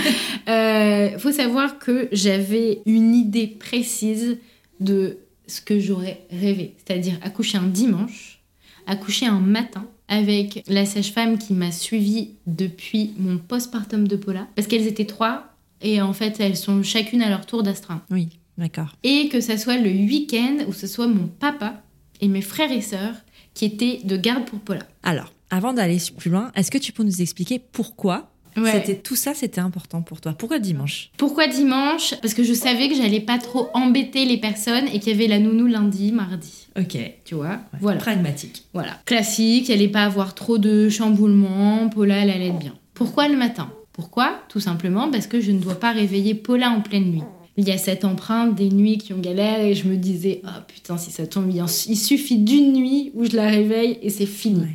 Euh, 0.48 1.18
faut 1.18 1.32
savoir 1.32 1.78
que 1.78 2.08
j'avais 2.12 2.80
une 2.86 3.14
idée 3.14 3.46
précise 3.46 4.38
de 4.80 5.18
ce 5.46 5.60
que 5.60 5.78
j'aurais 5.78 6.24
rêvé, 6.30 6.74
c'est-à-dire 6.78 7.14
accoucher 7.22 7.58
un 7.58 7.66
dimanche, 7.66 8.40
accoucher 8.86 9.26
un 9.26 9.40
matin 9.40 9.86
avec 10.08 10.64
la 10.68 10.84
sage-femme 10.86 11.38
qui 11.38 11.52
m'a 11.52 11.72
suivie 11.72 12.30
depuis 12.46 13.12
mon 13.18 13.38
postpartum 13.38 14.06
de 14.06 14.16
Paula, 14.16 14.46
parce 14.54 14.68
qu'elles 14.68 14.86
étaient 14.86 15.06
trois 15.06 15.54
et 15.80 16.00
en 16.00 16.12
fait 16.12 16.38
elles 16.40 16.56
sont 16.56 16.82
chacune 16.82 17.22
à 17.22 17.28
leur 17.28 17.46
tour 17.46 17.62
d'astreinte. 17.62 18.02
Oui, 18.10 18.28
d'accord. 18.58 18.96
Et 19.02 19.28
que 19.28 19.40
ça 19.40 19.56
soit 19.58 19.78
le 19.78 19.90
week-end 19.90 20.58
où 20.68 20.72
ce 20.72 20.86
soit 20.86 21.06
mon 21.06 21.26
papa 21.26 21.82
et 22.20 22.28
mes 22.28 22.42
frères 22.42 22.72
et 22.72 22.80
sœurs 22.80 23.14
qui 23.54 23.64
étaient 23.64 24.00
de 24.04 24.16
garde 24.16 24.44
pour 24.44 24.58
Paula. 24.60 24.82
Alors, 25.02 25.32
avant 25.50 25.72
d'aller 25.72 25.98
plus 26.16 26.30
loin, 26.30 26.50
est-ce 26.54 26.70
que 26.70 26.78
tu 26.78 26.92
peux 26.92 27.02
nous 27.02 27.20
expliquer 27.22 27.58
pourquoi 27.58 28.28
Ouais. 28.54 28.70
c'était 28.72 28.96
tout 29.00 29.16
ça, 29.16 29.32
c'était 29.32 29.62
important 29.62 30.02
pour 30.02 30.20
toi? 30.20 30.34
Pourquoi 30.38 30.58
dimanche? 30.58 31.10
Pourquoi 31.16 31.46
dimanche? 31.48 32.14
Parce 32.20 32.34
que 32.34 32.42
je 32.44 32.52
savais 32.52 32.90
que 32.90 32.94
j'allais 32.94 33.20
pas 33.20 33.38
trop 33.38 33.68
embêter 33.72 34.26
les 34.26 34.36
personnes 34.36 34.88
et 34.88 35.00
qu'il 35.00 35.08
y 35.10 35.14
avait 35.14 35.26
la 35.26 35.38
nounou 35.38 35.66
lundi, 35.66 36.12
mardi. 36.12 36.66
Ok. 36.78 36.98
Tu 37.24 37.34
vois? 37.34 37.60
Voilà. 37.80 37.98
Pragmatique. 37.98 38.64
Voilà. 38.74 39.00
Classique, 39.06 39.70
il 39.70 39.72
allait 39.72 39.88
pas 39.88 40.02
avoir 40.04 40.34
trop 40.34 40.58
de 40.58 40.90
chamboulements, 40.90 41.88
Paula, 41.88 42.16
elle 42.16 42.30
allait 42.30 42.48
être 42.48 42.58
bien. 42.58 42.74
Pourquoi 42.92 43.26
le 43.28 43.38
matin? 43.38 43.72
Pourquoi? 43.94 44.38
Tout 44.50 44.60
simplement 44.60 45.10
parce 45.10 45.26
que 45.26 45.40
je 45.40 45.50
ne 45.50 45.58
dois 45.58 45.80
pas 45.80 45.92
réveiller 45.92 46.34
Paula 46.34 46.70
en 46.70 46.82
pleine 46.82 47.04
nuit. 47.10 47.22
Il 47.58 47.68
y 47.68 47.70
a 47.70 47.76
cette 47.78 48.04
empreinte 48.06 48.54
des 48.54 48.70
nuits 48.70 48.96
qui 48.98 49.12
ont 49.12 49.18
galère 49.18 49.60
et 49.60 49.74
je 49.74 49.86
me 49.86 49.96
disais, 49.96 50.40
oh 50.44 50.60
putain, 50.66 50.96
si 50.96 51.10
ça 51.10 51.26
tombe 51.26 51.48
bien, 51.48 51.66
il 51.86 51.96
suffit 51.98 52.38
d'une 52.38 52.72
nuit 52.72 53.10
où 53.14 53.24
je 53.26 53.36
la 53.36 53.46
réveille 53.48 53.98
et 54.02 54.08
c'est 54.08 54.24
fini. 54.26 54.60
Ouais. 54.60 54.68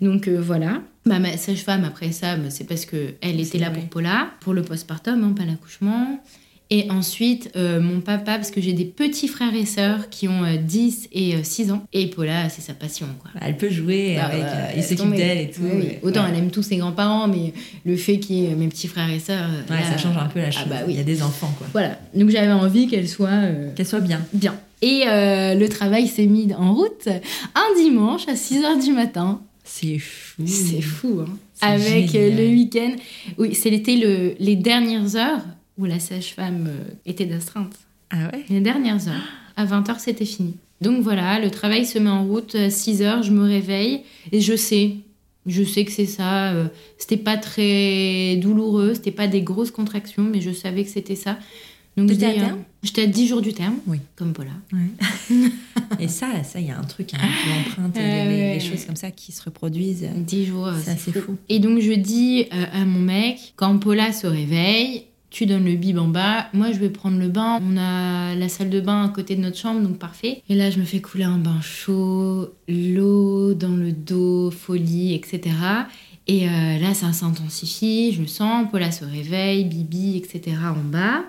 Donc 0.00 0.26
euh, 0.26 0.40
voilà. 0.40 0.82
Bah, 1.06 1.18
ma 1.20 1.36
sage-femme, 1.36 1.84
après 1.84 2.10
ça, 2.12 2.36
bah, 2.36 2.50
c'est 2.50 2.64
parce 2.64 2.86
qu'elle 2.86 3.14
était 3.22 3.44
C'est 3.44 3.58
là 3.58 3.70
vrai. 3.70 3.80
pour 3.80 3.88
Paula, 3.90 4.30
pour 4.40 4.52
le 4.52 4.62
postpartum, 4.62 5.22
hein, 5.22 5.32
pas 5.36 5.44
l'accouchement. 5.44 6.18
Et 6.70 6.90
ensuite, 6.90 7.50
euh, 7.56 7.78
mon 7.80 8.00
papa, 8.00 8.36
parce 8.36 8.50
que 8.50 8.60
j'ai 8.60 8.72
des 8.72 8.86
petits 8.86 9.28
frères 9.28 9.54
et 9.54 9.66
sœurs 9.66 10.08
qui 10.08 10.28
ont 10.28 10.44
euh, 10.44 10.56
10 10.56 11.08
et 11.12 11.34
euh, 11.36 11.40
6 11.42 11.70
ans. 11.72 11.82
Et 11.92 12.06
Paula, 12.06 12.48
c'est 12.48 12.62
sa 12.62 12.72
passion, 12.72 13.06
quoi. 13.20 13.30
Elle 13.42 13.56
peut 13.58 13.68
jouer 13.68 14.14
Bah, 14.16 14.24
avec. 14.26 14.42
euh, 14.42 14.66
il 14.72 14.76
laisse 14.76 14.88
s'occupe 14.88 15.14
d'elle 15.14 15.38
et 15.38 15.50
tout. 15.50 15.60
Oui, 15.62 15.70
oui. 15.74 15.80
ouais. 15.82 16.00
Autant 16.02 16.22
Ouais. 16.24 16.28
elle 16.32 16.38
aime 16.38 16.50
tous 16.50 16.62
ses 16.62 16.76
grands-parents, 16.78 17.28
mais 17.28 17.52
le 17.84 17.96
fait 17.96 18.18
qu'il 18.18 18.36
y 18.36 18.46
ait 18.46 18.54
mes 18.54 18.68
petits 18.68 18.88
frères 18.88 19.10
et 19.10 19.18
sœurs. 19.20 19.48
euh, 19.50 19.72
Ouais, 19.72 19.80
là, 19.80 19.90
ça 19.90 19.98
change 19.98 20.16
un 20.16 20.26
peu 20.26 20.40
la 20.40 20.50
chose. 20.50 20.62
Ah 20.66 20.70
bah 20.70 20.76
oui. 20.86 20.94
Il 20.94 20.96
y 20.96 21.00
a 21.00 21.04
des 21.04 21.22
enfants, 21.22 21.54
quoi. 21.58 21.66
Voilà. 21.72 21.98
Donc 22.14 22.30
j'avais 22.30 22.50
envie 22.52 22.88
qu'elle 22.88 23.08
soit 23.08 23.42
Qu'elle 23.76 23.86
soit 23.86 24.00
bien. 24.00 24.20
bien. 24.32 24.56
Et 24.80 25.04
le 25.06 25.66
travail 25.68 26.08
s'est 26.08 26.26
mis 26.26 26.52
en 26.54 26.74
route 26.74 27.08
un 27.08 27.80
dimanche 27.82 28.26
à 28.28 28.36
6 28.36 28.60
h 28.62 28.84
du 28.84 28.92
matin. 28.92 29.40
C'est 29.66 29.98
fou. 29.98 30.42
C'est 30.46 30.80
fou, 30.82 31.20
hein. 31.26 31.30
Avec 31.62 32.10
génial. 32.10 32.36
le 32.36 32.48
week-end. 32.50 32.90
Oui, 33.38 33.54
c'était 33.54 33.96
le, 33.96 34.34
les 34.38 34.56
dernières 34.56 35.16
heures 35.16 35.40
où 35.78 35.84
la 35.86 35.98
sage-femme 36.00 36.66
euh, 36.68 36.94
était 37.06 37.26
d'astreinte. 37.26 37.74
Ah 38.10 38.30
ouais? 38.32 38.44
Les 38.48 38.60
dernières 38.60 39.08
heures. 39.08 39.28
À 39.56 39.64
20h, 39.66 39.98
c'était 39.98 40.24
fini. 40.24 40.54
Donc 40.80 41.02
voilà, 41.02 41.40
le 41.40 41.50
travail 41.50 41.86
se 41.86 41.98
met 41.98 42.10
en 42.10 42.24
route. 42.24 42.54
À 42.54 42.68
6h, 42.68 43.22
je 43.22 43.30
me 43.30 43.44
réveille 43.44 44.02
et 44.32 44.40
je 44.40 44.56
sais. 44.56 44.96
Je 45.46 45.62
sais 45.62 45.84
que 45.84 45.92
c'est 45.92 46.06
ça. 46.06 46.52
euh, 46.52 46.68
C'était 46.98 47.16
pas 47.16 47.36
très 47.36 48.36
douloureux, 48.36 48.94
c'était 48.94 49.10
pas 49.10 49.26
des 49.26 49.42
grosses 49.42 49.70
contractions, 49.70 50.22
mais 50.24 50.40
je 50.40 50.50
savais 50.52 50.84
que 50.84 50.90
c'était 50.90 51.16
ça. 51.16 51.38
Donc 51.96 52.08
je 52.08 52.14
T'étais 52.14 52.26
à 52.26 52.30
euh, 52.30 52.34
terme? 52.46 52.58
J'étais 52.82 53.02
à 53.02 53.06
10 53.06 53.26
jours 53.28 53.40
du 53.40 53.52
terme, 53.52 53.76
Oui. 53.86 53.98
comme 54.16 54.32
Paula. 54.32 54.50
Et 56.00 56.08
ça, 56.08 56.26
ça, 56.42 56.58
il 56.60 56.66
y 56.66 56.70
a 56.70 56.78
un 56.78 56.82
truc, 56.84 57.14
hein, 57.14 57.18
l'empreinte 57.48 57.96
Euh, 57.96 58.54
les, 58.54 58.60
choses 58.60 58.84
comme 58.84 58.96
ça 58.96 59.10
qui 59.10 59.30
se 59.32 59.42
reproduisent. 59.42 60.08
10 60.16 60.46
jours, 60.46 60.66
euh, 60.66 60.74
C'est 60.84 61.12
fou. 61.12 61.36
Et 61.48 61.60
donc 61.60 61.78
je 61.80 61.92
dis 61.92 62.46
euh, 62.52 62.64
à 62.72 62.84
mon 62.84 62.98
mec, 63.00 63.52
quand 63.56 63.78
Paula 63.78 64.12
se 64.12 64.26
réveille, 64.26 65.04
tu 65.34 65.46
donnes 65.46 65.64
le 65.64 65.74
bib 65.74 65.98
en 65.98 66.06
bas, 66.06 66.46
moi 66.52 66.70
je 66.70 66.78
vais 66.78 66.90
prendre 66.90 67.18
le 67.18 67.26
bain. 67.26 67.58
On 67.60 67.76
a 67.76 68.36
la 68.36 68.48
salle 68.48 68.70
de 68.70 68.80
bain 68.80 69.04
à 69.04 69.08
côté 69.08 69.34
de 69.34 69.40
notre 69.40 69.58
chambre, 69.58 69.80
donc 69.80 69.98
parfait. 69.98 70.42
Et 70.48 70.54
là 70.54 70.70
je 70.70 70.78
me 70.78 70.84
fais 70.84 71.00
couler 71.00 71.24
un 71.24 71.38
bain 71.38 71.60
chaud, 71.60 72.50
l'eau 72.68 73.52
dans 73.52 73.74
le 73.74 73.90
dos, 73.90 74.52
folie, 74.52 75.12
etc. 75.12 75.56
Et 76.28 76.48
euh, 76.48 76.78
là 76.78 76.94
ça 76.94 77.12
s'intensifie, 77.12 78.12
je 78.12 78.20
le 78.20 78.28
sens, 78.28 78.70
Paula 78.70 78.92
se 78.92 79.04
réveille, 79.04 79.64
bibi, 79.64 80.16
etc. 80.16 80.56
en 80.70 80.88
bas. 80.88 81.24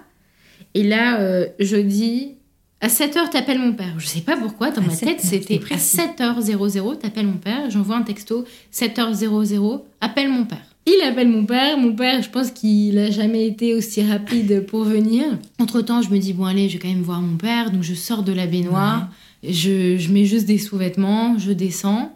Et 0.75 0.83
là 0.83 1.19
euh, 1.19 1.47
je 1.59 1.77
dis... 1.77 2.35
À 2.81 2.87
7h, 2.87 3.31
t'appelles 3.31 3.57
mon 3.57 3.73
père. 3.73 3.95
Je 3.97 4.05
sais 4.05 4.21
pas 4.21 4.37
pourquoi, 4.37 4.69
dans 4.69 4.83
À 4.83 4.85
ma 4.85 4.91
7 4.91 5.09
tête, 5.09 5.21
c'était 5.21 5.55
à 5.55 5.59
précis. 5.59 5.97
7h00, 5.97 6.99
t'appelles 6.99 7.25
mon 7.25 7.37
père. 7.37 7.71
J'envoie 7.71 7.95
un 7.95 8.03
texto, 8.03 8.45
7h00, 8.71 9.81
appelle 10.01 10.29
mon 10.29 10.45
père. 10.45 10.74
Il 10.87 11.01
appelle 11.03 11.29
mon 11.29 11.45
père. 11.45 11.77
Mon 11.77 11.93
père, 11.95 12.21
je 12.21 12.29
pense 12.29 12.51
qu'il 12.51 12.97
a 12.99 13.09
jamais 13.09 13.47
été 13.47 13.73
aussi 13.73 14.03
rapide 14.03 14.65
pour 14.67 14.83
venir. 14.83 15.25
Entre 15.59 15.81
temps, 15.81 16.01
je 16.01 16.09
me 16.09 16.19
dis, 16.19 16.33
bon, 16.33 16.45
allez, 16.45 16.69
je 16.69 16.73
vais 16.73 16.79
quand 16.79 16.87
même 16.93 17.01
voir 17.01 17.21
mon 17.21 17.37
père. 17.37 17.71
Donc, 17.71 17.81
je 17.83 17.93
sors 17.95 18.21
de 18.23 18.31
la 18.31 18.45
baignoire. 18.45 19.09
Je, 19.43 19.97
je 19.97 20.11
mets 20.11 20.25
juste 20.25 20.45
des 20.45 20.59
sous-vêtements. 20.59 21.37
Je 21.39 21.51
descends. 21.51 22.11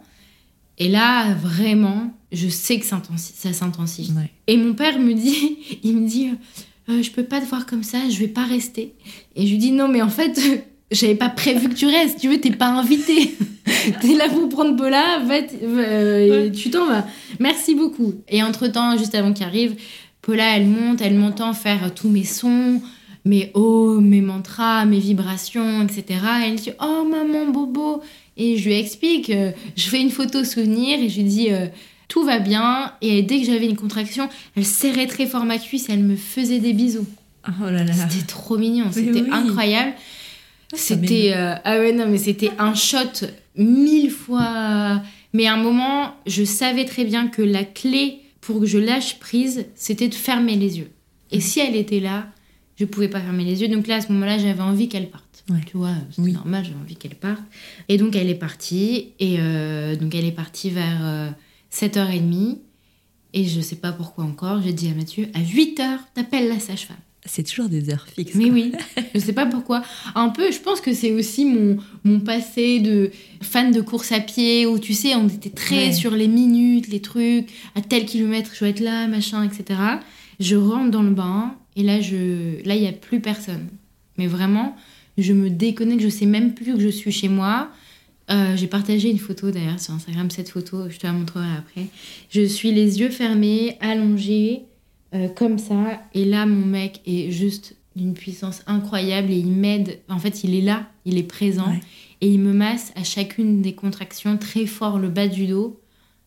Et 0.78 0.88
là, 0.88 1.34
vraiment, 1.34 2.14
je 2.32 2.48
sais 2.48 2.78
que 2.78 2.86
ça 2.86 2.96
intensi- 2.96 3.32
ça 3.34 3.52
s'intensifie. 3.52 4.12
Ouais. 4.12 4.30
Et 4.46 4.56
mon 4.56 4.74
père 4.74 4.98
me 5.00 5.14
dit, 5.14 5.58
il 5.82 5.96
me 5.96 6.08
dit, 6.08 6.28
euh, 6.88 7.02
je 7.02 7.10
peux 7.10 7.24
pas 7.24 7.40
te 7.40 7.46
voir 7.46 7.66
comme 7.66 7.82
ça, 7.82 7.98
je 8.08 8.18
vais 8.18 8.28
pas 8.28 8.44
rester. 8.46 8.94
Et 9.36 9.46
je 9.46 9.50
lui 9.52 9.58
dis, 9.58 9.72
non, 9.72 9.88
mais 9.88 10.00
en 10.00 10.08
fait, 10.08 10.40
j'avais 10.90 11.14
pas 11.14 11.28
prévu 11.28 11.68
que 11.68 11.74
tu 11.74 11.86
restes. 11.86 12.20
Tu 12.20 12.28
veux, 12.28 12.40
t'es 12.40 12.50
pas 12.50 12.68
invité. 12.68 13.36
t'es 14.00 14.14
là 14.14 14.28
pour 14.28 14.48
prendre 14.48 14.76
Paula, 14.76 15.20
va, 15.24 15.34
euh, 15.62 16.50
tu 16.50 16.70
t'en 16.70 16.86
vas. 16.86 17.06
Merci 17.38 17.74
beaucoup. 17.74 18.14
Et 18.28 18.42
entre 18.42 18.66
temps, 18.68 18.96
juste 18.96 19.14
avant 19.14 19.32
qu'il 19.32 19.44
arrive, 19.44 19.76
Paula, 20.22 20.56
elle 20.56 20.66
monte, 20.66 21.00
elle 21.00 21.14
m'entend 21.14 21.52
faire 21.52 21.94
tous 21.94 22.08
mes 22.08 22.24
sons. 22.24 22.80
mes 23.24 23.50
oh, 23.54 24.00
mes 24.00 24.20
mantras, 24.20 24.84
mes 24.84 24.98
vibrations, 24.98 25.82
etc. 25.82 26.20
Et 26.42 26.48
elle 26.48 26.56
dit 26.56 26.72
Oh 26.80 27.06
maman, 27.08 27.50
bobo. 27.50 28.02
Et 28.36 28.56
je 28.56 28.68
lui 28.68 28.78
explique, 28.78 29.30
euh, 29.30 29.50
je 29.76 29.88
fais 29.88 30.00
une 30.00 30.10
photo 30.10 30.44
souvenir 30.44 30.98
et 30.98 31.08
je 31.08 31.16
lui 31.16 31.24
dis 31.24 31.52
euh, 31.52 31.66
Tout 32.08 32.24
va 32.24 32.38
bien. 32.38 32.92
Et 33.00 33.22
dès 33.22 33.40
que 33.40 33.46
j'avais 33.46 33.66
une 33.66 33.76
contraction, 33.76 34.28
elle 34.56 34.64
serrait 34.64 35.06
très 35.06 35.26
fort 35.26 35.44
ma 35.44 35.58
cuisse 35.58 35.88
et 35.88 35.92
elle 35.92 36.02
me 36.02 36.16
faisait 36.16 36.58
des 36.58 36.72
bisous. 36.72 37.06
Oh 37.48 37.70
là 37.70 37.84
là. 37.84 37.92
C'était 37.92 38.26
trop 38.26 38.58
mignon, 38.58 38.86
c'était 38.92 39.22
oui. 39.22 39.28
incroyable. 39.30 39.94
C'était 40.74 41.32
euh, 41.34 41.54
ah 41.64 41.78
ouais 41.78 41.92
non 41.92 42.06
mais 42.08 42.18
c'était 42.18 42.50
un 42.58 42.74
shot 42.74 43.26
mille 43.56 44.10
fois. 44.10 45.02
Mais 45.32 45.46
à 45.46 45.54
un 45.54 45.62
moment, 45.62 46.14
je 46.26 46.42
savais 46.44 46.84
très 46.84 47.04
bien 47.04 47.28
que 47.28 47.42
la 47.42 47.64
clé 47.64 48.20
pour 48.40 48.60
que 48.60 48.66
je 48.66 48.78
lâche 48.78 49.18
prise, 49.20 49.66
c'était 49.74 50.08
de 50.08 50.14
fermer 50.14 50.56
les 50.56 50.78
yeux. 50.78 50.90
Et 51.30 51.40
si 51.40 51.60
elle 51.60 51.76
était 51.76 52.00
là, 52.00 52.26
je 52.76 52.84
pouvais 52.84 53.08
pas 53.08 53.20
fermer 53.20 53.44
les 53.44 53.60
yeux. 53.62 53.68
Donc 53.68 53.86
là, 53.86 53.96
à 53.96 54.00
ce 54.00 54.10
moment-là, 54.12 54.38
j'avais 54.38 54.62
envie 54.62 54.88
qu'elle 54.88 55.08
parte. 55.10 55.44
Ouais. 55.50 55.60
Tu 55.66 55.76
vois, 55.76 55.94
c'est 56.10 56.22
Oui. 56.22 56.32
normal, 56.32 56.64
j'avais 56.64 56.80
envie 56.80 56.96
qu'elle 56.96 57.14
parte. 57.14 57.42
Et 57.88 57.96
donc 57.98 58.16
elle 58.16 58.28
est 58.28 58.34
partie. 58.34 59.08
Et 59.20 59.36
euh, 59.38 59.94
donc 59.96 60.14
elle 60.14 60.24
est 60.24 60.32
partie 60.32 60.70
vers 60.70 60.98
euh, 61.02 61.30
7h30. 61.72 62.58
Et 63.32 63.44
je 63.44 63.60
sais 63.60 63.76
pas 63.76 63.92
pourquoi 63.92 64.24
encore, 64.24 64.60
j'ai 64.62 64.72
dit 64.72 64.88
à 64.88 64.94
Mathieu, 64.94 65.28
à 65.34 65.38
8h, 65.40 65.98
t'appelles 66.14 66.48
la 66.48 66.58
sage-femme. 66.58 66.96
C'est 67.26 67.42
toujours 67.42 67.68
des 67.68 67.90
heures 67.90 68.06
fixes. 68.06 68.34
Mais 68.34 68.50
oui, 68.50 68.72
je 69.14 69.20
sais 69.20 69.34
pas 69.34 69.44
pourquoi. 69.46 69.82
Un 70.14 70.30
peu, 70.30 70.50
je 70.50 70.58
pense 70.58 70.80
que 70.80 70.94
c'est 70.94 71.12
aussi 71.12 71.44
mon, 71.44 71.76
mon 72.02 72.20
passé 72.20 72.80
de 72.80 73.10
fan 73.42 73.72
de 73.72 73.80
course 73.82 74.10
à 74.12 74.20
pied 74.20 74.64
où 74.66 74.78
tu 74.78 74.94
sais, 74.94 75.14
on 75.16 75.28
était 75.28 75.50
très 75.50 75.88
Ouais. 75.88 75.92
sur 75.92 76.12
les 76.12 76.28
minutes, 76.28 76.88
les 76.88 77.00
trucs, 77.00 77.48
à 77.74 77.82
tel 77.82 78.06
kilomètre, 78.06 78.50
je 78.54 78.60
dois 78.60 78.68
être 78.68 78.80
là, 78.80 79.06
machin, 79.06 79.42
etc. 79.44 79.78
Je 80.40 80.56
rentre 80.56 80.90
dans 80.90 81.02
le 81.02 81.10
bain 81.10 81.54
et 81.76 81.82
là, 81.82 82.00
je, 82.00 82.64
là, 82.66 82.74
il 82.74 82.82
y 82.82 82.86
a 82.86 82.92
plus 82.92 83.20
personne. 83.20 83.68
Mais 84.16 84.26
vraiment, 84.26 84.74
je 85.18 85.32
me 85.34 85.50
déconnecte, 85.50 86.02
je 86.02 86.08
sais 86.08 86.26
même 86.26 86.54
plus 86.54 86.72
que 86.74 86.80
je 86.80 86.88
suis 86.88 87.12
chez 87.12 87.28
moi. 87.28 87.68
Euh, 88.30 88.56
j'ai 88.56 88.66
partagé 88.68 89.10
une 89.10 89.18
photo 89.18 89.50
d'ailleurs 89.50 89.80
sur 89.80 89.92
Instagram, 89.92 90.30
cette 90.30 90.48
photo, 90.50 90.88
je 90.88 90.96
te 90.98 91.06
la 91.06 91.12
montrerai 91.12 91.48
après. 91.58 91.86
Je 92.30 92.42
suis 92.46 92.72
les 92.72 93.00
yeux 93.00 93.10
fermés, 93.10 93.76
allongée, 93.80 94.62
euh, 95.14 95.28
comme 95.28 95.58
ça. 95.58 96.00
Et 96.14 96.24
là, 96.24 96.46
mon 96.46 96.66
mec 96.66 97.00
est 97.06 97.30
juste 97.30 97.76
d'une 97.96 98.14
puissance 98.14 98.62
incroyable 98.66 99.30
et 99.30 99.36
il 99.36 99.50
m'aide. 99.52 100.00
En 100.08 100.18
fait, 100.18 100.44
il 100.44 100.54
est 100.54 100.60
là, 100.60 100.88
il 101.04 101.18
est 101.18 101.24
présent. 101.24 101.68
Ouais. 101.68 101.80
Et 102.20 102.28
il 102.28 102.38
me 102.40 102.52
masse 102.52 102.92
à 102.96 103.02
chacune 103.04 103.62
des 103.62 103.72
contractions 103.74 104.36
très 104.36 104.66
fort 104.66 104.98
le 104.98 105.08
bas 105.08 105.26
du 105.28 105.46
dos. 105.46 105.80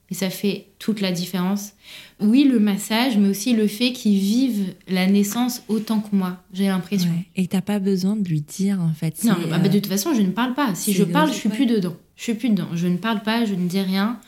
Et 0.10 0.16
ça 0.16 0.30
fait 0.30 0.68
toute 0.80 1.02
la 1.02 1.12
différence. 1.12 1.72
Oui, 2.20 2.44
le 2.44 2.60
massage, 2.60 3.18
mais 3.18 3.30
aussi 3.30 3.54
le 3.54 3.68
fait 3.68 3.94
qu'il 3.94 4.20
vive 4.20 4.74
la 4.88 5.08
naissance 5.08 5.64
autant 5.70 6.02
que 6.02 6.16
moi, 6.16 6.44
j'ai 6.52 6.68
l'impression. 6.68 7.10
Ouais. 7.10 7.26
Et 7.36 7.48
t'as 7.48 7.62
pas 7.62 7.80
besoin 7.80 8.16
de 8.16 8.28
lui 8.28 8.42
dire 8.42 8.80
en 8.82 8.94
fait. 8.94 9.24
Non, 9.24 9.36
c'est, 9.42 9.50
bah, 9.50 9.58
bah, 9.58 9.66
euh, 9.66 9.70
de 9.70 9.80
toute 9.80 9.88
façon, 9.88 10.14
je 10.14 10.22
ne 10.22 10.30
parle 10.32 10.54
pas. 10.54 10.76
Si 10.76 10.94
je 10.94 11.04
de- 11.04 11.12
parle, 11.12 11.30
je 11.30 11.36
suis 11.36 11.50
ouais. 11.50 11.56
plus 11.56 11.66
dedans. 11.66 11.96
Je 12.16 12.24
suis 12.24 12.34
plus 12.36 12.50
dedans. 12.50 12.68
Je 12.76 12.88
ne 12.88 12.98
parle 12.98 13.24
pas, 13.24 13.46
je 13.46 13.56
ne 13.56 13.68
dis 13.68 13.82
rien. 13.82 14.20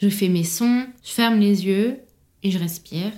Je 0.00 0.08
fais 0.08 0.28
mes 0.28 0.44
sons, 0.44 0.86
je 1.04 1.10
ferme 1.10 1.38
les 1.40 1.66
yeux 1.66 1.98
et 2.42 2.50
je 2.50 2.58
respire. 2.58 3.10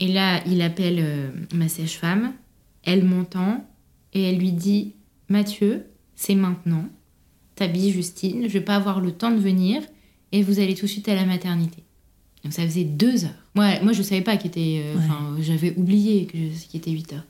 Et 0.00 0.08
là, 0.08 0.42
il 0.46 0.60
appelle 0.62 0.98
euh, 0.98 1.30
ma 1.54 1.68
sage-femme. 1.68 2.32
Elle 2.84 3.04
m'entend 3.04 3.64
et 4.14 4.22
elle 4.22 4.38
lui 4.38 4.52
dit 4.52 4.94
Mathieu, 5.28 5.84
c'est 6.16 6.34
maintenant. 6.34 6.86
T'habilles 7.54 7.92
Justine, 7.92 8.42
je 8.44 8.48
vais 8.48 8.60
pas 8.62 8.76
avoir 8.76 9.00
le 9.00 9.12
temps 9.12 9.30
de 9.30 9.36
venir 9.38 9.82
et 10.32 10.42
vous 10.42 10.58
allez 10.60 10.74
tout 10.74 10.86
de 10.86 10.90
suite 10.90 11.08
à 11.08 11.14
la 11.14 11.26
maternité. 11.26 11.82
Donc 12.42 12.54
ça 12.54 12.62
faisait 12.62 12.84
deux 12.84 13.24
heures. 13.26 13.44
Moi, 13.54 13.80
moi 13.82 13.92
je 13.92 14.02
savais 14.02 14.22
pas 14.22 14.36
qu'il 14.38 14.48
était. 14.48 14.80
euh, 14.82 14.94
Ouais. 14.94 15.00
Enfin, 15.04 15.36
j'avais 15.40 15.74
oublié 15.76 16.26
qu'il 16.26 16.50
était 16.80 16.90
8 16.90 17.12
heures. 17.12 17.24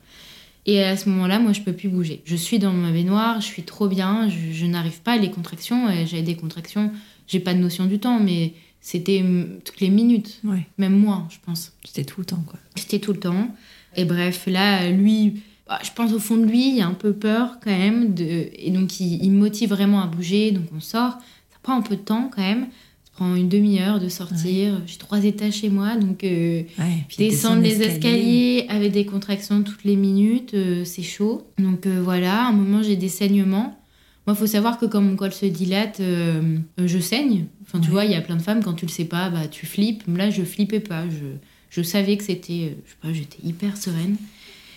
Et 0.67 0.81
à 0.83 0.95
ce 0.95 1.09
moment-là, 1.09 1.39
moi, 1.39 1.53
je 1.53 1.61
peux 1.61 1.73
plus 1.73 1.89
bouger. 1.89 2.21
Je 2.23 2.35
suis 2.35 2.59
dans 2.59 2.71
ma 2.71 2.91
baignoire, 2.91 3.41
je 3.41 3.47
suis 3.47 3.63
trop 3.63 3.87
bien, 3.87 4.29
je, 4.29 4.51
je 4.53 4.65
n'arrive 4.67 5.01
pas 5.01 5.13
à 5.13 5.17
les 5.17 5.31
contractions. 5.31 5.87
J'avais 6.05 6.21
des 6.21 6.35
contractions, 6.35 6.91
j'ai 7.27 7.39
pas 7.39 7.55
de 7.55 7.59
notion 7.59 7.85
du 7.87 7.97
temps, 7.99 8.19
mais 8.19 8.53
c'était 8.81 9.23
toutes 9.63 9.79
les 9.79 9.89
minutes, 9.89 10.39
Ouais. 10.43 10.65
même 10.77 10.97
moi, 10.97 11.27
je 11.29 11.37
pense. 11.45 11.71
C'était 11.85 12.03
tout 12.03 12.19
le 12.21 12.25
temps 12.25 12.43
quoi. 12.47 12.59
C'était 12.75 12.99
tout 12.99 13.13
le 13.13 13.19
temps. 13.19 13.47
Et 13.95 14.05
bref, 14.05 14.45
là, 14.47 14.89
lui, 14.89 15.41
bah, 15.67 15.79
je 15.83 15.89
pense 15.95 16.11
au 16.13 16.19
fond 16.19 16.37
de 16.37 16.45
lui, 16.45 16.69
il 16.69 16.77
y 16.77 16.81
a 16.81 16.87
un 16.87 16.93
peu 16.93 17.13
peur 17.13 17.59
quand 17.63 17.69
même. 17.71 18.13
De... 18.13 18.23
Et 18.55 18.71
donc, 18.71 18.99
il, 18.99 19.23
il 19.23 19.31
me 19.31 19.37
motive 19.39 19.69
vraiment 19.69 20.01
à 20.01 20.07
bouger. 20.07 20.51
Donc, 20.51 20.63
on 20.75 20.79
sort. 20.79 21.11
Ça 21.51 21.57
prend 21.61 21.77
un 21.77 21.81
peu 21.81 21.95
de 21.95 22.01
temps 22.01 22.31
quand 22.33 22.41
même. 22.41 22.67
Ça 23.03 23.11
prend 23.13 23.35
une 23.35 23.49
demi-heure 23.49 23.99
de 23.99 24.07
sortir. 24.09 24.81
J'ai 24.87 24.97
trois 24.97 25.23
étages 25.25 25.55
chez 25.55 25.69
moi. 25.69 25.97
Donc, 25.97 26.23
euh, 26.23 26.63
Ouais. 26.79 27.05
descendre 27.17 27.61
les 27.61 27.81
escaliers 27.83 28.65
avec 28.69 28.93
des 28.93 29.05
contractions 29.05 29.61
toutes 29.61 29.83
les 29.83 29.97
minutes, 29.97 30.53
euh, 30.53 30.85
c'est 30.85 31.03
chaud. 31.03 31.45
Donc 31.59 31.85
euh, 31.85 32.01
voilà, 32.01 32.45
à 32.45 32.47
un 32.47 32.53
moment 32.53 32.81
j'ai 32.81 32.95
des 32.95 33.09
saignements. 33.09 33.77
Moi, 34.27 34.35
il 34.35 34.39
faut 34.39 34.47
savoir 34.47 34.77
que 34.77 34.85
quand 34.85 35.01
mon 35.01 35.15
col 35.15 35.31
se 35.33 35.45
dilate, 35.47 35.99
euh, 35.99 36.57
euh, 36.79 36.87
je 36.87 36.99
saigne. 36.99 37.45
Enfin, 37.63 37.79
tu 37.79 37.87
Ouais. 37.87 37.91
vois, 37.91 38.05
il 38.05 38.11
y 38.11 38.15
a 38.15 38.21
plein 38.21 38.35
de 38.35 38.41
femmes, 38.41 38.63
quand 38.63 38.73
tu 38.73 38.85
le 38.85 38.91
sais 38.91 39.05
pas, 39.05 39.29
bah, 39.29 39.47
tu 39.47 39.65
flippes. 39.65 40.03
Là, 40.07 40.29
je 40.29 40.43
flippais 40.43 40.79
pas. 40.79 41.05
Je, 41.09 41.25
je 41.69 41.81
savais 41.81 42.17
que 42.17 42.23
c'était. 42.23 42.71
euh, 42.71 42.81
je 42.85 42.91
sais 42.91 42.97
pas, 43.01 43.13
j'étais 43.13 43.39
hyper 43.43 43.77
sereine. 43.77 44.17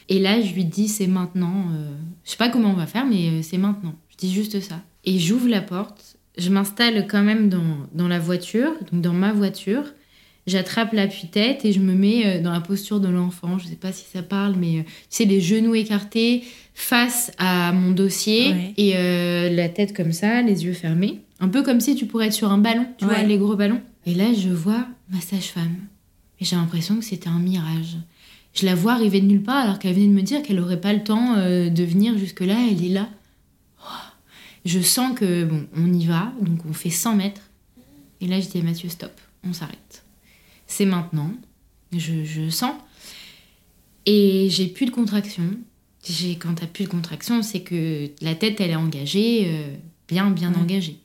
Et 0.08 0.18
là, 0.18 0.40
je 0.40 0.52
lui 0.54 0.64
dis, 0.64 0.88
c'est 0.88 1.06
maintenant. 1.06 1.66
euh, 1.74 1.90
je 2.24 2.30
sais 2.30 2.36
pas 2.36 2.48
comment 2.48 2.70
on 2.70 2.74
va 2.74 2.86
faire, 2.86 3.04
mais 3.06 3.42
c'est 3.42 3.58
maintenant. 3.58 3.94
Je 4.10 4.16
dis 4.16 4.32
juste 4.32 4.60
ça. 4.60 4.80
Et 5.04 5.18
j'ouvre 5.18 5.48
la 5.48 5.60
porte. 5.60 6.16
Je 6.38 6.48
m'installe 6.50 7.06
quand 7.06 7.22
même 7.22 7.48
dans, 7.48 7.86
dans 7.92 8.08
la 8.08 8.18
voiture, 8.18 8.72
donc 8.90 9.02
dans 9.02 9.12
ma 9.12 9.32
voiture. 9.32 9.84
J'attrape 10.46 10.92
l'appui-tête 10.92 11.64
et 11.64 11.72
je 11.72 11.80
me 11.80 11.94
mets 11.94 12.26
euh, 12.26 12.42
dans 12.42 12.52
la 12.52 12.60
posture 12.60 13.00
de 13.00 13.08
l'enfant. 13.08 13.58
Je 13.58 13.66
sais 13.66 13.76
pas 13.76 13.92
si 13.92 14.04
ça 14.12 14.22
parle, 14.22 14.54
mais 14.58 14.80
euh, 14.80 14.82
tu 14.82 14.90
sais, 15.08 15.24
les 15.24 15.40
genoux 15.40 15.74
écartés 15.74 16.44
face 16.74 17.32
à 17.38 17.72
mon 17.72 17.92
dossier 17.92 18.50
Ouais. 18.52 18.74
et 18.76 18.92
euh, 18.96 19.48
la 19.50 19.68
tête 19.68 19.96
comme 19.96 20.12
ça, 20.12 20.42
les 20.42 20.64
yeux 20.64 20.74
fermés. 20.74 21.20
Un 21.40 21.48
peu 21.48 21.62
comme 21.62 21.80
si 21.80 21.94
tu 21.94 22.06
pourrais 22.06 22.26
être 22.26 22.32
sur 22.34 22.50
un 22.52 22.58
ballon, 22.58 22.86
tu 22.98 23.04
vois, 23.06 23.22
les 23.22 23.38
gros 23.38 23.56
ballons. 23.56 23.80
Et 24.06 24.14
là, 24.14 24.32
je 24.34 24.50
vois 24.50 24.86
ma 25.10 25.20
sage-femme. 25.20 25.76
Et 26.40 26.44
j'ai 26.44 26.56
l'impression 26.56 26.96
que 26.96 27.04
c'était 27.04 27.28
un 27.28 27.38
mirage. 27.38 27.96
Je 28.54 28.66
la 28.66 28.74
vois 28.74 28.92
arriver 28.92 29.20
de 29.20 29.26
nulle 29.26 29.42
part 29.42 29.56
alors 29.64 29.78
qu'elle 29.78 29.94
venait 29.94 30.06
de 30.06 30.12
me 30.12 30.22
dire 30.22 30.42
qu'elle 30.42 30.60
aurait 30.60 30.80
pas 30.80 30.92
le 30.92 31.02
temps 31.02 31.34
euh, 31.36 31.70
de 31.70 31.84
venir 31.84 32.16
jusque-là. 32.18 32.56
Elle 32.70 32.84
est 32.84 32.88
là. 32.90 33.08
Oh. 33.80 33.86
Je 34.64 34.78
sens 34.80 35.18
que, 35.18 35.44
bon, 35.44 35.66
on 35.76 35.92
y 35.92 36.06
va, 36.06 36.32
donc 36.40 36.60
on 36.68 36.72
fait 36.72 36.90
100 36.90 37.16
mètres. 37.16 37.40
Et 38.20 38.26
là, 38.26 38.40
je 38.40 38.48
dis 38.48 38.58
à 38.58 38.62
Mathieu, 38.62 38.88
stop, 38.88 39.12
on 39.46 39.52
s'arrête. 39.52 40.03
C'est 40.76 40.86
maintenant. 40.86 41.30
Je, 41.96 42.24
je 42.24 42.50
sens. 42.50 42.74
Et 44.06 44.48
j'ai 44.50 44.66
plus 44.66 44.86
de 44.86 44.90
contraction. 44.90 45.44
Quand 46.40 46.54
t'as 46.54 46.66
plus 46.66 46.82
de 46.84 46.88
contraction, 46.88 47.42
c'est 47.42 47.60
que 47.60 48.10
la 48.20 48.34
tête, 48.34 48.60
elle 48.60 48.72
est 48.72 48.76
engagée, 48.76 49.44
euh, 49.46 49.76
bien, 50.08 50.32
bien 50.32 50.50
Ouais. 50.52 50.58
engagée. 50.58 50.96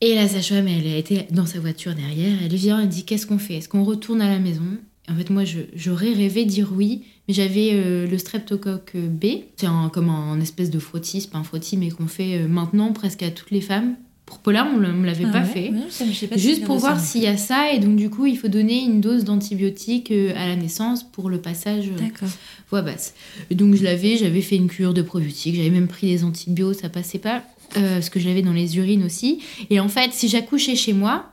Et 0.00 0.14
la 0.14 0.26
sage-femme, 0.26 0.66
elle 0.66 0.86
a 0.86 0.96
été 0.96 1.26
dans 1.30 1.44
sa 1.44 1.60
voiture 1.60 1.94
derrière. 1.94 2.38
Elle 2.42 2.54
vient, 2.54 2.80
elle 2.80 2.88
dit 2.88 3.04
Qu'est-ce 3.04 3.26
qu'on 3.26 3.38
fait? 3.38 3.56
Est-ce 3.56 3.68
qu'on 3.68 3.84
retourne 3.84 4.22
à 4.22 4.30
la 4.30 4.38
maison? 4.38 4.78
En 5.10 5.14
fait, 5.14 5.28
moi, 5.28 5.42
j'aurais 5.74 6.14
rêvé 6.14 6.46
dire 6.46 6.72
oui, 6.74 7.04
mais 7.28 7.34
j'avais 7.34 7.72
euh, 7.74 8.06
le 8.06 8.16
streptocoque 8.16 8.96
B. 8.96 9.26
C'est 9.56 9.66
comme 9.92 10.08
un, 10.08 10.40
espèce 10.40 10.70
de 10.70 10.78
frottis, 10.78 11.28
pas 11.30 11.36
un 11.36 11.44
frottis, 11.44 11.76
mais 11.76 11.90
qu'on 11.90 12.06
fait 12.08 12.38
euh, 12.38 12.48
maintenant 12.48 12.94
presque 12.94 13.22
à 13.22 13.30
toutes 13.30 13.50
les 13.50 13.60
femmes. 13.60 13.94
Pour 14.28 14.40
Paula, 14.40 14.68
on 14.70 14.76
ne 14.78 15.06
l'avait 15.06 15.24
Ah 15.26 15.32
pas 15.32 15.38
ouais 15.40 15.44
fait. 15.46 15.70
Ouais, 15.70 15.80
ça, 15.88 16.04
je 16.06 16.12
sais 16.12 16.26
pas 16.26 16.36
si 16.36 16.42
Juste 16.42 16.64
pour 16.64 16.76
voir 16.76 17.00
s'il 17.00 17.22
y 17.22 17.26
a 17.26 17.38
ça, 17.38 17.72
et 17.72 17.78
donc 17.78 17.96
du 17.96 18.10
coup, 18.10 18.26
il 18.26 18.36
faut 18.36 18.48
donner 18.48 18.84
une 18.84 19.00
dose 19.00 19.24
d'antibiotiques 19.24 20.10
euh, 20.10 20.32
à 20.36 20.46
la 20.46 20.54
naissance 20.54 21.02
pour 21.02 21.30
le 21.30 21.38
passage 21.40 21.88
euh, 21.88 22.26
voix 22.70 22.82
basse. 22.82 23.14
Et 23.50 23.54
donc 23.54 23.74
je 23.74 23.82
l'avais, 23.82 24.18
j'avais 24.18 24.42
fait 24.42 24.56
une 24.56 24.68
cure 24.68 24.92
de 24.92 25.00
probiotiques, 25.00 25.56
j'avais 25.56 25.70
même 25.70 25.88
pris 25.88 26.08
des 26.08 26.24
antibiotiques, 26.24 26.82
ça 26.82 26.90
passait 26.90 27.18
pas, 27.18 27.42
euh, 27.78 28.02
ce 28.02 28.10
que 28.10 28.20
j'avais 28.20 28.42
dans 28.42 28.52
les 28.52 28.76
urines 28.76 29.04
aussi. 29.04 29.40
Et 29.70 29.80
en 29.80 29.88
fait, 29.88 30.12
si 30.12 30.28
j'accouchais 30.28 30.76
chez 30.76 30.92
moi, 30.92 31.30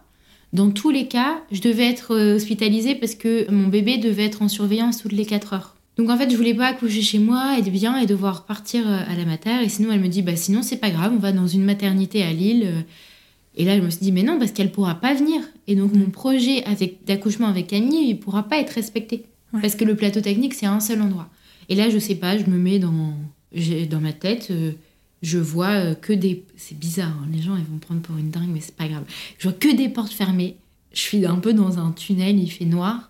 dans 0.54 0.72
tous 0.72 0.90
les 0.90 1.08
cas, 1.08 1.42
je 1.52 1.60
devais 1.60 1.86
être 1.86 2.16
euh, 2.16 2.36
hospitalisée 2.38 2.96
parce 2.96 3.16
que 3.16 3.52
mon 3.52 3.68
bébé 3.68 3.98
devait 3.98 4.24
être 4.24 4.42
en 4.42 4.48
surveillance 4.48 5.02
toutes 5.02 5.12
les 5.12 5.26
4 5.26 5.54
heures. 5.54 5.75
Donc 5.98 6.10
en 6.10 6.18
fait, 6.18 6.30
je 6.30 6.36
voulais 6.36 6.54
pas 6.54 6.68
accoucher 6.68 7.02
chez 7.02 7.20
moi, 7.20 7.58
être 7.58 7.72
bien 7.72 7.98
et 7.98 8.06
devoir 8.06 8.46
partir 8.46 8.88
euh, 8.88 9.00
à 9.08 9.16
la 9.16 9.26
mater. 9.26 9.64
Et 9.64 9.70
sinon, 9.70 9.92
elle 9.92 10.02
me 10.02 10.10
dit, 10.10 10.22
bah 10.22 10.36
sinon, 10.36 10.62
c'est 10.62 10.78
pas 10.78 10.90
grave, 10.90 11.14
on 11.16 11.20
va 11.20 11.32
dans 11.32 11.48
une 11.48 11.64
maternité 11.64 12.24
à 12.24 12.34
Lille. 12.34 12.64
euh. 12.66 12.82
Et 13.58 13.64
là, 13.64 13.78
je 13.78 13.82
me 13.82 13.90
suis 13.90 14.02
dit, 14.02 14.12
mais 14.12 14.24
non, 14.24 14.38
parce 14.38 14.52
qu'elle 14.52 14.72
pourra 14.72 14.96
pas 14.96 15.14
venir. 15.14 15.42
Et 15.68 15.76
donc, 15.76 15.94
mon 15.94 16.10
projet 16.10 16.64
avec, 16.66 17.06
d'accouchement 17.06 17.48
avec 17.48 17.72
Annie, 17.72 18.10
il 18.10 18.20
pourra 18.20 18.44
pas 18.44 18.58
être 18.60 18.72
respecté. 18.72 19.24
Ouais. 19.54 19.62
Parce 19.62 19.76
que 19.76 19.86
le 19.86 19.96
plateau 19.96 20.20
technique, 20.20 20.54
c'est 20.54 20.66
un 20.66 20.82
seul 20.82 21.02
endroit. 21.02 21.30
Et 21.70 21.76
là, 21.76 21.90
je 21.90 21.98
sais 21.98 22.16
pas, 22.16 22.38
je 22.38 22.46
me 22.46 22.58
mets 22.58 22.80
dans, 22.80 23.14
dans 23.90 24.02
ma 24.02 24.12
tête, 24.12 24.50
euh, 24.52 24.74
je 25.22 25.38
vois 25.38 25.96
que 25.96 26.12
des. 26.12 26.44
C'est 26.58 26.78
bizarre, 26.78 27.18
hein, 27.22 27.28
les 27.32 27.42
gens, 27.42 27.56
ils 27.56 27.64
vont 27.64 27.76
me 27.76 27.80
prendre 27.80 28.02
pour 28.02 28.18
une 28.18 28.30
dingue, 28.30 28.50
mais 28.54 28.60
c'est 28.60 28.76
pas 28.76 28.90
grave. 28.90 29.06
Je 29.38 29.48
vois 29.48 29.58
que 29.58 29.74
des 29.74 29.88
portes 29.88 30.12
fermées. 30.12 30.58
Je 30.94 31.00
suis 31.00 31.26
un 31.26 31.38
peu 31.38 31.54
dans 31.54 31.80
un 31.80 31.92
tunnel, 31.92 32.38
il 32.38 32.50
fait 32.50 32.66
noir. 32.66 33.10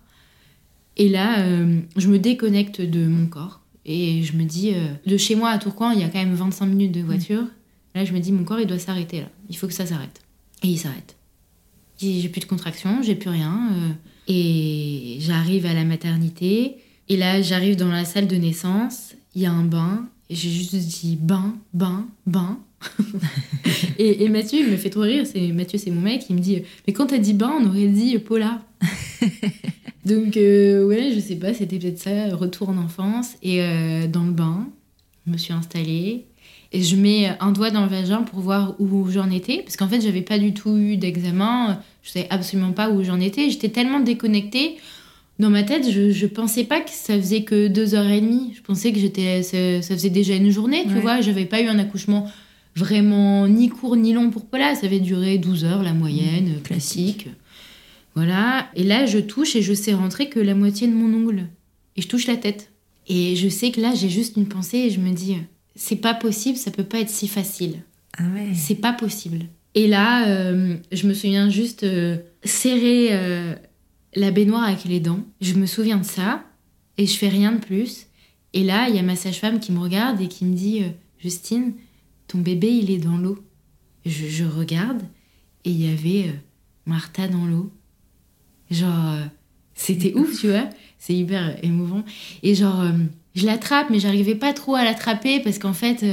Et 0.96 1.08
là, 1.08 1.40
euh, 1.40 1.80
je 1.96 2.08
me 2.08 2.18
déconnecte 2.18 2.80
de 2.80 3.06
mon 3.06 3.26
corps. 3.26 3.60
Et 3.84 4.22
je 4.22 4.36
me 4.36 4.44
dis, 4.44 4.72
euh, 4.74 4.88
de 5.06 5.16
chez 5.16 5.36
moi 5.36 5.50
à 5.50 5.58
Tourcoing, 5.58 5.92
il 5.94 6.00
y 6.00 6.04
a 6.04 6.08
quand 6.08 6.18
même 6.18 6.34
25 6.34 6.66
minutes 6.66 6.92
de 6.92 7.02
voiture. 7.02 7.44
Là, 7.94 8.04
je 8.04 8.12
me 8.12 8.18
dis, 8.18 8.32
mon 8.32 8.44
corps, 8.44 8.60
il 8.60 8.66
doit 8.66 8.78
s'arrêter 8.78 9.20
là. 9.20 9.28
Il 9.48 9.56
faut 9.56 9.66
que 9.66 9.72
ça 9.72 9.86
s'arrête. 9.86 10.20
Et 10.62 10.68
il 10.68 10.78
s'arrête. 10.78 11.16
J'ai 11.98 12.28
plus 12.28 12.40
de 12.40 12.46
contraction, 12.46 13.02
j'ai 13.02 13.14
plus 13.14 13.30
rien. 13.30 13.70
euh, 13.72 13.92
et 14.28 15.18
j'arrive 15.20 15.66
à 15.66 15.72
la 15.72 15.84
maternité. 15.84 16.76
Et 17.08 17.16
là, 17.16 17.40
j'arrive 17.42 17.76
dans 17.76 17.88
la 17.88 18.04
salle 18.04 18.26
de 18.26 18.36
naissance. 18.36 19.14
Il 19.34 19.42
y 19.42 19.46
a 19.46 19.52
un 19.52 19.64
bain. 19.64 20.08
Et 20.28 20.34
j'ai 20.34 20.50
juste 20.50 20.74
dit 20.74 21.16
bain, 21.16 21.54
bain, 21.72 22.08
bain. 22.26 22.58
et, 23.98 24.24
et, 24.24 24.28
Mathieu, 24.28 24.60
il 24.60 24.70
me 24.70 24.76
fait 24.76 24.90
trop 24.90 25.02
rire. 25.02 25.24
C'est 25.24 25.52
Mathieu, 25.52 25.78
c'est 25.78 25.90
mon 25.92 26.00
mec. 26.00 26.24
Il 26.28 26.36
me 26.36 26.40
dit 26.40 26.62
mais 26.86 26.92
quand 26.92 27.06
t'as 27.06 27.18
dit 27.18 27.34
bain, 27.34 27.52
on 27.60 27.66
aurait 27.66 27.86
dit 27.86 28.18
Paula. 28.18 28.62
Donc 30.06 30.36
euh, 30.36 30.86
ouais, 30.86 31.12
je 31.14 31.20
sais 31.20 31.36
pas, 31.36 31.52
c'était 31.52 31.78
peut-être 31.78 31.98
ça, 31.98 32.34
retour 32.34 32.68
en 32.68 32.78
enfance 32.78 33.34
et 33.42 33.60
euh, 33.60 34.06
dans 34.06 34.24
le 34.24 34.32
bain, 34.32 34.68
je 35.26 35.32
me 35.32 35.36
suis 35.36 35.52
installée 35.52 36.26
et 36.72 36.82
je 36.82 36.96
mets 36.96 37.36
un 37.40 37.50
doigt 37.50 37.70
dans 37.70 37.82
le 37.82 37.88
vagin 37.88 38.22
pour 38.22 38.38
voir 38.38 38.76
où 38.78 39.10
j'en 39.10 39.30
étais 39.30 39.62
parce 39.64 39.76
qu'en 39.76 39.88
fait 39.88 40.00
j'avais 40.00 40.22
pas 40.22 40.38
du 40.38 40.54
tout 40.54 40.76
eu 40.76 40.96
d'examen, 40.96 41.80
je 42.02 42.10
savais 42.10 42.28
absolument 42.30 42.72
pas 42.72 42.88
où 42.88 43.02
j'en 43.02 43.18
étais, 43.18 43.50
j'étais 43.50 43.68
tellement 43.68 43.98
déconnectée 44.00 44.76
dans 45.38 45.50
ma 45.50 45.64
tête, 45.64 45.90
je, 45.90 46.12
je 46.12 46.26
pensais 46.26 46.64
pas 46.64 46.80
que 46.80 46.90
ça 46.90 47.14
faisait 47.16 47.42
que 47.42 47.68
deux 47.68 47.94
heures 47.94 48.08
et 48.08 48.20
demie. 48.20 48.54
Je 48.56 48.62
pensais 48.62 48.92
que 48.92 48.98
j'étais, 48.98 49.42
ça, 49.42 49.94
faisait 49.94 50.08
déjà 50.08 50.34
une 50.34 50.50
journée, 50.50 50.84
tu 50.84 50.98
vois. 50.98 51.20
J'avais 51.20 51.44
pas 51.44 51.60
eu 51.60 51.66
un 51.66 51.78
accouchement 51.78 52.26
vraiment 52.74 53.46
ni 53.46 53.68
court 53.68 53.96
ni 53.96 54.14
long 54.14 54.30
pour 54.30 54.46
Paula. 54.46 54.74
Ça 54.74 54.86
avait 54.86 55.00
duré 55.00 55.36
12 55.36 55.64
heures, 55.64 55.82
la 55.82 55.92
moyenne, 55.92 56.54
mmh. 56.56 56.62
classique. 56.62 57.28
Voilà. 58.16 58.68
Et 58.74 58.82
là, 58.82 59.06
je 59.06 59.18
touche 59.18 59.54
et 59.54 59.62
je 59.62 59.74
sais 59.74 59.94
rentrer 59.94 60.28
que 60.28 60.40
la 60.40 60.54
moitié 60.54 60.88
de 60.88 60.94
mon 60.94 61.14
ongle. 61.14 61.46
Et 61.94 62.02
je 62.02 62.08
touche 62.08 62.26
la 62.26 62.36
tête. 62.36 62.72
Et 63.06 63.36
je 63.36 63.48
sais 63.48 63.70
que 63.70 63.80
là, 63.80 63.94
j'ai 63.94 64.08
juste 64.08 64.36
une 64.36 64.48
pensée 64.48 64.78
et 64.78 64.90
je 64.90 64.98
me 64.98 65.12
dis, 65.12 65.36
c'est 65.76 65.96
pas 65.96 66.14
possible, 66.14 66.56
ça 66.56 66.70
peut 66.70 66.82
pas 66.82 66.98
être 66.98 67.10
si 67.10 67.28
facile. 67.28 67.82
Ah 68.18 68.24
ouais. 68.34 68.54
C'est 68.54 68.76
pas 68.76 68.94
possible. 68.94 69.44
Et 69.74 69.86
là, 69.86 70.28
euh, 70.28 70.76
je 70.90 71.06
me 71.06 71.12
souviens 71.12 71.50
juste 71.50 71.84
euh, 71.84 72.16
serrer 72.42 73.08
euh, 73.10 73.54
la 74.14 74.30
baignoire 74.30 74.64
avec 74.64 74.84
les 74.84 75.00
dents. 75.00 75.20
Je 75.42 75.52
me 75.54 75.66
souviens 75.66 75.98
de 75.98 76.04
ça 76.04 76.42
et 76.96 77.06
je 77.06 77.16
fais 77.16 77.28
rien 77.28 77.52
de 77.52 77.58
plus. 77.58 78.06
Et 78.54 78.64
là, 78.64 78.88
il 78.88 78.96
y 78.96 78.98
a 78.98 79.02
ma 79.02 79.16
sage-femme 79.16 79.60
qui 79.60 79.72
me 79.72 79.78
regarde 79.78 80.20
et 80.22 80.28
qui 80.28 80.46
me 80.46 80.56
dit 80.56 80.82
Justine, 81.18 81.74
ton 82.26 82.38
bébé, 82.38 82.68
il 82.68 82.90
est 82.90 82.98
dans 82.98 83.18
l'eau. 83.18 83.38
Je, 84.06 84.44
regarde 84.44 85.02
et 85.64 85.70
il 85.70 85.84
y 85.84 85.92
avait 85.92 86.32
Martha 86.86 87.28
dans 87.28 87.44
l'eau. 87.44 87.70
Genre, 88.70 89.10
euh, 89.10 89.24
c'était 89.74 90.14
ouf, 90.14 90.40
tu 90.40 90.48
vois. 90.48 90.68
C'est 90.98 91.14
hyper 91.14 91.62
émouvant. 91.64 92.04
Et 92.42 92.54
genre, 92.54 92.84
je 93.34 93.46
l'attrape, 93.46 93.90
mais 93.90 94.00
j'arrivais 94.00 94.34
pas 94.34 94.52
trop 94.52 94.74
à 94.74 94.84
l'attraper 94.84 95.40
parce 95.40 95.58
qu'en 95.58 95.74
fait, 95.74 96.04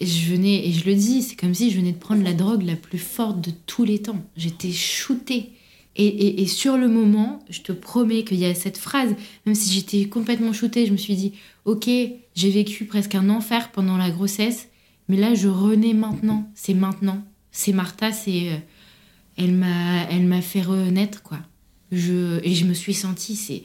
je 0.00 0.30
venais, 0.30 0.66
et 0.66 0.72
je 0.72 0.84
le 0.86 0.94
dis, 0.94 1.22
c'est 1.22 1.36
comme 1.36 1.54
si 1.54 1.70
je 1.70 1.76
venais 1.76 1.92
de 1.92 1.98
prendre 1.98 2.22
la 2.22 2.32
drogue 2.32 2.62
la 2.62 2.76
plus 2.76 2.98
forte 2.98 3.40
de 3.40 3.52
tous 3.66 3.84
les 3.84 4.00
temps. 4.00 4.22
J'étais 4.36 4.72
shootée. 4.72 5.50
Et, 5.94 6.46
sur 6.46 6.78
le 6.78 6.88
moment, 6.88 7.40
je 7.50 7.60
te 7.60 7.72
promets 7.72 8.24
qu'il 8.24 8.38
y 8.38 8.46
a 8.46 8.54
cette 8.54 8.78
phrase, 8.78 9.14
même 9.44 9.54
si 9.54 9.74
j'étais 9.74 10.06
complètement 10.06 10.54
shootée, 10.54 10.86
je 10.86 10.92
me 10.92 10.96
suis 10.96 11.16
dit, 11.16 11.34
ok, 11.66 11.86
j'ai 12.34 12.50
vécu 12.50 12.86
presque 12.86 13.14
un 13.14 13.28
enfer 13.28 13.70
pendant 13.72 13.98
la 13.98 14.10
grossesse, 14.10 14.68
mais 15.08 15.18
là, 15.18 15.34
je 15.34 15.48
renais 15.48 15.92
maintenant, 15.92 16.50
c'est 16.54 16.72
maintenant. 16.72 17.22
C'est 17.50 17.72
Martha, 17.72 18.10
c'est... 18.10 18.52
Euh, 18.52 18.56
elle 19.36 19.54
m'a 20.26 20.40
fait 20.40 20.62
renaître, 20.62 21.22
quoi. 21.22 21.38
Et 21.92 22.54
je 22.54 22.64
me 22.64 22.74
suis 22.74 22.94
sentie, 22.94 23.36
c'est 23.36 23.62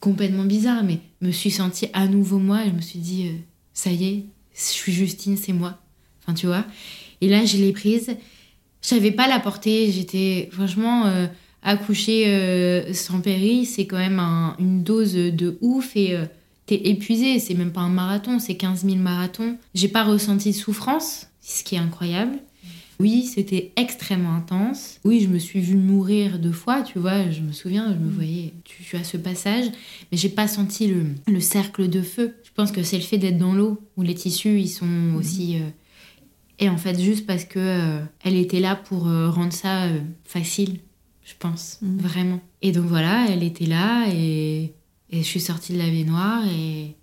complètement 0.00 0.44
bizarre, 0.44 0.82
mais 0.84 0.98
me 1.20 1.30
suis 1.30 1.50
sentie 1.50 1.88
à 1.92 2.06
nouveau 2.06 2.38
moi, 2.38 2.60
je 2.66 2.70
me 2.70 2.80
suis 2.80 2.98
dit, 2.98 3.28
euh, 3.28 3.32
ça 3.72 3.90
y 3.90 4.06
est, 4.06 4.24
je 4.54 4.62
suis 4.62 4.92
Justine, 4.92 5.36
c'est 5.36 5.52
moi. 5.52 5.78
Enfin, 6.22 6.34
tu 6.34 6.46
vois. 6.46 6.64
Et 7.20 7.28
là, 7.28 7.44
je 7.44 7.56
l'ai 7.56 7.72
prise 7.72 8.16
je 8.86 8.94
savais 8.94 9.10
pas 9.10 9.26
la 9.26 9.40
porter. 9.40 9.90
J'étais 9.90 10.48
franchement 10.52 11.06
euh, 11.06 11.26
accoucher 11.62 12.26
euh, 12.28 12.92
sans 12.92 13.20
péri, 13.20 13.66
c'est 13.66 13.86
quand 13.86 13.98
même 13.98 14.20
une 14.60 14.84
dose 14.84 15.14
de 15.14 15.58
ouf 15.60 15.96
et 15.96 16.16
t'es 16.66 16.88
épuisé. 16.88 17.40
C'est 17.40 17.54
même 17.54 17.72
pas 17.72 17.80
un 17.80 17.88
marathon, 17.88 18.38
c'est 18.38 18.54
15 18.54 18.84
000 18.84 18.96
marathons. 18.98 19.56
J'ai 19.74 19.88
pas 19.88 20.04
ressenti 20.04 20.50
de 20.50 20.56
souffrance, 20.56 21.26
ce 21.40 21.64
qui 21.64 21.74
est 21.74 21.78
incroyable. 21.78 22.38
Oui, 22.98 23.24
c'était 23.24 23.72
extrêmement 23.76 24.34
intense. 24.34 25.00
Oui, 25.04 25.20
je 25.20 25.28
me 25.28 25.38
suis 25.38 25.60
vue 25.60 25.76
mourir 25.76 26.38
deux 26.38 26.52
fois, 26.52 26.82
tu 26.82 26.98
vois. 26.98 27.30
Je 27.30 27.42
me 27.42 27.52
souviens, 27.52 27.92
je 27.92 27.98
me 27.98 28.10
voyais, 28.10 28.54
tu, 28.64 28.96
as 28.96 29.04
ce 29.04 29.16
passage, 29.16 29.66
mais 30.10 30.18
j'ai 30.18 30.28
pas 30.28 30.48
senti 30.48 30.86
le, 30.86 31.04
le, 31.26 31.40
cercle 31.40 31.88
de 31.88 32.00
feu. 32.00 32.36
Je 32.44 32.50
pense 32.54 32.72
que 32.72 32.82
c'est 32.82 32.96
le 32.96 33.02
fait 33.02 33.18
d'être 33.18 33.38
dans 33.38 33.52
l'eau, 33.52 33.80
où 33.96 34.02
les 34.02 34.14
tissus, 34.14 34.60
ils 34.60 34.68
sont 34.68 34.86
mhm. 34.86 35.16
aussi 35.16 35.58
et 36.58 36.68
en 36.68 36.76
fait, 36.76 36.98
juste 36.98 37.26
parce 37.26 37.44
que 37.44 37.58
euh, 37.58 38.00
elle 38.24 38.36
était 38.36 38.60
là 38.60 38.76
pour 38.76 39.08
euh, 39.08 39.30
rendre 39.30 39.52
ça 39.52 39.84
euh, 39.84 40.00
facile, 40.24 40.80
je 41.24 41.34
pense, 41.38 41.78
mm. 41.82 41.98
vraiment. 41.98 42.40
Et 42.62 42.72
donc 42.72 42.86
voilà, 42.86 43.26
elle 43.28 43.42
était 43.42 43.66
là 43.66 44.06
et, 44.08 44.72
et, 45.10 45.18
je 45.18 45.22
suis 45.22 45.40
sortie 45.40 45.74
de 45.74 45.78
la 45.78 45.86
baignoire 45.86 46.44
et, 46.48 46.96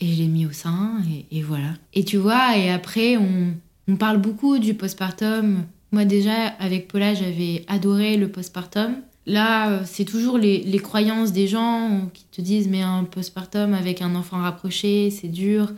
et 0.00 0.06
je 0.06 0.18
l'ai 0.18 0.26
mis 0.26 0.46
au 0.46 0.52
sein 0.52 1.00
et, 1.08 1.38
et, 1.38 1.42
voilà. 1.42 1.74
Et 1.94 2.04
tu 2.04 2.16
vois, 2.16 2.56
et 2.58 2.70
après, 2.70 3.16
on, 3.16 3.54
on 3.88 3.96
parle 3.96 4.18
beaucoup 4.18 4.58
du 4.58 4.74
postpartum. 4.74 5.64
Moi 5.90 6.04
déjà, 6.04 6.46
avec 6.58 6.88
Paula, 6.88 7.14
j'avais 7.14 7.64
adoré 7.68 8.16
le 8.16 8.28
postpartum. 8.28 8.96
Là, 9.26 9.84
c'est 9.84 10.04
toujours 10.04 10.36
les, 10.36 10.78
croyances 10.78 11.32
des 11.32 11.46
gens 11.46 12.10
qui 12.12 12.24
te 12.30 12.40
disent 12.40 12.68
mais 12.68 12.82
un 12.82 13.04
postpartum 13.04 13.72
avec 13.74 14.02
un 14.02 14.14
enfant 14.14 14.38
rapproché, 14.38 15.10
c'est 15.10 15.28
dur. 15.28 15.72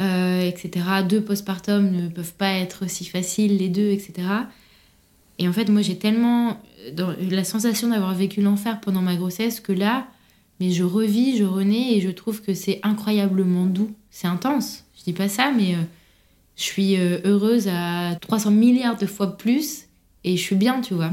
Euh, 0.00 0.40
etc. 0.40 0.84
Deux 1.08 1.20
postpartum 1.20 1.90
ne 1.90 2.08
peuvent 2.08 2.34
pas 2.34 2.54
être 2.54 2.90
si 2.90 3.04
faciles, 3.04 3.58
les 3.58 3.68
deux, 3.68 3.90
etc. 3.90 4.26
Et 5.38 5.48
en 5.48 5.52
fait, 5.52 5.68
moi, 5.68 5.82
j'ai 5.82 5.96
tellement 5.96 6.60
dans 6.92 7.14
la 7.30 7.44
sensation 7.44 7.88
d'avoir 7.88 8.12
vécu 8.14 8.42
l'enfer 8.42 8.80
pendant 8.80 9.02
ma 9.02 9.14
grossesse 9.14 9.60
que 9.60 9.72
là, 9.72 10.08
mais 10.60 10.70
je 10.70 10.82
revis, 10.82 11.36
je 11.36 11.44
renais 11.44 11.92
et 11.92 12.00
je 12.00 12.10
trouve 12.10 12.42
que 12.42 12.54
c'est 12.54 12.80
incroyablement 12.82 13.66
doux. 13.66 13.92
C'est 14.10 14.26
intense. 14.26 14.84
Je 14.98 15.04
dis 15.04 15.12
pas 15.12 15.28
ça, 15.28 15.52
mais 15.56 15.74
euh, 15.74 15.82
je 16.56 16.62
suis 16.62 16.96
euh, 16.96 17.18
heureuse 17.24 17.68
à 17.68 18.16
300 18.20 18.50
milliards 18.50 18.96
de 18.96 19.06
fois 19.06 19.36
plus 19.36 19.86
et 20.24 20.36
je 20.36 20.42
suis 20.42 20.56
bien, 20.56 20.80
tu 20.80 20.94
vois. 20.94 21.12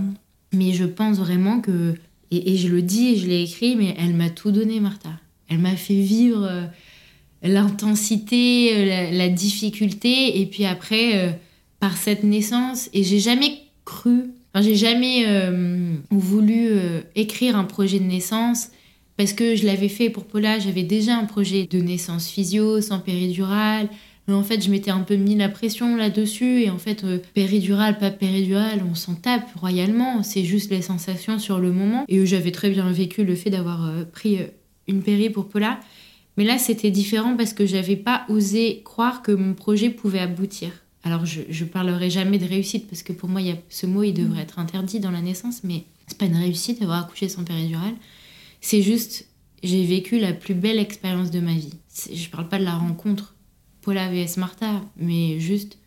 Mais 0.54 0.74
je 0.74 0.86
pense 0.86 1.18
vraiment 1.18 1.62
que, 1.62 1.96
et, 2.32 2.58
je 2.58 2.68
le 2.68 2.82
dis 2.82 3.10
et 3.10 3.18
je 3.18 3.28
l'ai 3.28 3.44
écrit, 3.44 3.76
mais 3.76 3.96
elle 3.98 4.14
m'a 4.14 4.30
tout 4.30 4.52
donné, 4.52 4.80
Martha. 4.80 5.10
Elle 5.50 5.60
m'a 5.60 5.76
fait 5.76 6.00
vivre 6.00 6.70
l'intensité, 7.44 8.72
euh, 8.76 9.12
la, 9.12 9.30
difficulté, 9.30 10.40
et 10.42 10.46
puis 10.46 10.66
après, 10.66 11.16
euh, 11.16 11.32
par 11.80 11.98
cette 11.98 12.24
naissance, 12.24 12.90
et 12.94 13.04
j'ai 13.04 13.20
jamais 13.20 13.60
cru, 13.86 14.26
enfin, 14.54 14.64
j'ai 14.64 14.76
jamais 14.76 15.24
euh, 15.28 15.96
voulu 16.12 16.70
écrire 17.16 17.58
un 17.58 17.64
projet 17.64 18.00
de 18.00 18.06
naissance, 18.06 18.70
parce 19.18 19.34
que 19.34 19.56
je 19.56 19.66
l'avais 19.66 19.90
fait 19.90 20.10
pour 20.10 20.26
Paula, 20.26 20.60
j'avais 20.60 20.84
déjà 20.84 21.18
un 21.18 21.26
projet 21.26 21.68
de 21.70 21.80
naissance 21.80 22.28
physio, 22.28 22.82
sans 22.82 23.00
péridurale, 23.00 23.90
mais 24.32 24.38
en 24.38 24.44
fait, 24.44 24.64
je 24.64 24.72
m'étais 24.72 24.92
un 24.92 25.02
peu 25.02 25.16
mis 25.16 25.36
la 25.36 25.50
pression 25.50 25.98
là-dessus, 25.98 26.62
et 26.62 26.70
en 26.70 26.78
fait, 26.78 27.06
péridurale, 27.34 27.98
pas 27.98 28.12
péridurale, 28.12 28.82
on 28.90 28.96
s'en 28.96 29.16
tape 29.16 29.50
royalement, 29.56 30.24
c'est 30.24 30.46
juste 30.46 30.72
les 30.72 30.82
sensations 30.82 31.38
sur 31.38 31.60
le 31.60 31.72
moment, 31.72 32.06
et 32.08 32.26
j'avais 32.26 32.52
très 32.52 32.70
bien 32.70 32.90
vécu 32.92 33.24
le 33.24 33.36
fait 33.36 33.50
d'avoir 33.50 33.92
pris 34.14 34.38
une 34.88 35.04
péri 35.04 35.30
pour 35.30 35.50
Paula, 35.50 35.80
mais 36.38 36.46
là, 36.46 36.58
c'était 36.58 36.92
différent 36.92 37.36
parce 37.36 37.54
que 37.54 37.66
j'avais 37.66 37.98
pas 37.98 38.26
osé 38.30 38.82
croire 38.86 39.22
que 39.22 39.32
mon 39.32 39.54
projet 39.54 39.90
pouvait 39.90 40.20
aboutir. 40.20 40.72
Alors, 41.04 41.26
je, 41.26 41.42
je 41.50 41.66
parlerai 41.66 42.10
jamais 42.10 42.38
de 42.38 42.46
réussite 42.46 42.88
parce 42.88 43.04
que 43.04 43.14
pour 43.14 43.28
moi, 43.28 43.42
y 43.42 43.52
a, 43.52 43.56
ce 43.70 43.86
mot, 43.86 44.04
il 44.04 44.14
devrait 44.14 44.44
être 44.44 44.60
interdit 44.60 45.00
dans 45.00 45.12
la 45.12 45.22
naissance, 45.22 45.64
mais 45.64 45.86
c'est 46.08 46.18
pas 46.18 46.26
une 46.26 46.38
réussite 46.38 46.80
d'avoir 46.80 47.04
accouché 47.04 47.28
sans 47.28 47.44
péridurale. 47.44 47.96
C'est 48.62 48.82
juste, 48.82 49.28
j'ai 49.64 49.86
vécu 49.86 50.20
la 50.20 50.34
plus 50.34 50.54
belle 50.54 50.80
expérience 50.80 51.32
de 51.32 51.40
ma 51.40 51.54
vie. 51.54 51.74
Je 52.14 52.30
parle 52.30 52.48
pas 52.48 52.60
de 52.60 52.66
la 52.66 52.76
rencontre 52.76 53.36
Paula 53.82 54.10
vs 54.10 54.38
Martha, 54.38 54.82
mais 54.98 55.40
juste 55.40 55.78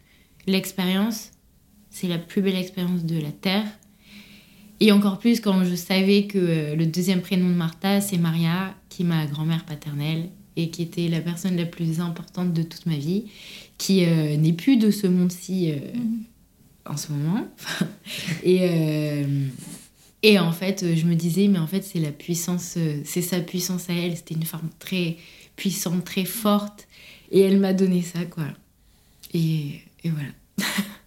l'expérience, 0.46 1.30
c'est 1.90 2.08
la 2.08 2.18
plus 2.18 2.42
belle 2.42 2.56
expérience 2.56 3.04
de 3.04 3.20
la 3.20 3.30
Terre. 3.30 3.66
Et 4.80 4.90
encore 4.92 5.18
plus 5.18 5.40
quand 5.40 5.64
je 5.64 5.74
savais 5.74 6.26
que 6.26 6.38
euh, 6.38 6.74
le 6.74 6.86
deuxième 6.86 7.20
prénom 7.20 7.48
de 7.48 7.54
Martha, 7.54 8.00
c'est 8.00 8.18
Maria, 8.18 8.74
qui 8.88 9.02
est 9.02 9.06
ma 9.06 9.26
grand-mère 9.26 9.64
paternelle 9.64 10.28
et 10.56 10.70
qui 10.70 10.82
était 10.82 11.08
la 11.08 11.20
personne 11.20 11.56
la 11.56 11.64
plus 11.64 12.00
importante 12.00 12.52
de 12.52 12.62
toute 12.62 12.86
ma 12.86 12.96
vie, 12.96 13.24
qui 13.78 14.04
euh, 14.04 14.36
n'est 14.36 14.52
plus 14.52 14.76
de 14.76 14.90
ce 14.90 15.06
monde-ci 15.06 15.70
euh, 15.70 15.76
mhm. 15.94 16.24
en 16.86 16.96
ce 16.96 17.12
moment. 17.12 17.46
et, 18.42 18.68
et 20.22 20.38
en 20.38 20.52
fait, 20.52 20.94
je 20.94 21.06
me 21.06 21.14
disais, 21.14 21.48
mais 21.48 21.58
en 21.58 21.66
fait, 21.66 21.82
c'est 21.82 22.00
la 22.00 22.12
puissance, 22.12 22.76
c'est 23.04 23.22
sa 23.22 23.40
puissance 23.40 23.88
à 23.90 23.94
elle. 23.94 24.16
C'était 24.16 24.34
une 24.34 24.44
femme 24.44 24.68
très 24.78 25.16
puissante, 25.56 26.04
très 26.04 26.24
forte. 26.24 26.88
Et 27.30 27.40
elle 27.40 27.58
m'a 27.58 27.72
donné 27.72 28.02
ça, 28.02 28.24
quoi. 28.24 28.44
Et, 29.32 29.80
et 30.02 30.10
voilà. 30.10 30.30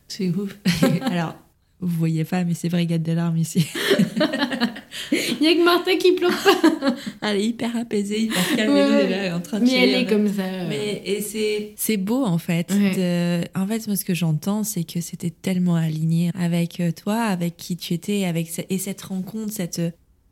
C'est 0.07 0.29
ouf. 0.29 0.57
Alors, 1.01 1.35
vous 1.79 1.95
voyez 1.95 2.23
pas, 2.23 2.43
mais 2.43 2.55
c'est 2.55 2.73
a 2.73 2.97
des 2.97 3.13
larmes 3.13 3.37
ici. 3.37 3.67
Il 5.11 5.43
y 5.43 5.47
a 5.47 5.53
que 5.53 5.63
Martha 5.63 5.95
qui 5.95 6.13
pleure 6.13 6.31
pas. 6.31 6.95
elle 7.21 7.37
est 7.37 7.45
hyper 7.45 7.75
apaisée, 7.75 8.21
hyper 8.21 8.55
calme, 8.55 8.75
elle 8.75 9.11
est 9.11 9.31
en 9.31 9.41
train 9.41 9.59
de 9.59 9.65
Mais 9.65 9.73
elle 9.73 10.01
est 10.01 10.05
comme 10.07 10.27
ça. 10.27 10.43
Mais, 10.67 11.03
et 11.05 11.21
c'est, 11.21 11.73
c'est 11.75 11.97
beau 11.97 12.25
en 12.25 12.39
fait. 12.39 12.71
en 12.71 13.67
fait, 13.67 13.87
moi, 13.87 13.95
ce 13.95 14.05
que 14.05 14.15
j'entends, 14.15 14.63
c'est 14.63 14.83
que 14.83 15.01
c'était 15.01 15.29
tellement 15.29 15.75
aligné 15.75 16.31
avec 16.33 16.79
euh, 16.79 16.91
toi, 16.91 17.21
avec 17.21 17.57
qui 17.57 17.77
tu 17.77 17.93
étais, 17.93 18.25
avec 18.25 18.49
et 18.69 18.77
cette 18.79 19.01
rencontre, 19.03 19.53
cette 19.53 19.81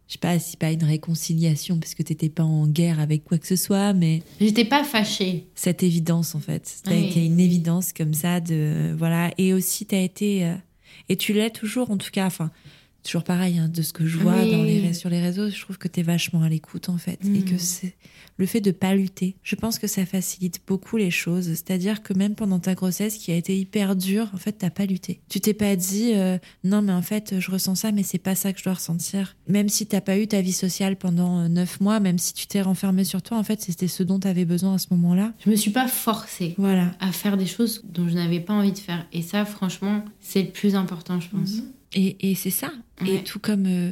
je 0.08 0.14
sais 0.14 0.20
pas 0.20 0.38
si 0.40 0.58
pas 0.58 0.72
une 0.72 0.84
réconciliation 0.84 1.80
parce 1.80 1.96
que 1.96 2.04
t'étais 2.04 2.30
pas 2.30 2.44
en 2.44 2.68
guerre 2.68 3.00
avec 3.00 3.24
quoi 3.24 3.38
que 3.38 3.48
ce 3.48 3.56
soit, 3.56 3.94
mais 3.94 4.22
j'étais 4.40 4.66
pas 4.66 4.84
fâchée. 4.84 5.48
Cette 5.56 5.84
évidence 5.84 6.36
en 6.36 6.40
fait, 6.40 6.82
t'as 6.84 6.96
été 6.96 7.26
une 7.26 7.40
évidence 7.40 7.92
comme 7.92 8.14
ça 8.14 8.40
de 8.40 8.94
voilà, 8.98 9.32
et 9.38 9.54
aussi 9.54 9.86
t'as 9.86 10.02
été 10.02 10.46
euh, 10.46 10.56
et 11.10 11.16
tu 11.16 11.34
l'es 11.34 11.50
toujours 11.50 11.90
en 11.92 11.98
tout 11.98 12.12
cas, 12.12 12.26
enfin 12.26 12.52
toujours 13.06 13.24
pareil 13.24 13.60
hein, 13.60 13.70
de 13.70 13.82
ce 13.82 13.94
que 13.94 14.06
je 14.06 14.18
vois 14.18 14.46
dans 14.46 14.64
les, 14.64 14.94
sur 14.94 15.10
les 15.10 15.22
réseaux 15.22 15.50
je 15.50 15.62
trouve 15.62 15.78
que 15.78 15.88
tu 15.88 16.02
es 16.02 16.04
vachement 16.04 16.42
à 16.42 16.50
l'écoute 16.50 16.90
en 16.90 16.98
fait 16.98 17.20
et 17.24 17.44
que 17.44 17.56
mm. 17.56 17.60
c'est 17.60 17.96
le 18.38 18.46
fait 18.46 18.62
de 18.62 18.72
pas 18.72 18.96
lutter 18.96 19.36
je 19.44 19.56
pense 19.56 19.80
que 19.80 19.88
ça 19.88 20.06
facilite 20.06 20.62
beaucoup 20.68 20.98
les 20.98 21.12
choses. 21.12 21.48
C'est-à-dire 21.48 22.04
que 22.04 22.14
même 22.14 22.36
pendant 22.36 22.60
ta 22.60 22.74
grossesse 22.74 23.18
qui 23.18 23.32
a 23.32 23.36
été 23.36 23.58
hyper 23.58 23.96
dure 23.96 24.30
en 24.34 24.38
fait 24.38 24.54
t'as 24.54 24.70
pas 24.70 24.86
lutté. 24.86 25.22
Tu 25.30 25.40
t'es 25.40 25.54
pas 25.54 25.76
dit 25.76 26.14
euh, 26.14 26.38
non 26.64 26.82
mais 26.82 26.94
en 26.94 27.02
fait 27.02 27.40
je 27.40 27.52
ressens 27.52 27.76
ça 27.76 27.92
mais 27.92 28.04
c'est 28.04 28.18
pas 28.18 28.36
ça 28.36 28.54
que 28.54 28.60
je 28.60 28.64
dois 28.64 28.74
ressentir. 28.74 29.36
Même 29.48 29.70
si 29.70 29.86
t'as 29.86 30.02
pas 30.02 30.18
eu 30.18 30.28
ta 30.28 30.42
vie 30.42 30.54
sociale 30.54 30.96
pendant 30.96 31.40
euh, 31.40 31.48
neuf 31.48 31.80
mois 31.80 32.00
même 32.00 32.18
si 32.18 32.34
tu 32.34 32.48
t'es 32.48 32.62
renfermé 32.62 33.04
sur 33.04 33.22
toi 33.22 33.38
en 33.38 33.44
fait 33.44 33.62
c'était 33.62 33.88
ce 33.88 34.04
dont 34.04 34.20
tu 34.20 34.28
avais 34.28 34.46
besoin 34.46 34.76
à 34.76 34.78
ce 34.78 34.88
moment-là. 34.92 35.34
Je 35.44 35.50
me 35.50 35.56
suis 35.56 35.72
pas 35.72 35.88
forcée 35.88 36.56
voilà. 36.58 36.92
à 37.00 37.12
faire 37.12 37.38
des 37.38 37.46
choses 37.46 37.82
dont 37.86 38.08
je 38.08 38.16
n'avais 38.16 38.40
pas 38.40 38.54
envie 38.54 38.74
de 38.74 38.78
faire. 38.78 39.06
Et 39.14 39.22
ça 39.22 39.46
franchement 39.46 40.04
c'est 40.20 40.44
le 40.44 40.50
plus 40.50 40.76
important 40.76 41.20
je 41.20 41.30
pense. 41.30 41.56
Mhm. 41.56 41.72
Et, 41.96 42.36
c'est 42.36 42.50
ça. 42.50 42.72
Et 43.08 43.24
tout 43.24 43.40
comme 43.40 43.66
euh, 43.66 43.92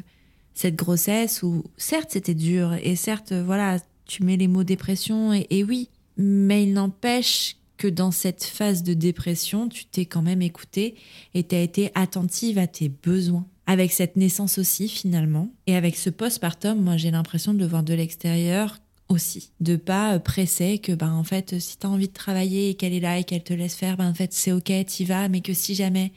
cette 0.54 0.76
grossesse 0.76 1.42
où, 1.42 1.64
certes, 1.78 2.10
c'était 2.12 2.34
dur, 2.34 2.74
et 2.82 2.96
certes, 2.96 3.32
euh, 3.32 3.44
voilà, 3.44 3.80
tu 4.06 4.24
mets 4.24 4.36
les 4.36 4.50
mots 4.50 4.64
dépression, 4.64 5.34
et, 5.34 5.64
oui, 5.64 5.90
mais 6.18 6.64
il 6.64 6.74
n'empêche 6.74 7.56
que 7.78 7.88
dans 7.88 8.12
cette 8.12 8.44
phase 8.44 8.84
de 8.84 8.94
dépression, 8.94 9.70
tu 9.70 9.86
t'es 9.86 10.06
quand 10.06 10.22
même 10.22 10.42
écoutée 10.42 10.96
et 11.34 11.44
tu 11.44 11.56
as 11.56 11.62
été 11.62 11.92
attentive 11.96 12.58
à 12.58 12.68
tes 12.68 12.90
besoins. 12.90 13.48
Avec 13.66 13.94
cette 13.94 14.18
naissance 14.18 14.58
aussi, 14.58 14.90
finalement, 14.90 15.50
et 15.68 15.76
avec 15.76 15.96
ce 15.96 16.10
postpartum, 16.10 16.82
moi, 16.82 16.98
j'ai 16.98 17.12
l'impression 17.12 17.54
de 17.54 17.60
le 17.60 17.66
voir 17.66 17.84
de 17.84 17.94
l'extérieur 17.94 18.80
aussi 19.10 19.52
de 19.60 19.76
pas 19.76 20.16
euh, 20.16 20.20
presser 20.20 20.80
que 20.80 20.94
ben 20.94 21.12
en 21.12 21.24
fait 21.24 21.60
si 21.60 21.78
tu 21.78 21.86
as 21.86 21.90
envie 21.90 22.08
de 22.08 22.14
travailler 22.14 22.70
et 22.70 22.74
qu'elle 22.74 22.94
est 22.94 23.02
là 23.02 23.20
et 23.20 23.26
qu'elle 23.26 23.44
te 23.44 23.54
laisse 23.54 23.76
faire 23.76 23.98
ben 23.98 24.10
en 24.10 24.14
fait 24.14 24.32
c'est 24.32 24.54
OK 24.54 24.72
tu 24.88 25.04
vas 25.04 25.28
mais 25.28 25.42
que 25.42 25.54
si 25.54 25.76
jamais 25.76 26.14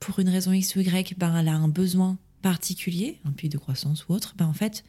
pour 0.00 0.18
une 0.18 0.28
raison 0.28 0.52
X 0.52 0.76
ou 0.76 0.80
Y, 0.80 1.16
ben, 1.18 1.36
elle 1.36 1.48
a 1.48 1.54
un 1.54 1.68
besoin 1.68 2.18
particulier, 2.42 3.18
un 3.24 3.32
puits 3.32 3.48
de 3.48 3.58
croissance 3.58 4.06
ou 4.08 4.14
autre, 4.14 4.34
ben, 4.36 4.46
en 4.46 4.52
fait, 4.52 4.84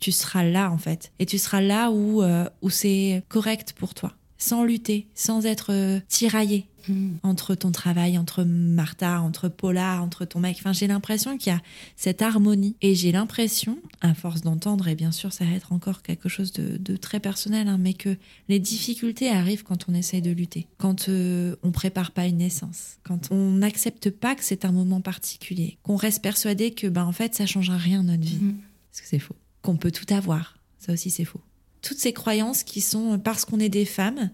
tu 0.00 0.12
seras 0.12 0.44
là, 0.44 0.70
en 0.70 0.78
fait. 0.78 1.12
Et 1.18 1.26
tu 1.26 1.38
seras 1.38 1.60
là 1.60 1.90
où, 1.90 2.22
euh, 2.22 2.48
où 2.60 2.70
c'est 2.70 3.22
correct 3.28 3.74
pour 3.76 3.94
toi, 3.94 4.14
sans 4.38 4.64
lutter, 4.64 5.08
sans 5.14 5.46
être 5.46 5.72
euh, 5.72 6.00
tiraillé. 6.08 6.66
Hmm. 6.88 7.16
entre 7.22 7.54
ton 7.54 7.70
travail, 7.70 8.18
entre 8.18 8.44
Martha, 8.44 9.20
entre 9.20 9.48
Paula, 9.48 10.02
entre 10.02 10.24
ton 10.24 10.40
mec. 10.40 10.56
Enfin, 10.58 10.72
j'ai 10.72 10.86
l'impression 10.86 11.38
qu'il 11.38 11.52
y 11.52 11.56
a 11.56 11.60
cette 11.96 12.22
harmonie. 12.22 12.74
Et 12.82 12.94
j'ai 12.94 13.12
l'impression, 13.12 13.78
à 14.00 14.14
force 14.14 14.40
d'entendre, 14.40 14.88
et 14.88 14.94
bien 14.94 15.12
sûr, 15.12 15.32
ça 15.32 15.44
va 15.44 15.52
être 15.52 15.72
encore 15.72 16.02
quelque 16.02 16.28
chose 16.28 16.52
de, 16.52 16.96
très 16.96 17.20
personnel, 17.20 17.68
hein, 17.68 17.78
mais 17.78 17.94
que 17.94 18.16
les 18.48 18.58
difficultés 18.58 19.28
arrivent 19.28 19.64
quand 19.64 19.88
on 19.88 19.94
essaye 19.94 20.22
de 20.22 20.30
lutter, 20.30 20.66
quand 20.78 21.08
euh, 21.08 21.56
on 21.62 21.70
prépare 21.70 22.10
pas 22.10 22.26
une 22.26 22.38
naissance, 22.38 22.96
quand 23.02 23.30
on 23.30 23.52
n'accepte 23.52 24.10
pas 24.10 24.34
que 24.34 24.44
c'est 24.44 24.64
un 24.64 24.72
moment 24.72 25.00
particulier, 25.00 25.78
qu'on 25.82 25.96
reste 25.96 26.22
persuadé 26.22 26.72
que, 26.72 26.86
ben, 26.86 27.04
en 27.04 27.12
fait, 27.12 27.34
ça 27.34 27.46
change 27.46 27.70
rien 27.70 28.02
notre 28.02 28.22
vie. 28.22 28.36
Hmm. 28.36 28.56
Parce 28.90 29.02
que 29.02 29.08
c'est 29.08 29.18
faux. 29.18 29.36
Qu'on 29.62 29.76
peut 29.76 29.92
tout 29.92 30.12
avoir. 30.12 30.58
Ça 30.78 30.92
aussi, 30.92 31.10
c'est 31.10 31.24
faux 31.24 31.40
toutes 31.82 31.98
ces 31.98 32.12
croyances 32.12 32.62
qui 32.62 32.80
sont 32.80 33.18
parce 33.18 33.44
qu'on 33.44 33.58
est 33.58 33.68
des 33.68 33.84
femmes, 33.84 34.30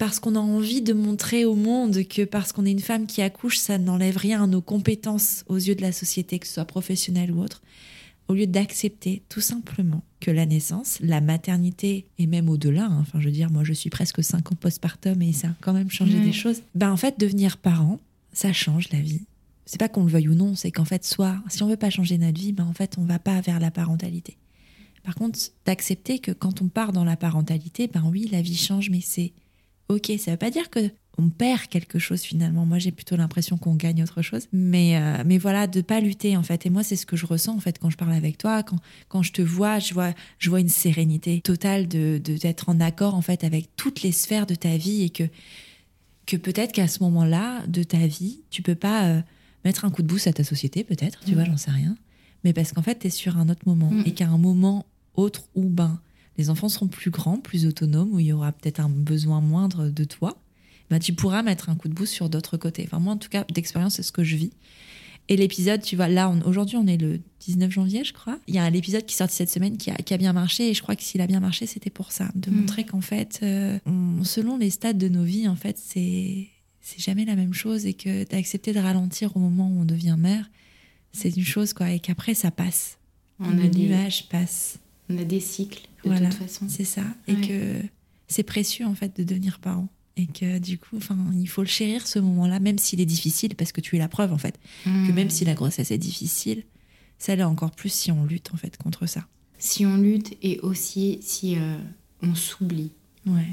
parce 0.00 0.18
qu'on 0.18 0.34
a 0.34 0.38
envie 0.38 0.80
de 0.80 0.94
montrer 0.94 1.44
au 1.44 1.54
monde 1.54 2.04
que 2.04 2.22
parce 2.24 2.52
qu'on 2.52 2.64
est 2.64 2.70
une 2.70 2.80
femme 2.80 3.06
qui 3.06 3.20
accouche, 3.20 3.58
ça 3.58 3.76
n'enlève 3.76 4.16
rien 4.16 4.42
à 4.42 4.46
nos 4.46 4.62
compétences 4.62 5.44
aux 5.46 5.58
yeux 5.58 5.74
de 5.74 5.82
la 5.82 5.92
société, 5.92 6.38
que 6.38 6.46
ce 6.46 6.54
soit 6.54 6.64
professionnelle 6.64 7.30
ou 7.30 7.42
autre, 7.42 7.60
au 8.26 8.32
lieu 8.32 8.46
d'accepter 8.46 9.22
tout 9.28 9.42
simplement 9.42 10.02
que 10.18 10.30
la 10.30 10.46
naissance, 10.46 10.96
la 11.02 11.20
maternité 11.20 12.06
et 12.16 12.26
même 12.26 12.48
au-delà, 12.48 12.86
hein, 12.86 13.00
enfin 13.02 13.20
je 13.20 13.26
veux 13.26 13.30
dire, 13.30 13.50
moi 13.50 13.62
je 13.62 13.74
suis 13.74 13.90
presque 13.90 14.24
5 14.24 14.50
ans 14.50 14.56
postpartum 14.58 15.20
et 15.20 15.34
ça 15.34 15.48
a 15.48 15.54
quand 15.60 15.74
même 15.74 15.90
changé 15.90 16.18
des 16.18 16.32
choses, 16.32 16.62
ben 16.74 16.90
en 16.90 16.96
fait 16.96 17.20
devenir 17.20 17.58
parent, 17.58 18.00
ça 18.32 18.54
change 18.54 18.90
la 18.92 19.00
vie. 19.00 19.26
C'est 19.66 19.78
pas 19.78 19.90
qu'on 19.90 20.04
le 20.04 20.10
veuille 20.10 20.28
ou 20.28 20.34
non, 20.34 20.54
c'est 20.54 20.70
qu'en 20.70 20.86
fait 20.86 21.04
soit, 21.04 21.36
si 21.50 21.62
on 21.62 21.68
veut 21.68 21.76
pas 21.76 21.90
changer 21.90 22.16
notre 22.16 22.40
vie, 22.40 22.52
ben 22.52 22.64
en 22.64 22.72
fait 22.72 22.96
on 22.96 23.04
va 23.04 23.18
pas 23.18 23.42
vers 23.42 23.60
la 23.60 23.70
parentalité. 23.70 24.38
Par 25.02 25.14
contre, 25.14 25.38
d'accepter 25.66 26.20
que 26.20 26.32
quand 26.32 26.62
on 26.62 26.68
part 26.68 26.92
dans 26.92 27.04
la 27.04 27.16
parentalité, 27.16 27.86
ben 27.86 28.04
oui, 28.10 28.30
la 28.32 28.40
vie 28.40 28.56
change, 28.56 28.88
mais 28.88 29.02
c'est 29.02 29.34
ok. 29.90 30.12
Ça 30.18 30.32
veut 30.32 30.36
pas 30.36 30.50
dire 30.50 30.70
que 30.70 30.90
on 31.18 31.28
perd 31.28 31.66
quelque 31.66 31.98
chose 31.98 32.22
finalement. 32.22 32.64
Moi, 32.64 32.78
j'ai 32.78 32.92
plutôt 32.92 33.16
l'impression 33.16 33.58
qu'on 33.58 33.74
gagne 33.74 34.02
autre 34.02 34.22
chose. 34.22 34.46
Mais, 34.52 34.96
euh, 34.96 35.22
mais 35.26 35.38
voilà, 35.38 35.66
de 35.66 35.80
pas 35.82 36.00
lutter 36.00 36.36
en 36.36 36.42
fait. 36.42 36.64
Et 36.64 36.70
moi, 36.70 36.82
c'est 36.82 36.96
ce 36.96 37.04
que 37.04 37.16
je 37.16 37.26
ressens 37.26 37.54
en 37.54 37.60
fait 37.60 37.78
quand 37.78 37.90
je 37.90 37.96
parle 37.96 38.12
avec 38.12 38.38
toi, 38.38 38.62
quand, 38.62 38.78
quand 39.08 39.22
je 39.22 39.32
te 39.32 39.42
vois, 39.42 39.78
je 39.78 39.92
vois, 39.92 40.14
je 40.38 40.48
vois 40.48 40.60
une 40.60 40.68
sérénité 40.68 41.40
totale 41.40 41.88
de 41.88 42.18
d'être 42.18 42.68
en 42.68 42.80
accord 42.80 43.14
en 43.14 43.22
fait 43.22 43.44
avec 43.44 43.76
toutes 43.76 44.02
les 44.02 44.12
sphères 44.12 44.46
de 44.46 44.54
ta 44.54 44.76
vie 44.76 45.02
et 45.02 45.10
que 45.10 45.24
que 46.26 46.36
peut-être 46.36 46.72
qu'à 46.72 46.86
ce 46.86 47.02
moment-là 47.02 47.66
de 47.66 47.82
ta 47.82 48.06
vie, 48.06 48.40
tu 48.50 48.62
peux 48.62 48.76
pas 48.76 49.06
euh, 49.06 49.20
mettre 49.64 49.84
un 49.84 49.90
coup 49.90 50.02
de 50.02 50.06
boost 50.06 50.28
à 50.28 50.32
ta 50.32 50.44
société, 50.44 50.84
peut-être. 50.84 51.20
Tu 51.26 51.34
vois, 51.34 51.44
j'en 51.44 51.56
sais 51.56 51.72
rien. 51.72 51.96
Mais 52.44 52.52
parce 52.52 52.72
qu'en 52.72 52.82
fait, 52.82 53.00
tu 53.00 53.08
es 53.08 53.10
sur 53.10 53.36
un 53.36 53.48
autre 53.48 53.62
moment 53.66 53.90
mm. 53.90 54.04
et 54.06 54.14
qu'à 54.14 54.28
un 54.28 54.38
moment 54.38 54.86
autre 55.14 55.42
où 55.54 55.68
ben 55.68 56.00
les 56.38 56.50
enfants 56.50 56.68
seront 56.68 56.88
plus 56.88 57.10
grands, 57.10 57.38
plus 57.38 57.66
autonomes, 57.66 58.12
où 58.12 58.20
il 58.20 58.26
y 58.26 58.32
aura 58.32 58.52
peut-être 58.52 58.80
un 58.80 58.88
besoin 58.88 59.40
moindre 59.40 59.88
de 59.88 60.04
toi, 60.04 60.36
bah, 60.90 60.98
tu 60.98 61.12
pourras 61.12 61.42
mettre 61.42 61.70
un 61.70 61.76
coup 61.76 61.88
de 61.88 61.94
boost 61.94 62.12
sur 62.12 62.28
d'autres 62.28 62.56
côtés. 62.56 62.82
Enfin, 62.84 62.98
moi, 62.98 63.14
en 63.14 63.16
tout 63.16 63.28
cas, 63.28 63.44
d'expérience, 63.52 63.94
c'est 63.94 64.02
ce 64.02 64.12
que 64.12 64.24
je 64.24 64.36
vis. 64.36 64.50
Et 65.28 65.36
l'épisode, 65.36 65.80
tu 65.80 65.94
vois, 65.94 66.08
là, 66.08 66.34
aujourd'hui, 66.44 66.76
on 66.76 66.88
est 66.88 66.96
le 66.96 67.20
19 67.40 67.70
janvier, 67.70 68.02
je 68.02 68.12
crois. 68.12 68.40
Il 68.48 68.54
y 68.56 68.58
a 68.58 68.64
un 68.64 68.72
épisode 68.72 69.06
qui 69.06 69.14
est 69.14 69.18
sorti 69.18 69.36
cette 69.36 69.50
semaine 69.50 69.76
qui 69.76 69.90
a, 69.90 70.16
bien 70.18 70.32
marché. 70.32 70.70
Et 70.70 70.74
je 70.74 70.82
crois 70.82 70.96
que 70.96 71.04
s'il 71.04 71.20
a 71.20 71.28
bien 71.28 71.38
marché, 71.38 71.66
c'était 71.66 71.90
pour 71.90 72.10
ça. 72.10 72.28
De 72.34 72.50
mm. 72.50 72.54
montrer 72.54 72.84
qu'en 72.84 73.00
fait, 73.00 73.38
euh, 73.44 73.78
selon 74.24 74.58
les 74.58 74.70
stades 74.70 74.98
de 74.98 75.08
nos 75.08 75.22
vies, 75.22 75.46
en 75.46 75.54
fait, 75.54 75.78
c'est, 75.78 76.48
c'est 76.80 76.98
jamais 76.98 77.24
la 77.24 77.36
même 77.36 77.54
chose. 77.54 77.86
Et 77.86 77.94
que 77.94 78.28
d'accepter 78.28 78.72
de 78.72 78.80
ralentir 78.80 79.36
au 79.36 79.38
moment 79.38 79.68
où 79.68 79.82
on 79.82 79.84
devient 79.84 80.16
mère, 80.18 80.50
c'est 81.12 81.36
une 81.36 81.44
chose, 81.44 81.74
quoi. 81.74 81.92
Et 81.92 82.00
qu'après, 82.00 82.34
ça 82.34 82.50
passe. 82.50 82.98
On 83.38 83.50
le 83.50 83.68
nuage 83.68 84.28
passe. 84.28 84.80
On 85.10 85.18
a 85.18 85.24
des 85.24 85.40
cycles 85.40 85.88
de 86.04 86.16
toute 86.16 86.34
façon. 86.34 86.66
C'est 86.68 86.84
ça. 86.84 87.02
Et 87.26 87.34
que 87.34 87.82
c'est 88.28 88.42
précieux 88.42 88.86
en 88.86 88.94
fait 88.94 89.16
de 89.16 89.24
devenir 89.24 89.58
parent. 89.58 89.88
Et 90.16 90.26
que 90.26 90.58
du 90.58 90.78
coup, 90.78 90.96
enfin, 90.96 91.16
il 91.34 91.48
faut 91.48 91.62
le 91.62 91.68
chérir 91.68 92.06
ce 92.06 92.18
moment-là, 92.18 92.60
même 92.60 92.78
s'il 92.78 93.00
est 93.00 93.06
difficile, 93.06 93.54
parce 93.54 93.72
que 93.72 93.80
tu 93.80 93.96
es 93.96 93.98
la 93.98 94.08
preuve 94.08 94.32
en 94.32 94.38
fait. 94.38 94.58
Que 94.84 94.90
hmm. 94.90 95.14
même 95.14 95.30
si 95.30 95.44
la 95.44 95.54
grossesse 95.54 95.90
est 95.90 95.98
difficile, 95.98 96.64
ça 97.18 97.34
l'est 97.36 97.42
encore 97.42 97.70
plus 97.70 97.92
si 97.92 98.10
on 98.10 98.24
lutte 98.24 98.52
en 98.52 98.56
fait 98.56 98.76
contre 98.76 99.06
ça. 99.06 99.26
Si 99.58 99.84
on 99.86 99.96
lutte 99.96 100.36
et 100.42 100.58
aussi 100.60 101.18
si 101.22 101.56
euh, 101.56 101.76
on 102.22 102.34
s'oublie. 102.34 102.92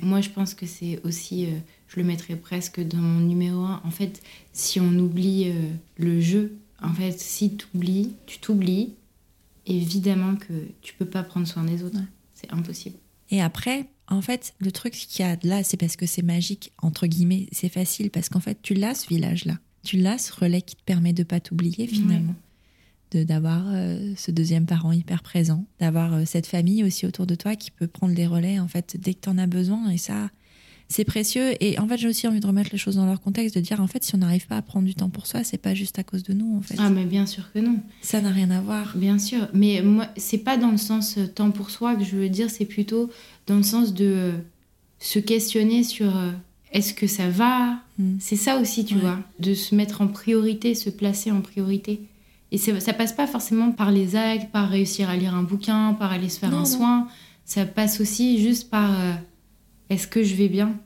Moi, 0.01 0.21
je 0.21 0.29
pense 0.29 0.53
que 0.53 0.65
c'est 0.65 0.99
aussi, 1.03 1.45
euh, 1.45 1.49
je 1.87 1.97
le 1.97 2.05
mettrais 2.05 2.35
presque 2.35 2.81
dans 2.81 2.97
mon 2.97 3.19
numéro 3.19 3.61
un. 3.61 3.81
En 3.83 3.91
fait, 3.91 4.21
si 4.53 4.79
on 4.79 4.97
oublie 4.97 5.49
euh, 5.49 5.69
le 5.97 6.21
jeu, 6.21 6.57
en 6.81 6.93
fait, 6.93 7.19
si 7.19 7.57
oublies, 7.73 8.13
tu 8.25 8.39
t'oublies, 8.39 8.93
évidemment 9.75 10.35
que 10.35 10.67
tu 10.81 10.93
peux 10.93 11.05
pas 11.05 11.23
prendre 11.23 11.47
soin 11.47 11.63
des 11.63 11.83
autres. 11.83 11.99
C'est 12.33 12.51
impossible. 12.53 12.97
Et 13.29 13.41
après, 13.41 13.87
en 14.07 14.21
fait, 14.21 14.53
le 14.59 14.71
truc 14.71 14.93
qu'il 14.93 15.25
y 15.25 15.27
a 15.27 15.37
là, 15.43 15.63
c'est 15.63 15.77
parce 15.77 15.95
que 15.95 16.05
c'est 16.05 16.21
magique, 16.21 16.71
entre 16.81 17.07
guillemets, 17.07 17.47
c'est 17.51 17.69
facile, 17.69 18.09
parce 18.09 18.29
qu'en 18.29 18.39
fait, 18.39 18.59
tu 18.61 18.73
l'as 18.73 18.95
ce 18.95 19.07
village-là. 19.07 19.57
Tu 19.83 19.97
l'as 19.97 20.17
ce 20.17 20.33
relais 20.33 20.61
qui 20.61 20.75
te 20.75 20.83
permet 20.83 21.13
de 21.13 21.23
pas 21.23 21.39
t'oublier 21.39 21.87
finalement. 21.87 22.35
De 23.11 23.23
d'avoir 23.23 23.63
euh, 23.67 24.13
ce 24.17 24.31
deuxième 24.31 24.65
parent 24.65 24.91
hyper 24.91 25.23
présent, 25.23 25.65
d'avoir 25.79 26.13
euh, 26.13 26.25
cette 26.25 26.45
famille 26.45 26.83
aussi 26.83 27.05
autour 27.05 27.25
de 27.25 27.35
toi 27.35 27.55
qui 27.55 27.71
peut 27.71 27.87
prendre 27.87 28.13
les 28.13 28.27
relais 28.27 28.59
en 28.59 28.67
fait 28.67 28.97
dès 28.99 29.13
que 29.13 29.21
tu 29.21 29.29
en 29.29 29.37
as 29.37 29.47
besoin. 29.47 29.89
Et 29.89 29.97
ça, 29.97 30.29
c'est 30.89 31.03
précieux. 31.03 31.51
Et 31.61 31.79
en 31.79 31.87
fait, 31.87 31.97
j'ai 31.97 32.07
aussi 32.07 32.27
envie 32.27 32.39
de 32.39 32.47
remettre 32.47 32.69
les 32.71 32.77
choses 32.77 32.95
dans 32.95 33.05
leur 33.05 33.19
contexte, 33.19 33.55
de 33.55 33.61
dire 33.61 33.81
en 33.81 33.87
fait, 33.87 34.03
si 34.03 34.15
on 34.15 34.19
n'arrive 34.19 34.47
pas 34.47 34.57
à 34.57 34.61
prendre 34.61 34.85
du 34.85 34.95
temps 34.95 35.09
pour 35.09 35.27
soi, 35.27 35.43
c'est 35.43 35.57
pas 35.57 35.73
juste 35.73 35.99
à 35.99 36.03
cause 36.03 36.23
de 36.23 36.33
nous, 36.33 36.57
en 36.57 36.61
fait. 36.61 36.75
Ah, 36.77 36.89
mais 36.89 37.05
bien 37.05 37.25
sûr 37.25 37.51
que 37.51 37.59
non. 37.59 37.79
Ça 38.01 38.21
n'a 38.21 38.31
rien 38.31 38.49
à 38.51 38.61
voir. 38.61 38.93
Bien 38.95 39.19
sûr. 39.19 39.47
Mais 39.53 39.81
moi, 39.81 40.07
c'est 40.15 40.37
pas 40.37 40.57
dans 40.57 40.71
le 40.71 40.77
sens 40.77 41.17
euh, 41.17 41.27
temps 41.27 41.51
pour 41.51 41.71
soi 41.71 41.95
que 41.95 42.03
je 42.03 42.15
veux 42.15 42.29
dire, 42.29 42.49
c'est 42.49 42.65
plutôt 42.65 43.09
dans 43.47 43.57
le 43.57 43.63
sens 43.63 43.93
de 43.93 44.05
euh, 44.05 44.31
se 44.99 45.19
questionner 45.19 45.83
sur 45.83 46.15
euh, 46.15 46.31
est-ce 46.71 46.93
que 46.93 47.07
ça 47.07 47.29
va? 47.29 47.79
Hmm. 47.97 48.15
C'est 48.19 48.35
ça 48.35 48.57
aussi, 48.57 48.85
tu 48.85 48.95
vois, 48.95 49.19
de 49.39 49.53
se 49.53 49.75
mettre 49.75 50.01
en 50.01 50.07
priorité, 50.07 50.73
se 50.73 50.89
placer 50.89 51.31
en 51.31 51.41
priorité. 51.41 52.01
Et 52.53 52.57
ça 52.57 52.93
passe 52.93 53.11
pas 53.11 53.27
forcément 53.27 53.73
par 53.73 53.91
les 53.91 54.15
actes, 54.15 54.53
par 54.53 54.69
réussir 54.69 55.09
à 55.09 55.17
lire 55.17 55.35
un 55.35 55.43
bouquin, 55.43 55.93
par 55.95 56.13
aller 56.13 56.29
se 56.29 56.39
faire 56.39 56.55
un 56.55 56.63
soin. 56.63 57.09
Ça 57.43 57.65
passe 57.65 57.99
aussi 57.99 58.41
juste 58.41 58.69
par 58.69 58.89
est-ce 59.89 60.07
que 60.07 60.23
je 60.23 60.35
vais 60.35 60.49
bien? 60.49 60.79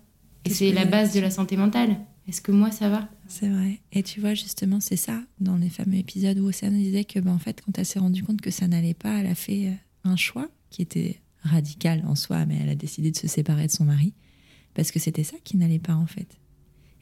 Et 0.45 0.49
c'est 0.49 0.71
la 0.71 0.85
base 0.85 1.13
de 1.13 1.19
la 1.19 1.31
santé 1.31 1.57
mentale. 1.57 1.97
Est-ce 2.27 2.41
que 2.41 2.51
moi 2.51 2.71
ça 2.71 2.89
va? 2.89 3.09
C'est 3.27 3.49
vrai. 3.49 3.79
Et 3.91 4.03
tu 4.03 4.19
vois, 4.19 4.33
justement, 4.33 4.79
c'est 4.79 4.95
ça, 4.95 5.21
dans 5.39 5.57
les 5.57 5.69
fameux 5.69 5.97
épisodes 5.97 6.37
où 6.39 6.47
Océane 6.47 6.77
disait 6.77 7.03
que, 7.03 7.19
ben, 7.19 7.31
en 7.31 7.39
fait, 7.39 7.61
quand 7.65 7.77
elle 7.77 7.85
s'est 7.85 7.99
rendue 7.99 8.23
compte 8.23 8.41
que 8.41 8.51
ça 8.51 8.67
n'allait 8.67 8.93
pas, 8.93 9.19
elle 9.19 9.27
a 9.27 9.35
fait 9.35 9.67
euh, 9.67 9.73
un 10.03 10.15
choix 10.15 10.49
qui 10.69 10.81
était 10.81 11.19
radical 11.41 12.03
en 12.07 12.15
soi, 12.15 12.45
mais 12.45 12.57
elle 12.61 12.69
a 12.69 12.75
décidé 12.75 13.11
de 13.11 13.17
se 13.17 13.27
séparer 13.27 13.67
de 13.67 13.71
son 13.71 13.85
mari 13.85 14.13
parce 14.73 14.91
que 14.91 14.99
c'était 14.99 15.23
ça 15.23 15.37
qui 15.43 15.57
n'allait 15.57 15.79
pas, 15.79 15.95
en 15.95 16.05
fait. 16.05 16.37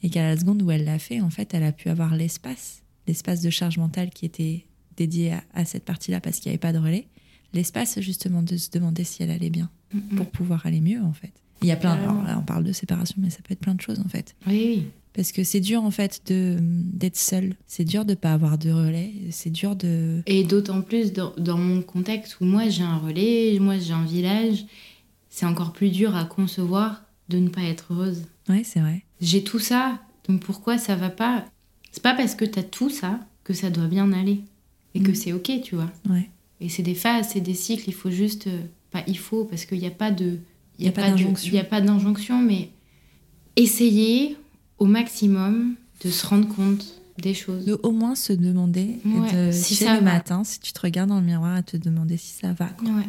Et 0.01 0.09
qu'à 0.09 0.23
la 0.23 0.37
seconde 0.37 0.61
où 0.61 0.71
elle 0.71 0.85
l'a 0.85 0.99
fait, 0.99 1.21
en 1.21 1.29
fait, 1.29 1.53
elle 1.53 1.63
a 1.63 1.73
pu 1.73 1.89
avoir 1.89 2.15
l'espace, 2.15 2.83
l'espace 3.07 3.41
de 3.41 3.49
charge 3.49 3.77
mentale 3.77 4.09
qui 4.09 4.25
était 4.25 4.65
dédié 4.95 5.33
à, 5.33 5.43
à 5.53 5.65
cette 5.65 5.85
partie-là 5.85 6.21
parce 6.21 6.39
qu'il 6.39 6.49
n'y 6.49 6.53
avait 6.53 6.59
pas 6.59 6.73
de 6.73 6.79
relais 6.79 7.07
l'espace 7.51 7.99
justement 7.99 8.43
de 8.43 8.57
se 8.57 8.69
demander 8.69 9.03
si 9.03 9.23
elle 9.23 9.31
allait 9.31 9.49
bien 9.49 9.71
Mm, 9.93 10.17
pour 10.17 10.29
pouvoir 10.29 10.65
aller 10.65 10.81
mieux 10.81 11.01
en 11.01 11.13
fait. 11.13 11.33
Il 11.61 11.67
y 11.67 11.71
a 11.71 11.75
plein. 11.75 11.91
Alors 11.93 12.23
là, 12.23 12.37
on 12.39 12.43
parle 12.43 12.63
de 12.63 12.71
séparation, 12.71 13.15
mais 13.19 13.29
ça 13.29 13.39
peut 13.43 13.53
être 13.53 13.59
plein 13.59 13.75
de 13.75 13.81
choses 13.81 13.99
en 13.99 14.07
fait. 14.07 14.35
Oui, 14.47 14.53
oui. 14.77 14.83
Parce 15.13 15.31
que 15.31 15.43
c'est 15.43 15.59
dur 15.59 15.83
en 15.83 15.91
fait 15.91 16.21
de 16.27 16.57
d'être 16.61 17.17
seul. 17.17 17.55
C'est 17.67 17.83
dur 17.83 18.05
de 18.05 18.13
pas 18.13 18.31
avoir 18.33 18.57
de 18.57 18.71
relais. 18.71 19.11
C'est 19.31 19.49
dur 19.49 19.75
de. 19.75 20.21
Et 20.27 20.43
d'autant 20.43 20.81
plus 20.81 21.11
dans, 21.11 21.33
dans 21.37 21.57
mon 21.57 21.81
contexte 21.81 22.39
où 22.39 22.45
moi 22.45 22.69
j'ai 22.69 22.83
un 22.83 22.97
relais, 22.97 23.57
moi 23.59 23.77
j'ai 23.77 23.91
un 23.93 24.05
village, 24.05 24.65
c'est 25.29 25.45
encore 25.45 25.73
plus 25.73 25.89
dur 25.89 26.15
à 26.15 26.25
concevoir 26.25 27.03
de 27.27 27.39
ne 27.39 27.49
pas 27.49 27.61
être 27.63 27.91
heureuse. 27.93 28.23
Ouais, 28.47 28.63
c'est 28.63 28.79
vrai. 28.79 29.03
J'ai 29.19 29.43
tout 29.43 29.59
ça, 29.59 29.99
donc 30.27 30.41
pourquoi 30.41 30.77
ça 30.77 30.95
va 30.95 31.09
pas? 31.09 31.45
C'est 31.91 32.03
pas 32.03 32.13
parce 32.13 32.35
que 32.35 32.45
t'as 32.45 32.63
tout 32.63 32.89
ça 32.89 33.19
que 33.43 33.53
ça 33.53 33.69
doit 33.69 33.87
bien 33.87 34.13
aller 34.13 34.41
et 34.95 35.01
que 35.01 35.11
Mm. 35.11 35.15
c'est 35.15 35.33
ok, 35.33 35.51
tu 35.63 35.75
vois. 35.75 35.91
Ouais. 36.09 36.29
Et 36.61 36.69
c'est 36.69 36.83
des 36.83 36.95
phases, 36.95 37.29
c'est 37.33 37.41
des 37.41 37.53
cycles, 37.55 37.85
il 37.87 37.93
faut 37.93 38.11
juste. 38.11 38.47
euh, 38.47 38.61
Pas 38.91 39.03
il 39.07 39.17
faut, 39.17 39.43
parce 39.45 39.65
qu'il 39.65 39.79
n'y 39.79 39.87
a 39.87 39.91
pas 39.91 40.11
de. 40.11 40.37
Il 40.79 40.85
y 40.85 40.87
a 40.87 40.91
pas 40.91 41.03
de- 41.11 41.17
d'injonction. 41.17 41.47
Il 41.49 41.53
n'y 41.53 41.59
a 41.59 41.63
pas 41.63 41.81
d'injonction, 41.81 42.41
mais 42.41 42.69
essayer 43.55 44.37
au 44.77 44.85
maximum 44.85 45.75
de 46.03 46.09
se 46.09 46.25
rendre 46.25 46.47
compte 46.47 46.85
des 47.21 47.33
choses. 47.33 47.65
De 47.65 47.77
au 47.83 47.91
moins 47.91 48.15
se 48.15 48.31
demander 48.33 48.95
Ouais, 49.05 49.47
de, 49.47 49.51
si 49.51 49.75
ça 49.75 49.93
le 49.95 49.99
va. 50.05 50.13
matin, 50.13 50.43
si 50.45 50.59
tu 50.59 50.71
te 50.71 50.79
regardes 50.79 51.09
dans 51.09 51.19
le 51.19 51.25
miroir, 51.25 51.53
à 51.55 51.61
te 51.63 51.75
demander 51.75 52.15
si 52.17 52.31
ça 52.33 52.53
va. 52.53 52.69
Ouais. 52.83 53.03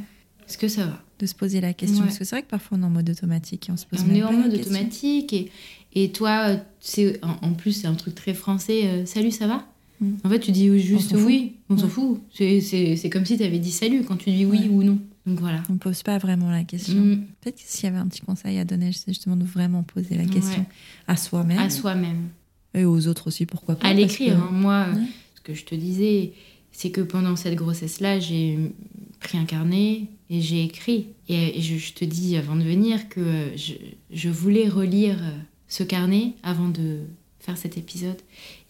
Est-ce 0.48 0.58
que 0.58 0.66
ça 0.68 0.86
va? 0.86 1.00
De 1.20 1.26
se 1.26 1.34
poser 1.34 1.60
la 1.60 1.72
question. 1.72 2.00
Ouais. 2.00 2.06
Parce 2.06 2.18
que 2.18 2.24
c'est 2.24 2.34
vrai 2.34 2.42
que 2.42 2.48
parfois 2.48 2.76
on 2.78 2.82
est 2.82 2.86
en 2.86 2.90
mode 2.90 3.08
automatique 3.08 3.68
et 3.68 3.72
on 3.72 3.76
se 3.76 3.86
pose 3.86 4.00
On 4.08 4.12
est 4.14 4.22
en 4.24 4.32
mode 4.32 4.52
automatique 4.54 5.32
et, 5.32 5.50
et 5.94 6.10
toi, 6.10 6.48
euh, 6.48 6.56
c'est 6.80 7.20
en, 7.24 7.52
plus 7.52 7.72
c'est 7.72 7.86
un 7.86 7.94
truc 7.94 8.14
très 8.16 8.34
français. 8.34 8.80
euh, 8.86 9.06
salut, 9.06 9.30
ça 9.30 9.46
va 9.46 9.66
Mm. 10.02 10.14
En 10.24 10.30
fait, 10.30 10.38
tu 10.40 10.50
dis 10.50 10.80
juste 10.80 11.12
oui, 11.14 11.56
on 11.68 11.76
s'en 11.76 11.86
fout. 11.86 12.22
C'est- 12.32 13.10
comme 13.12 13.26
si 13.26 13.36
tu 13.36 13.44
avais 13.44 13.58
dit 13.58 13.70
salut 13.70 14.02
quand 14.02 14.16
tu 14.16 14.30
dis 14.30 14.46
oui 14.46 14.66
ou 14.70 14.82
non. 14.82 14.98
Donc 15.30 15.40
voilà. 15.40 15.62
On 15.70 15.76
pose 15.76 16.02
pas 16.02 16.18
vraiment 16.18 16.50
la 16.50 16.64
question. 16.64 17.00
Mm. 17.00 17.24
Peut-être 17.40 17.56
que 17.56 17.62
s'il 17.64 17.84
y 17.84 17.86
avait 17.88 17.98
un 17.98 18.06
petit 18.08 18.20
conseil 18.22 18.58
à 18.58 18.64
donner, 18.64 18.92
c'est 18.92 19.12
justement 19.12 19.36
de 19.36 19.44
vraiment 19.44 19.82
poser 19.82 20.16
la 20.16 20.24
Ouais. 20.24 20.28
question 20.28 20.66
à 21.06 21.16
soi-même 21.16 21.58
À 21.58 21.70
soi-même. 21.70 22.28
et 22.74 22.84
aux 22.84 23.06
autres 23.06 23.28
aussi, 23.28 23.46
pourquoi 23.46 23.76
pas. 23.76 23.86
À 23.88 23.92
l'écrire. 23.94 24.34
que- 24.36 24.40
hein. 24.42 24.48
Moi, 24.52 24.86
Ouais. 24.92 25.02
ce 25.36 25.40
que 25.42 25.54
je 25.54 25.64
te 25.64 25.74
disais, 25.74 26.32
c'est 26.72 26.90
que 26.90 27.00
pendant 27.00 27.36
cette 27.36 27.54
grossesse-là, 27.54 28.18
j'ai 28.18 28.58
pris 29.20 29.38
un 29.38 29.44
carnet 29.44 30.02
et 30.30 30.40
j'ai 30.40 30.64
écrit. 30.64 31.06
Et, 31.28 31.60
je, 31.60 31.76
je 31.76 31.92
te 31.92 32.04
dis 32.04 32.36
avant 32.36 32.56
de 32.56 32.62
venir 32.62 33.08
que 33.08 33.50
je, 33.56 33.74
je 34.12 34.28
voulais 34.28 34.68
relire 34.68 35.18
ce 35.68 35.82
carnet 35.84 36.32
avant 36.42 36.68
de 36.68 37.00
faire 37.50 37.58
cet 37.58 37.76
épisode. 37.76 38.18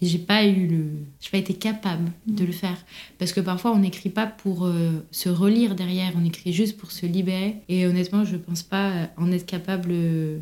Et 0.01 0.07
j'ai 0.07 0.19
pas 0.19 0.45
eu 0.45 0.67
le. 0.67 0.85
J'ai 1.21 1.31
pas 1.31 1.39
été 1.39 1.55
capable 1.55 2.11
de 2.27 2.45
le 2.45 2.53
faire. 2.53 2.79
Parce 3.19 3.33
que 3.33 3.41
parfois, 3.41 3.73
on 3.73 3.79
n'écrit 3.79 4.11
pas 4.11 4.27
pour 4.27 4.65
euh, 4.67 5.07
se 5.11 5.29
relire 5.29 5.75
derrière, 5.75 6.13
on 6.17 6.25
écrit 6.25 6.53
juste 6.53 6.77
pour 6.77 6.91
se 6.91 7.07
libérer. 7.07 7.57
Et 7.69 7.87
honnêtement, 7.87 8.25
je 8.25 8.37
pense 8.37 8.63
pas 8.63 9.11
en 9.17 9.31
être 9.33 9.47
capable. 9.47 9.91
euh, 9.93 10.39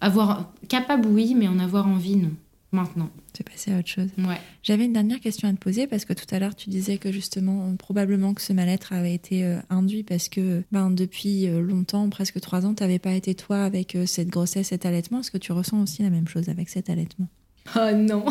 Avoir. 0.00 0.52
Capable, 0.68 1.06
oui, 1.08 1.34
mais 1.36 1.48
en 1.48 1.58
avoir 1.58 1.86
envie, 1.86 2.16
non. 2.16 2.32
Maintenant. 2.74 3.10
C'est 3.36 3.46
passé 3.46 3.70
à 3.70 3.78
autre 3.78 3.88
chose. 3.88 4.08
Ouais. 4.16 4.40
J'avais 4.62 4.86
une 4.86 4.94
dernière 4.94 5.20
question 5.20 5.46
à 5.46 5.52
te 5.52 5.58
poser 5.58 5.86
parce 5.86 6.06
que 6.06 6.14
tout 6.14 6.24
à 6.34 6.38
l'heure 6.38 6.56
tu 6.56 6.70
disais 6.70 6.96
que 6.96 7.12
justement 7.12 7.66
euh, 7.68 7.74
probablement 7.76 8.32
que 8.32 8.40
ce 8.40 8.54
mal-être 8.54 8.94
avait 8.94 9.12
été 9.14 9.44
euh, 9.44 9.58
induit 9.68 10.02
parce 10.04 10.30
que 10.30 10.62
ben, 10.72 10.90
depuis 10.90 11.48
euh, 11.48 11.60
longtemps, 11.60 12.08
presque 12.08 12.40
trois 12.40 12.64
ans, 12.64 12.72
tu 12.72 12.82
n'avais 12.82 12.98
pas 12.98 13.12
été 13.12 13.34
toi 13.34 13.62
avec 13.64 13.94
euh, 13.94 14.06
cette 14.06 14.28
grossesse, 14.28 14.68
cet 14.68 14.86
allaitement. 14.86 15.20
Est-ce 15.20 15.30
que 15.30 15.36
tu 15.36 15.52
ressens 15.52 15.82
aussi 15.82 16.02
la 16.02 16.08
même 16.08 16.26
chose 16.26 16.48
avec 16.48 16.70
cet 16.70 16.88
allaitement? 16.88 17.28
Oh 17.76 17.94
non 17.96 18.24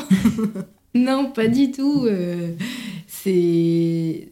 Non, 0.95 1.31
pas 1.31 1.47
du 1.47 1.71
tout. 1.71 2.05
euh, 2.05 2.53
c'est 3.07 4.27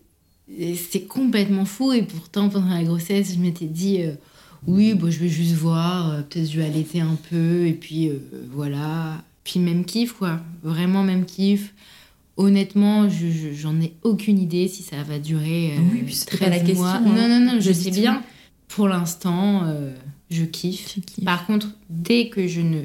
c'est 0.75 1.01
complètement 1.07 1.63
fou 1.65 1.93
et 1.93 2.01
pourtant 2.01 2.49
pendant 2.49 2.69
la 2.73 2.83
grossesse, 2.83 3.33
je 3.35 3.39
m'étais 3.39 3.65
dit 3.67 4.01
euh, 4.01 4.11
oui, 4.67 4.93
bon, 4.93 5.09
je 5.09 5.19
vais 5.19 5.29
juste 5.29 5.53
voir, 5.53 6.09
euh, 6.11 6.21
peut-être 6.21 6.49
je 6.51 6.59
vais 6.59 6.65
allaiter 6.65 6.99
un 7.01 7.17
peu 7.29 7.65
et 7.67 7.73
puis 7.73 8.09
voilà. 8.51 9.21
Puis 9.43 9.59
même 9.59 9.85
kiff 9.85 10.13
quoi, 10.13 10.39
vraiment 10.63 11.03
même 11.03 11.25
kiff. 11.25 11.73
Honnêtement, 12.35 13.09
je- 13.09 13.27
je- 13.29 13.53
j'en 13.53 13.79
ai 13.81 13.93
aucune 14.03 14.39
idée 14.39 14.67
si 14.67 14.81
ça 14.83 15.03
va 15.03 15.19
durer 15.19 15.73
Oui, 15.91 16.03
puis 16.05 16.15
c'était 16.15 16.37
13 16.37 16.49
pas 16.49 16.55
la 16.55 16.59
question, 16.61 16.75
mois. 16.83 16.91
hein. 16.93 17.01
Non, 17.15 17.27
non, 17.39 17.53
non, 17.53 17.59
je 17.59 17.71
sais 17.71 17.91
bien. 17.91 18.23
Pour 18.69 18.87
l'instant, 18.87 19.63
je 20.29 20.43
kiffe. 20.45 20.97
Par 21.25 21.45
contre, 21.45 21.67
dès 21.89 22.29
que 22.29 22.47
je 22.47 22.61
ne 22.61 22.81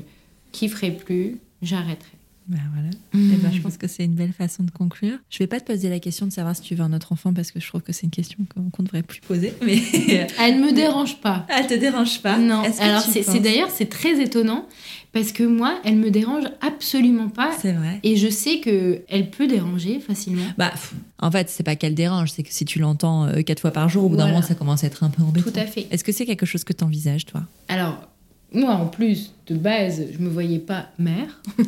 kifferai 0.53 0.91
plus, 0.93 1.39
j'arrêterai. 1.65 2.11
Ben 2.47 2.59
voilà. 2.75 2.91
Eh 3.15 3.37
ben, 3.39 3.51
je 3.51 3.59
pense 3.63 3.79
que 3.79 3.87
c'est 3.89 4.05
une 4.05 4.13
belle 4.17 4.35
façon 4.35 4.65
de 4.65 4.71
conclure. 4.71 5.17
Je 5.31 5.39
vais 5.39 5.47
pas 5.47 5.61
te 5.61 5.65
poser 5.73 5.89
la 5.89 5.99
question 5.99 6.27
de 6.27 6.31
savoir 6.31 6.55
si 6.55 6.61
tu 6.61 6.75
veux 6.75 6.83
un 6.85 6.93
autre 6.93 7.11
enfant 7.13 7.33
parce 7.33 7.51
que 7.51 7.59
je 7.59 7.67
trouve 7.67 7.81
que 7.81 7.95
c'est 7.95 8.03
une 8.03 8.11
question 8.11 8.37
qu'on 8.55 8.83
ne 8.83 8.87
devrait 8.87 9.03
plus 9.03 9.21
poser. 9.23 9.55
Mais 9.65 9.77
Elle 10.39 10.61
me 10.61 10.73
dérange 10.75 11.23
pas. 11.23 11.47
elle 11.49 11.67
te 11.67 11.73
dérange 11.73 12.21
pas 12.21 12.37
Non, 12.37 12.63
alors 12.81 13.01
c'est 13.01 13.41
d'ailleurs 13.41 13.71
c'est 13.71 13.89
très 13.89 14.23
étonnant 14.23 14.67
parce 15.15 15.33
que 15.33 15.43
moi 15.43 15.81
elle 15.87 15.97
me 15.97 16.11
dérange 16.11 16.45
absolument 16.61 17.31
pas 17.31 17.51
C'est 17.63 17.73
vrai. 17.73 18.01
et 18.03 18.17
je 18.17 18.29
sais 18.29 18.61
que 18.61 19.01
elle 19.09 19.31
peut 19.31 19.47
déranger 19.47 19.99
facilement. 20.01 20.45
Bah, 20.59 20.75
en 21.21 21.31
fait, 21.31 21.49
c'est 21.49 21.63
pas 21.63 21.77
qu'elle 21.77 21.95
dérange, 21.95 22.31
c'est 22.33 22.43
que 22.43 22.53
si 22.53 22.67
tu 22.67 22.79
l'entends 22.79 23.25
euh, 23.25 23.41
quatre 23.41 23.61
fois 23.61 23.71
par 23.71 23.89
jour, 23.89 24.05
au 24.05 24.09
bout 24.11 24.17
d'un 24.17 24.27
moment, 24.27 24.43
ça 24.43 24.55
commence 24.55 24.85
à 24.85 24.89
être 24.89 25.03
un 25.03 25.09
peu 25.09 25.23
embêtant. 25.23 25.51
Tout 25.51 25.59
à 25.59 25.65
fait. 25.65 25.87
Est-ce 25.91 26.05
que 26.05 26.13
c'est 26.13 26.27
quelque 26.27 26.45
chose 26.45 26.63
que 26.65 26.75
tu 26.75 26.85
envisages, 26.85 27.25
toi? 27.25 27.45
Alors 27.69 28.07
moi 28.55 28.73
en 28.73 28.87
plus 28.87 29.33
de 29.47 29.55
base 29.57 30.03
je 30.13 30.19
me 30.19 30.29
voyais 30.29 30.59
pas 30.59 30.87
mère. 30.99 31.41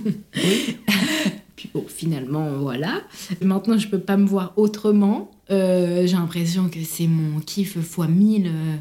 Puis 1.57 1.71
bon 1.73 1.85
finalement 1.89 2.49
voilà. 2.59 3.01
Maintenant 3.41 3.79
je 3.79 3.89
peux 3.89 3.99
pas 4.01 4.17
me 4.17 4.27
voir 4.27 4.53
autrement. 4.57 5.31
Euh, 5.51 6.07
J'ai 6.07 6.17
l'impression 6.17 6.69
que 6.69 6.83
c'est 6.85 7.07
mon 7.07 7.41
kiff 7.41 7.81
fois 7.81 8.09
mille. 8.09 8.49
euh, 8.49 8.77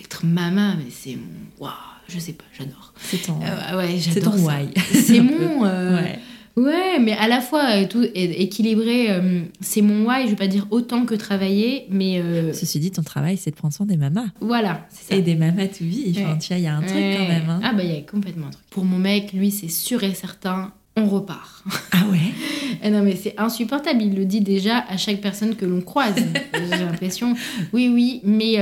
être 0.00 0.24
maman 0.24 0.74
mais 0.78 0.90
c'est 0.90 1.16
mon 1.16 1.64
waouh 1.64 1.72
je 2.08 2.18
sais 2.18 2.32
pas 2.32 2.44
j'adore. 2.58 2.92
C'est 3.00 3.22
ton, 3.22 3.38
Euh, 3.42 3.76
ouais 3.78 3.98
c'est 4.00 4.14
j'adore 4.14 4.32
ton 4.34 4.38
ça. 4.46 4.56
why. 4.60 4.68
C'est 4.92 5.20
mon. 5.20 5.64
euh, 5.64 5.96
Ouais. 5.96 6.18
Ouais, 6.62 6.98
mais 7.00 7.12
à 7.12 7.26
la 7.28 7.40
fois 7.40 7.64
euh, 7.76 7.86
tout 7.86 8.02
é- 8.02 8.42
équilibré, 8.42 9.10
euh, 9.10 9.42
c'est 9.60 9.80
mon 9.82 10.06
why, 10.06 10.24
je 10.24 10.30
vais 10.30 10.36
pas 10.36 10.46
dire 10.46 10.66
autant 10.70 11.06
que 11.06 11.14
travailler, 11.14 11.86
mais 11.90 12.20
euh, 12.20 12.52
Ceci 12.52 12.78
dit, 12.80 12.90
ton 12.90 13.02
travail, 13.02 13.36
c'est 13.36 13.50
de 13.50 13.56
prendre 13.56 13.72
soin 13.72 13.86
des 13.86 13.96
mamas. 13.96 14.26
voilà, 14.40 14.86
c'est 14.90 15.08
ça. 15.12 15.16
Et 15.18 15.22
des 15.22 15.36
mamas 15.36 15.66
to 15.68 15.84
vie. 15.84 16.12
Enfin, 16.16 16.32
Ouais. 16.32 16.38
tu 16.38 16.48
vois, 16.48 16.56
il 16.58 16.64
y 16.64 16.66
a 16.66 16.76
un 16.76 16.82
truc 16.82 16.90
quand 17.16 17.26
même. 17.28 17.48
hein. 17.48 17.60
Ah 17.62 17.72
bah 17.72 17.82
il 17.82 17.90
y 17.92 17.96
a 17.96 18.00
complètement 18.02 18.48
un 18.48 18.50
truc. 18.50 18.64
Pour 18.70 18.84
mon 18.84 18.98
mec, 18.98 19.32
lui, 19.32 19.50
c'est 19.50 19.68
sûr 19.68 20.02
et 20.04 20.12
certain, 20.14 20.72
on 20.96 21.06
repart. 21.06 21.64
Ah 21.92 22.04
ouais? 22.10 22.18
Eh 22.82 22.88
non 22.90 23.02
mais 23.02 23.16
c'est 23.16 23.34
insupportable, 23.38 24.00
il 24.02 24.14
le 24.14 24.24
dit 24.24 24.40
déjà 24.40 24.78
à 24.88 24.96
chaque 24.96 25.20
personne 25.20 25.54
que 25.56 25.66
l'on 25.66 25.80
croise. 25.82 26.14
J'ai 26.54 26.78
l'impression. 26.78 27.34
Oui, 27.72 27.90
oui, 27.92 28.20
mais 28.24 28.56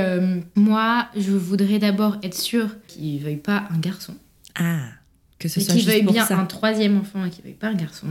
moi, 0.55 1.07
je 1.15 1.31
voudrais 1.31 1.79
d'abord 1.79 2.17
être 2.23 2.35
sûre 2.35 2.69
qu'il 2.87 3.19
veuille 3.19 3.37
pas 3.37 3.63
un 3.73 3.77
garçon. 3.79 4.13
Ah, 4.59 4.79
que 5.39 5.47
ce 5.47 5.59
Et 5.59 5.63
soit 5.63 5.73
juste 5.75 5.87
veuille 5.87 6.03
pour 6.03 6.13
bien 6.13 6.25
ça. 6.25 6.37
un 6.37 6.45
troisième 6.45 6.97
enfant 6.97 7.25
et 7.25 7.29
qu'il 7.29 7.43
veuille 7.43 7.53
pas 7.53 7.67
un 7.69 7.73
garçon. 7.75 8.07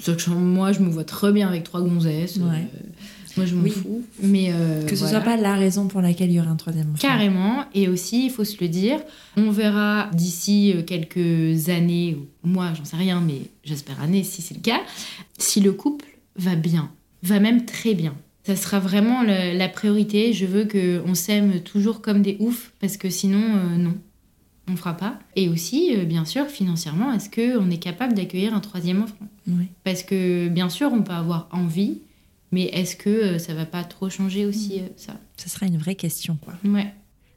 Sauf 0.00 0.24
que 0.24 0.30
moi, 0.30 0.72
je 0.72 0.80
me 0.80 0.88
vois 0.90 1.04
très 1.04 1.32
bien 1.32 1.48
avec 1.48 1.64
trois 1.64 1.80
gonzesses. 1.82 2.38
euh, 2.38 2.42
moi, 3.36 3.46
je 3.46 3.54
m'en 3.54 3.62
Oui. 3.62 3.70
fous. 3.70 4.02
Mais 4.22 4.50
euh, 4.52 4.84
Que 4.84 4.94
ce 4.94 5.00
voilà. 5.04 5.20
soit 5.22 5.24
pas 5.24 5.36
la 5.38 5.54
raison 5.56 5.88
pour 5.88 6.02
laquelle 6.02 6.30
il 6.30 6.34
y 6.34 6.40
aurait 6.40 6.48
un 6.50 6.56
troisième 6.56 6.90
enfant. 6.90 6.98
Carrément. 7.00 7.64
Et 7.74 7.88
aussi, 7.88 8.26
il 8.26 8.30
faut 8.30 8.44
se 8.44 8.56
le 8.60 8.68
dire, 8.68 9.00
on 9.38 9.50
verra 9.50 10.10
d'ici 10.12 10.74
euh, 10.76 10.82
quelques 10.82 11.70
années, 11.70 12.18
ou 12.44 12.46
mois, 12.48 12.72
j'en 12.74 12.84
sais 12.84 12.96
rien, 12.96 13.20
mais 13.20 13.40
j'espère 13.64 14.00
années 14.02 14.22
si 14.22 14.42
c'est 14.42 14.54
le 14.54 14.60
cas, 14.60 14.80
si 15.38 15.60
le 15.60 15.72
couple 15.72 16.04
va 16.36 16.54
bien, 16.54 16.90
va 17.22 17.40
même 17.40 17.64
très 17.64 17.94
bien. 17.94 18.14
Ça 18.46 18.56
sera 18.56 18.80
vraiment 18.80 19.22
le- 19.22 19.56
la 19.56 19.68
priorité. 19.68 20.32
Je 20.34 20.44
veux 20.46 20.66
qu'on 20.66 21.14
s'aime 21.14 21.60
toujours 21.60 22.02
comme 22.02 22.20
des 22.22 22.36
oufs, 22.40 22.72
parce 22.80 22.96
que 22.98 23.08
sinon, 23.08 23.40
euh, 23.42 23.76
non. 23.78 23.94
On 24.68 24.76
fera 24.76 24.96
pas. 24.96 25.18
Et 25.34 25.48
aussi, 25.48 25.94
euh, 25.96 26.04
bien 26.04 26.24
sûr, 26.24 26.46
financièrement, 26.46 27.12
est-ce 27.12 27.28
qu'on 27.28 27.70
est 27.70 27.78
capable 27.78 28.14
d'accueillir 28.14 28.54
un 28.54 28.60
troisième 28.60 29.02
enfant? 29.02 29.26
Oui. 29.48 29.66
Parce 29.84 30.02
que, 30.02 30.48
bien 30.48 30.68
sûr, 30.68 30.92
on 30.92 31.02
peut 31.02 31.12
avoir 31.12 31.48
envie, 31.50 31.98
mais 32.52 32.64
est-ce 32.66 32.94
que 32.94 33.10
euh, 33.10 33.38
ça 33.38 33.54
va 33.54 33.66
pas 33.66 33.82
trop 33.82 34.08
changer 34.08 34.46
aussi, 34.46 34.80
euh, 34.80 34.88
ça? 34.96 35.14
Ce 35.36 35.48
sera 35.48 35.66
une 35.66 35.78
vraie 35.78 35.96
question. 35.96 36.38
Quoi. 36.40 36.54
Ouais. 36.64 36.92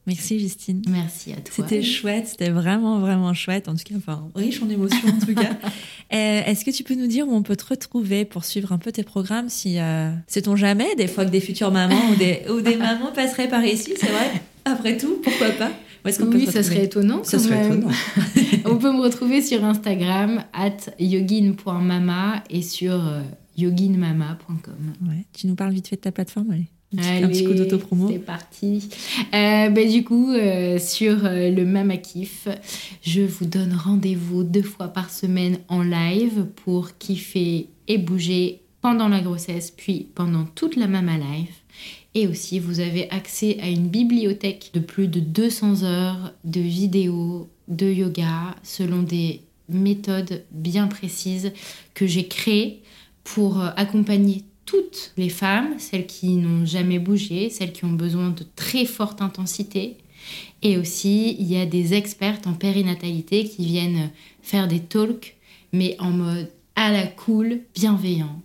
Merci 0.05 0.39
Justine. 0.39 0.83
Merci 0.87 1.31
à 1.31 1.37
toi. 1.37 1.51
C'était 1.51 1.81
chouette, 1.81 2.27
c'était 2.27 2.51
vraiment, 2.51 2.99
vraiment 2.99 3.33
chouette. 3.33 3.67
En 3.67 3.73
tout 3.75 3.83
cas, 3.83 3.95
enfin, 3.97 4.29
riche 4.35 4.61
en 4.61 4.69
émotions 4.69 5.09
en 5.09 5.25
tout 5.25 5.33
cas. 5.33 5.57
Euh, 6.13 6.43
Est-ce 6.45 6.63
que 6.63 6.69
tu 6.69 6.83
peux 6.83 6.93
nous 6.93 7.07
dire 7.07 7.27
où 7.27 7.33
on 7.33 7.41
peut 7.41 7.55
te 7.55 7.65
retrouver 7.65 8.25
pour 8.25 8.45
suivre 8.45 8.71
un 8.71 8.77
peu 8.77 8.91
tes 8.91 9.01
programmes 9.01 9.49
si 9.49 9.77
sait-on 10.27 10.55
jamais 10.55 10.93
des 10.95 11.07
fois 11.07 11.25
que 11.25 11.31
des 11.31 11.39
futures 11.39 11.71
mamans 11.71 12.11
ou 12.11 12.15
des, 12.15 12.43
ou 12.51 12.61
des 12.61 12.75
mamans 12.77 13.11
passeraient 13.11 13.49
par 13.49 13.65
ici, 13.65 13.95
c'est 13.99 14.11
vrai? 14.11 14.31
Après 14.65 14.97
tout, 14.97 15.19
pourquoi 15.23 15.49
pas? 15.49 15.71
Où 16.05 16.07
est-ce 16.07 16.19
qu'on 16.19 16.29
peut 16.29 16.37
Oui, 16.37 16.45
ça 16.45 16.61
serait 16.63 16.85
étonnant. 16.85 17.23
Ça 17.23 17.37
quand 17.37 17.43
serait 17.43 17.67
même. 17.69 17.79
étonnant. 17.79 17.93
On 18.65 18.77
peut 18.77 18.91
me 18.93 19.01
retrouver 19.01 19.41
sur 19.41 19.63
Instagram, 19.65 20.43
at 20.53 20.77
yogin.mama 20.99 22.43
et 22.49 22.61
sur 22.61 22.93
euh, 22.93 23.21
yoginmama.com. 23.57 24.93
Ouais. 25.09 25.25
Tu 25.33 25.47
nous 25.47 25.55
parles 25.55 25.73
vite 25.73 25.87
fait 25.87 25.95
de 25.95 26.01
ta 26.01 26.11
plateforme, 26.11 26.51
allez. 26.51 26.67
Un 26.93 26.97
petit, 26.97 27.07
un 27.09 27.11
Allez, 27.15 27.27
petit 27.29 27.43
coup 27.45 27.53
d'autopromo. 27.53 28.09
C'est 28.09 28.19
parti. 28.19 28.89
Euh, 29.33 29.69
ben, 29.69 29.89
du 29.89 30.03
coup, 30.03 30.31
euh, 30.31 30.77
sur 30.79 31.25
euh, 31.25 31.49
le 31.49 31.65
Mama 31.65 31.97
Kiff, 31.97 32.47
je 33.01 33.21
vous 33.21 33.45
donne 33.45 33.73
rendez-vous 33.73 34.43
deux 34.43 34.61
fois 34.61 34.87
par 34.89 35.09
semaine 35.09 35.57
en 35.67 35.81
live 35.81 36.45
pour 36.63 36.97
kiffer 36.97 37.67
et 37.87 37.97
bouger 37.97 38.61
pendant 38.81 39.09
la 39.09 39.19
grossesse, 39.21 39.71
puis 39.71 40.07
pendant 40.13 40.45
toute 40.45 40.75
la 40.75 40.87
Mama 40.87 41.17
Life. 41.17 41.64
Et 42.15 42.27
aussi, 42.27 42.59
vous 42.59 42.79
avez 42.79 43.09
accès 43.11 43.57
à 43.61 43.67
une 43.67 43.89
bibliothèque 43.89 44.71
de 44.73 44.79
plus 44.79 45.09
de 45.09 45.19
200 45.19 45.83
heures 45.83 46.33
de 46.45 46.61
vidéos 46.61 47.49
de 47.67 47.91
yoga 47.91 48.55
selon 48.63 49.03
des 49.03 49.41
méthodes 49.67 50.43
bien 50.51 50.87
précises 50.87 51.51
que 51.93 52.07
j'ai 52.07 52.27
créées 52.27 52.81
pour 53.25 53.59
euh, 53.59 53.69
accompagner 53.75 54.43
toutes 54.65 55.11
les 55.17 55.29
femmes, 55.29 55.77
celles 55.77 56.07
qui 56.07 56.37
n'ont 56.37 56.65
jamais 56.65 56.99
bougé, 56.99 57.49
celles 57.49 57.73
qui 57.73 57.83
ont 57.83 57.91
besoin 57.91 58.29
de 58.29 58.45
très 58.55 58.85
forte 58.85 59.21
intensité. 59.21 59.97
Et 60.61 60.77
aussi, 60.77 61.35
il 61.37 61.51
y 61.51 61.57
a 61.57 61.65
des 61.65 61.93
expertes 61.93 62.47
en 62.47 62.53
périnatalité 62.53 63.43
qui 63.43 63.65
viennent 63.65 64.09
faire 64.41 64.67
des 64.67 64.79
talks, 64.79 65.35
mais 65.73 65.97
en 65.99 66.11
mode 66.11 66.49
à 66.75 66.91
la 66.91 67.07
cool, 67.07 67.59
bienveillant, 67.73 68.41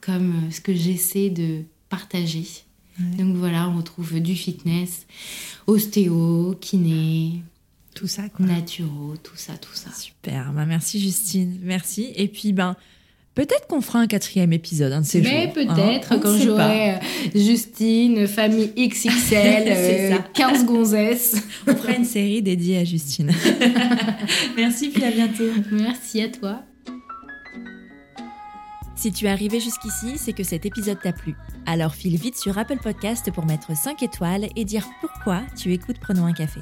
comme 0.00 0.46
euh, 0.46 0.50
ce 0.50 0.62
que 0.62 0.74
j'essaie 0.74 1.28
de 1.28 1.62
partager. 1.90 2.44
Donc 3.18 3.36
voilà, 3.36 3.68
on 3.68 3.76
retrouve 3.76 4.20
du 4.20 4.34
fitness, 4.34 5.06
ostéo, 5.66 6.56
kiné, 6.60 7.42
tout 7.94 8.06
ça 8.06 8.28
quoi. 8.28 8.46
Naturo, 8.46 9.14
tout 9.22 9.36
ça, 9.36 9.54
tout 9.54 9.74
ça. 9.74 9.90
Super, 9.92 10.52
bah, 10.52 10.64
merci 10.66 11.00
Justine, 11.00 11.58
merci. 11.62 12.12
Et 12.16 12.28
puis 12.28 12.52
ben 12.52 12.76
Peut-être 13.34 13.66
qu'on 13.66 13.80
fera 13.80 14.00
un 14.00 14.06
quatrième 14.06 14.52
épisode 14.52 14.92
un 14.92 15.00
de 15.00 15.06
ces 15.06 15.22
Mais 15.22 15.50
peut-être 15.54 16.12
hein, 16.12 16.20
quand 16.22 16.36
j'aurai 16.36 16.90
euh, 16.90 16.98
Justine, 17.34 18.26
famille 18.26 18.70
XXL, 18.76 20.20
15 20.34 20.60
euh, 20.60 20.64
gonzesses. 20.64 21.36
On 21.66 21.74
fera 21.74 21.94
une 21.94 22.04
série 22.04 22.42
dédiée 22.42 22.76
à 22.76 22.84
Justine. 22.84 23.30
Merci 24.56 24.90
puis 24.90 25.02
à 25.02 25.10
bientôt. 25.10 25.44
Merci 25.70 26.20
à 26.20 26.28
toi. 26.28 26.62
Si 29.02 29.10
tu 29.10 29.26
es 29.26 29.28
arrivé 29.28 29.58
jusqu'ici, 29.58 30.16
c'est 30.16 30.32
que 30.32 30.44
cet 30.44 30.64
épisode 30.64 31.00
t'a 31.00 31.12
plu. 31.12 31.34
Alors 31.66 31.92
file 31.92 32.16
vite 32.16 32.36
sur 32.36 32.56
Apple 32.56 32.78
Podcast 32.78 33.32
pour 33.32 33.44
mettre 33.44 33.76
5 33.76 34.00
étoiles 34.00 34.46
et 34.54 34.64
dire 34.64 34.86
pourquoi 35.00 35.42
tu 35.56 35.72
écoutes 35.72 35.98
Prenons 35.98 36.24
un 36.24 36.32
café. 36.32 36.60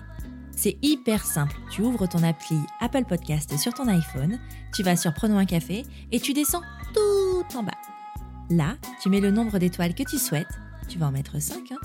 C'est 0.57 0.79
hyper 0.81 1.23
simple. 1.23 1.55
Tu 1.71 1.83
ouvres 1.83 2.07
ton 2.07 2.23
appli 2.23 2.57
Apple 2.81 3.05
Podcast 3.05 3.59
sur 3.59 3.75
ton 3.75 3.89
iPhone, 3.89 4.39
tu 4.75 4.83
vas 4.83 4.97
sur 4.97 5.13
Prenons 5.13 5.37
un 5.37 5.45
café 5.45 5.85
et 6.13 6.19
tu 6.19 6.33
descends 6.33 6.63
tout 6.95 7.59
en 7.59 7.63
bas. 7.63 7.77
Là, 8.49 8.77
tu 9.03 9.11
mets 9.11 9.21
le 9.21 9.31
nombre 9.31 9.59
d'étoiles 9.59 9.95
que 9.95 10.05
tu 10.05 10.17
souhaites, 10.17 10.59
tu 10.89 10.97
vas 10.97 11.09
en 11.09 11.13
mettre 11.13 11.43
5, 11.43 11.59
hein, 11.73 11.77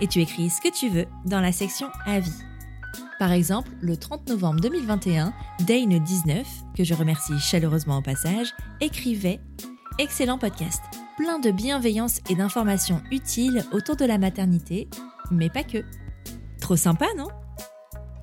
et 0.00 0.06
tu 0.06 0.22
écris 0.22 0.48
ce 0.48 0.62
que 0.62 0.74
tu 0.74 0.88
veux 0.88 1.04
dans 1.26 1.42
la 1.42 1.52
section 1.52 1.88
Avis. 2.06 2.32
Par 3.18 3.32
exemple, 3.32 3.68
le 3.82 3.98
30 3.98 4.30
novembre 4.30 4.60
2021, 4.60 5.34
Dane19, 5.60 6.42
que 6.74 6.84
je 6.84 6.94
remercie 6.94 7.38
chaleureusement 7.38 7.98
au 7.98 8.02
passage, 8.02 8.54
écrivait 8.80 9.40
Excellent 10.00 10.38
podcast, 10.38 10.82
plein 11.16 11.38
de 11.38 11.52
bienveillance 11.52 12.18
et 12.28 12.34
d'informations 12.34 13.00
utiles 13.12 13.64
autour 13.70 13.94
de 13.94 14.04
la 14.04 14.18
maternité, 14.18 14.88
mais 15.30 15.48
pas 15.48 15.62
que. 15.62 15.84
Trop 16.60 16.74
sympa, 16.74 17.06
non? 17.16 17.28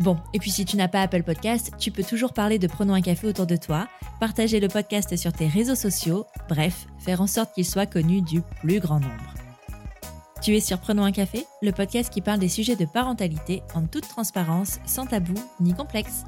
Bon, 0.01 0.17
et 0.33 0.39
puis 0.39 0.51
si 0.51 0.65
tu 0.65 0.75
n'as 0.75 0.89
pas 0.89 0.99
Apple 1.01 1.23
Podcast, 1.23 1.71
tu 1.79 1.91
peux 1.91 2.03
toujours 2.03 2.33
parler 2.33 2.59
de 2.59 2.67
Prenons 2.67 2.93
un 2.93 3.01
café 3.01 3.25
autour 3.25 3.45
de 3.47 3.55
toi, 3.55 3.87
partager 4.19 4.59
le 4.59 4.67
podcast 4.67 5.15
sur 5.15 5.31
tes 5.31 5.47
réseaux 5.47 5.75
sociaux, 5.75 6.25
bref, 6.49 6.87
faire 6.99 7.21
en 7.21 7.27
sorte 7.27 7.53
qu'il 7.53 7.65
soit 7.65 7.85
connu 7.85 8.21
du 8.21 8.41
plus 8.59 8.81
grand 8.81 8.99
nombre. 8.99 9.33
Tu 10.41 10.57
es 10.57 10.59
sur 10.59 10.77
Prenons 10.77 11.05
un 11.05 11.13
café, 11.13 11.45
le 11.61 11.71
podcast 11.71 12.11
qui 12.11 12.19
parle 12.19 12.39
des 12.39 12.49
sujets 12.49 12.75
de 12.75 12.85
parentalité 12.85 13.63
en 13.75 13.87
toute 13.87 14.09
transparence, 14.09 14.79
sans 14.85 15.05
tabou 15.05 15.35
ni 15.61 15.73
complexe. 15.73 16.25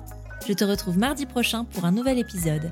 Je 0.48 0.54
te 0.54 0.64
retrouve 0.64 0.98
mardi 0.98 1.26
prochain 1.26 1.66
pour 1.66 1.84
un 1.84 1.92
nouvel 1.92 2.18
épisode. 2.18 2.72